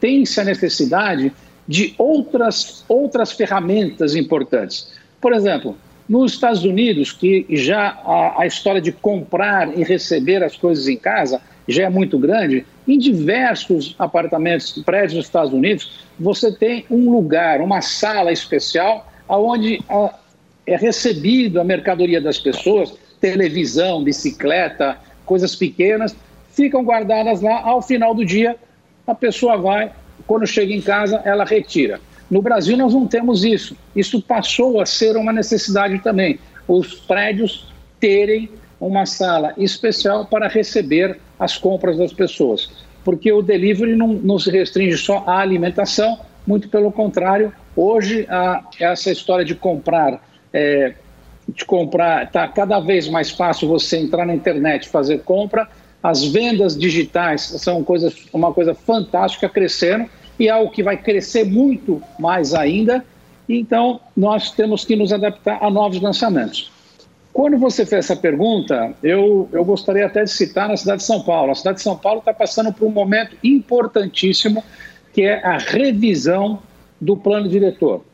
tem-se 0.00 0.40
a 0.40 0.44
necessidade 0.44 1.32
de 1.66 1.94
outras, 1.98 2.84
outras 2.88 3.32
ferramentas 3.32 4.16
importantes. 4.16 4.90
Por 5.20 5.32
exemplo, 5.32 5.76
nos 6.08 6.32
Estados 6.32 6.64
Unidos, 6.64 7.12
que 7.12 7.44
já 7.50 7.88
a, 8.04 8.42
a 8.42 8.46
história 8.46 8.80
de 8.80 8.90
comprar 8.90 9.76
e 9.78 9.84
receber 9.84 10.42
as 10.42 10.56
coisas 10.56 10.88
em 10.88 10.96
casa 10.96 11.40
já 11.68 11.84
é 11.84 11.90
muito 11.90 12.18
grande, 12.18 12.64
em 12.88 12.98
diversos 12.98 13.94
apartamentos, 13.98 14.72
prédios 14.84 15.14
nos 15.14 15.26
Estados 15.26 15.52
Unidos, 15.52 16.06
você 16.18 16.50
tem 16.50 16.86
um 16.90 17.10
lugar, 17.10 17.60
uma 17.60 17.82
sala 17.82 18.32
especial, 18.32 19.06
onde 19.28 19.78
é 20.66 20.76
recebido 20.76 21.60
a 21.60 21.64
mercadoria 21.64 22.20
das 22.20 22.38
pessoas, 22.38 22.94
televisão, 23.20 24.02
bicicleta, 24.02 24.96
coisas 25.26 25.54
pequenas, 25.54 26.16
ficam 26.52 26.82
guardadas 26.82 27.42
lá. 27.42 27.60
Ao 27.60 27.82
final 27.82 28.14
do 28.14 28.24
dia, 28.24 28.56
a 29.06 29.14
pessoa 29.14 29.58
vai, 29.58 29.92
quando 30.26 30.46
chega 30.46 30.72
em 30.72 30.80
casa, 30.80 31.20
ela 31.24 31.44
retira. 31.44 32.00
No 32.30 32.40
Brasil, 32.40 32.76
nós 32.76 32.94
não 32.94 33.06
temos 33.06 33.44
isso. 33.44 33.76
Isso 33.94 34.20
passou 34.22 34.80
a 34.80 34.86
ser 34.86 35.16
uma 35.16 35.32
necessidade 35.32 35.98
também. 35.98 36.38
Os 36.66 36.94
prédios 36.94 37.72
terem 38.00 38.50
uma 38.80 39.06
sala 39.06 39.52
especial 39.56 40.26
para 40.26 40.48
receber 40.48 41.18
as 41.38 41.56
compras 41.56 41.96
das 41.98 42.12
pessoas. 42.12 42.70
Porque 43.04 43.32
o 43.32 43.42
delivery 43.42 43.96
não, 43.96 44.08
não 44.08 44.38
se 44.38 44.50
restringe 44.50 44.96
só 44.96 45.24
à 45.26 45.38
alimentação, 45.38 46.18
muito 46.46 46.68
pelo 46.68 46.90
contrário, 46.90 47.52
hoje 47.76 48.26
a, 48.28 48.64
essa 48.80 49.10
história 49.10 49.44
de 49.44 49.54
comprar, 49.54 50.22
é, 50.52 50.94
de 51.48 51.64
comprar, 51.64 52.24
está 52.24 52.46
cada 52.48 52.80
vez 52.80 53.08
mais 53.08 53.30
fácil 53.30 53.68
você 53.68 53.98
entrar 53.98 54.26
na 54.26 54.34
internet 54.34 54.88
fazer 54.88 55.22
compra. 55.22 55.68
As 56.02 56.24
vendas 56.24 56.76
digitais 56.76 57.42
são 57.42 57.82
coisas, 57.82 58.14
uma 58.32 58.52
coisa 58.52 58.74
fantástica 58.74 59.48
crescendo 59.48 60.08
e 60.38 60.48
é 60.48 60.50
algo 60.50 60.70
que 60.70 60.82
vai 60.82 60.96
crescer 60.96 61.44
muito 61.44 62.02
mais 62.18 62.54
ainda. 62.54 63.04
Então, 63.48 64.00
nós 64.16 64.50
temos 64.52 64.84
que 64.84 64.94
nos 64.94 65.12
adaptar 65.12 65.58
a 65.62 65.70
novos 65.70 66.00
lançamentos. 66.00 66.70
Quando 67.38 67.56
você 67.56 67.86
fez 67.86 68.06
essa 68.06 68.16
pergunta, 68.16 68.92
eu, 69.00 69.48
eu 69.52 69.64
gostaria 69.64 70.04
até 70.04 70.24
de 70.24 70.30
citar 70.32 70.68
na 70.68 70.76
cidade 70.76 71.02
de 71.02 71.06
São 71.06 71.22
Paulo. 71.22 71.52
A 71.52 71.54
cidade 71.54 71.76
de 71.76 71.84
São 71.84 71.96
Paulo 71.96 72.18
está 72.18 72.34
passando 72.34 72.72
por 72.72 72.84
um 72.88 72.90
momento 72.90 73.36
importantíssimo, 73.44 74.64
que 75.12 75.22
é 75.22 75.40
a 75.46 75.56
revisão 75.56 76.60
do 77.00 77.16
plano 77.16 77.48
diretor. 77.48 78.04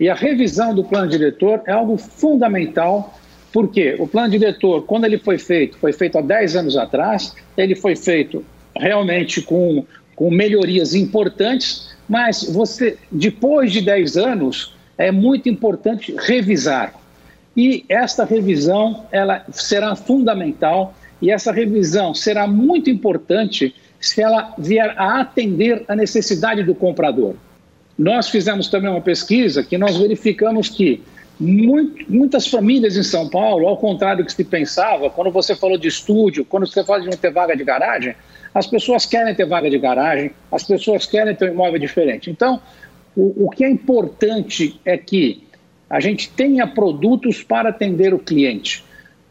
E 0.00 0.08
a 0.08 0.16
revisão 0.16 0.74
do 0.74 0.82
plano 0.82 1.08
diretor 1.08 1.62
é 1.64 1.70
algo 1.70 1.96
fundamental, 1.96 3.16
porque 3.52 3.94
o 4.00 4.08
plano 4.08 4.30
diretor, 4.30 4.82
quando 4.82 5.04
ele 5.04 5.18
foi 5.18 5.38
feito, 5.38 5.78
foi 5.78 5.92
feito 5.92 6.18
há 6.18 6.20
10 6.20 6.56
anos 6.56 6.76
atrás, 6.76 7.36
ele 7.56 7.76
foi 7.76 7.94
feito 7.94 8.44
realmente 8.74 9.42
com, 9.42 9.84
com 10.16 10.28
melhorias 10.28 10.92
importantes, 10.92 11.94
mas 12.08 12.42
você, 12.42 12.98
depois 13.12 13.70
de 13.70 13.80
10 13.80 14.16
anos, 14.16 14.74
é 14.98 15.12
muito 15.12 15.48
importante 15.48 16.12
revisar. 16.18 17.05
E 17.56 17.84
esta 17.88 18.24
revisão 18.24 19.06
ela 19.10 19.44
será 19.50 19.96
fundamental 19.96 20.94
e 21.22 21.30
essa 21.30 21.50
revisão 21.50 22.12
será 22.12 22.46
muito 22.46 22.90
importante 22.90 23.74
se 23.98 24.22
ela 24.22 24.54
vier 24.58 24.94
a 24.98 25.20
atender 25.20 25.84
a 25.88 25.96
necessidade 25.96 26.62
do 26.62 26.74
comprador. 26.74 27.34
Nós 27.98 28.28
fizemos 28.28 28.68
também 28.68 28.90
uma 28.90 29.00
pesquisa 29.00 29.62
que 29.62 29.78
nós 29.78 29.96
verificamos 29.96 30.68
que 30.68 31.02
muitas 31.38 32.46
famílias 32.46 32.96
em 32.96 33.02
São 33.02 33.28
Paulo, 33.28 33.66
ao 33.66 33.76
contrário 33.76 34.22
do 34.22 34.26
que 34.26 34.32
se 34.32 34.44
pensava, 34.44 35.10
quando 35.10 35.30
você 35.30 35.54
falou 35.54 35.78
de 35.78 35.88
estúdio, 35.88 36.44
quando 36.44 36.66
você 36.66 36.84
fala 36.84 37.00
de 37.00 37.06
não 37.06 37.16
ter 37.16 37.30
vaga 37.30 37.56
de 37.56 37.64
garagem, 37.64 38.14
as 38.54 38.66
pessoas 38.66 39.04
querem 39.04 39.34
ter 39.34 39.46
vaga 39.46 39.68
de 39.68 39.78
garagem, 39.78 40.30
as 40.50 40.62
pessoas 40.62 41.06
querem 41.06 41.34
ter 41.34 41.50
um 41.50 41.54
imóvel 41.54 41.78
diferente. 41.78 42.30
Então, 42.30 42.60
o, 43.14 43.46
o 43.46 43.50
que 43.50 43.64
é 43.64 43.68
importante 43.68 44.80
é 44.84 44.96
que 44.96 45.45
a 45.88 46.00
gente 46.00 46.28
tenha 46.30 46.66
produtos 46.66 47.42
para 47.42 47.68
atender 47.68 48.12
o 48.12 48.18
cliente. 48.18 48.84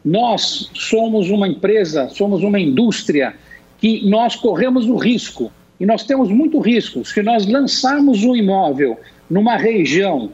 Nós 0.04 0.70
somos 0.74 1.30
uma 1.30 1.48
empresa, 1.48 2.08
somos 2.08 2.42
uma 2.42 2.58
indústria 2.58 3.34
que 3.78 4.08
nós 4.08 4.36
corremos 4.36 4.86
o 4.86 4.96
risco, 4.96 5.52
e 5.78 5.84
nós 5.84 6.04
temos 6.04 6.30
muito 6.30 6.58
risco. 6.58 7.04
Se 7.04 7.22
nós 7.22 7.46
lançarmos 7.46 8.24
um 8.24 8.34
imóvel 8.34 8.98
numa 9.28 9.56
região 9.56 10.30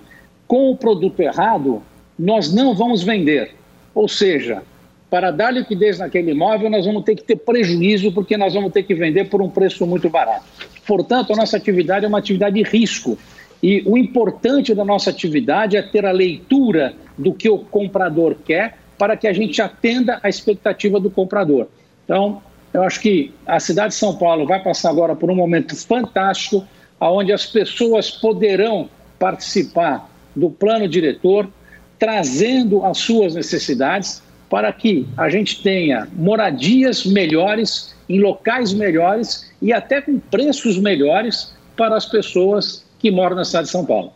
com 0.46 0.70
o 0.70 0.76
produto 0.76 1.20
errado, 1.20 1.82
nós 2.18 2.52
não 2.52 2.74
vamos 2.74 3.02
vender. 3.02 3.54
Ou 3.94 4.06
seja, 4.06 4.62
para 5.10 5.30
dar 5.30 5.50
liquidez 5.50 5.98
naquele 5.98 6.30
imóvel, 6.30 6.70
nós 6.70 6.86
vamos 6.86 7.02
ter 7.02 7.16
que 7.16 7.24
ter 7.24 7.36
prejuízo, 7.36 8.12
porque 8.12 8.36
nós 8.36 8.54
vamos 8.54 8.72
ter 8.72 8.84
que 8.84 8.94
vender 8.94 9.28
por 9.28 9.42
um 9.42 9.48
preço 9.48 9.84
muito 9.86 10.08
barato. 10.08 10.44
Portanto, 10.86 11.32
a 11.32 11.36
nossa 11.36 11.56
atividade 11.56 12.04
é 12.04 12.08
uma 12.08 12.18
atividade 12.18 12.54
de 12.54 12.62
risco 12.62 13.18
E 13.62 13.82
o 13.86 13.96
importante 13.96 14.74
da 14.74 14.84
nossa 14.84 15.10
atividade 15.10 15.76
é 15.76 15.82
ter 15.82 16.04
a 16.04 16.10
leitura 16.10 16.94
do 17.16 17.32
que 17.32 17.48
o 17.48 17.58
comprador 17.58 18.36
quer 18.44 18.78
para 18.98 19.16
que 19.16 19.28
a 19.28 19.32
gente 19.32 19.62
atenda 19.62 20.18
a 20.22 20.28
expectativa 20.28 20.98
do 20.98 21.10
comprador. 21.10 21.68
Então, 22.04 22.42
eu 22.72 22.82
acho 22.82 23.00
que 23.00 23.32
a 23.46 23.60
cidade 23.60 23.88
de 23.88 23.94
São 23.94 24.16
Paulo 24.16 24.46
vai 24.46 24.62
passar 24.62 24.90
agora 24.90 25.14
por 25.14 25.30
um 25.30 25.34
momento 25.34 25.76
fantástico, 25.76 26.66
onde 27.00 27.32
as 27.32 27.46
pessoas 27.46 28.10
poderão 28.10 28.88
participar 29.18 30.10
do 30.34 30.50
plano 30.50 30.88
diretor, 30.88 31.48
trazendo 31.98 32.84
as 32.84 32.98
suas 32.98 33.34
necessidades 33.34 34.22
para 34.48 34.72
que 34.72 35.06
a 35.16 35.28
gente 35.28 35.62
tenha 35.62 36.08
moradias 36.12 37.06
melhores, 37.06 37.94
em 38.08 38.20
locais 38.20 38.72
melhores 38.72 39.50
e 39.60 39.72
até 39.72 40.00
com 40.00 40.18
preços 40.18 40.78
melhores 40.78 41.54
para 41.76 41.96
as 41.96 42.06
pessoas 42.06 42.84
que 43.02 43.10
moram 43.10 43.34
na 43.34 43.44
cidade 43.44 43.66
de 43.66 43.72
São 43.72 43.84
Paulo. 43.84 44.12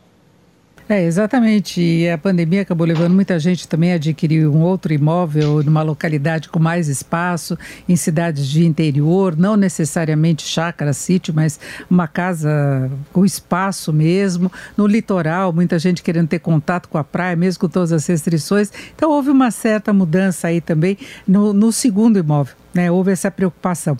É, 0.89 1.03
exatamente. 1.03 1.81
E 1.81 2.09
a 2.09 2.17
pandemia 2.17 2.63
acabou 2.63 2.87
levando 2.87 3.13
muita 3.13 3.41
gente 3.41 3.67
também 3.67 3.91
a 3.91 3.97
adquirir 3.97 4.47
um 4.47 4.63
outro 4.63 4.93
imóvel 4.93 5.61
numa 5.65 5.83
localidade 5.83 6.49
com 6.49 6.61
mais 6.61 6.87
espaço, 6.87 7.59
em 7.89 7.97
cidades 7.97 8.47
de 8.47 8.65
interior, 8.65 9.37
não 9.37 9.57
necessariamente 9.57 10.47
chácara, 10.47 10.93
sítio, 10.93 11.35
mas 11.35 11.59
uma 11.91 12.07
casa 12.07 12.89
com 13.13 13.25
espaço 13.25 13.93
mesmo. 13.93 14.51
No 14.77 14.87
litoral, 14.87 15.53
muita 15.53 15.77
gente 15.77 16.05
querendo 16.05 16.29
ter 16.29 16.39
contato 16.39 16.89
com 16.89 16.99
a 16.99 17.03
praia, 17.03 17.35
mesmo 17.35 17.63
com 17.63 17.69
todas 17.69 17.91
as 17.91 18.07
restrições. 18.07 18.71
Então, 18.95 19.11
houve 19.11 19.31
uma 19.31 19.51
certa 19.51 19.93
mudança 19.93 20.47
aí 20.47 20.61
também 20.61 20.97
no, 21.27 21.53
no 21.53 21.73
segundo 21.73 22.17
imóvel. 22.17 22.55
Né? 22.73 22.93
Houve 22.93 23.11
essa 23.11 23.29
preocupação. 23.29 23.99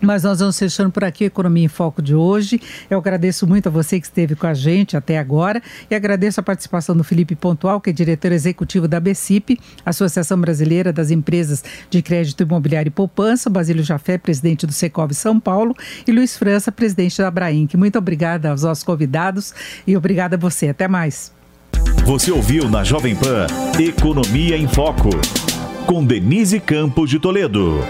Mas 0.00 0.22
nós 0.22 0.40
vamos 0.40 0.58
fechando 0.58 0.90
por 0.90 1.04
aqui 1.04 1.24
Economia 1.24 1.64
em 1.64 1.68
Foco 1.68 2.02
de 2.02 2.14
hoje. 2.14 2.60
Eu 2.90 2.98
agradeço 2.98 3.46
muito 3.46 3.68
a 3.68 3.70
você 3.70 3.98
que 3.98 4.06
esteve 4.06 4.34
com 4.34 4.46
a 4.46 4.54
gente 4.54 4.96
até 4.96 5.18
agora 5.18 5.62
e 5.90 5.94
agradeço 5.94 6.38
a 6.40 6.42
participação 6.42 6.96
do 6.96 7.02
Felipe 7.02 7.34
Pontual, 7.34 7.80
que 7.80 7.90
é 7.90 7.92
diretor 7.92 8.32
executivo 8.32 8.86
da 8.86 9.00
BCIP, 9.00 9.58
Associação 9.84 10.38
Brasileira 10.40 10.92
das 10.92 11.10
Empresas 11.10 11.64
de 11.88 12.02
Crédito 12.02 12.42
Imobiliário 12.42 12.88
e 12.88 12.92
Poupança, 12.92 13.48
Basílio 13.48 13.82
Jafé, 13.82 14.18
presidente 14.18 14.66
do 14.66 14.72
Secov 14.72 15.12
São 15.12 15.40
Paulo, 15.40 15.74
e 16.06 16.12
Luiz 16.12 16.36
França, 16.36 16.70
presidente 16.70 17.18
da 17.18 17.28
Abrainc. 17.28 17.74
Muito 17.76 17.98
obrigada 17.98 18.50
aos 18.50 18.62
nossos 18.62 18.84
convidados 18.84 19.54
e 19.86 19.96
obrigada 19.96 20.36
a 20.36 20.38
você. 20.38 20.68
Até 20.68 20.86
mais. 20.86 21.32
Você 22.04 22.30
ouviu 22.30 22.68
na 22.68 22.84
Jovem 22.84 23.16
Pan 23.16 23.46
Economia 23.78 24.56
em 24.56 24.68
Foco, 24.68 25.10
com 25.86 26.04
Denise 26.04 26.60
Campos 26.60 27.10
de 27.10 27.18
Toledo. 27.18 27.80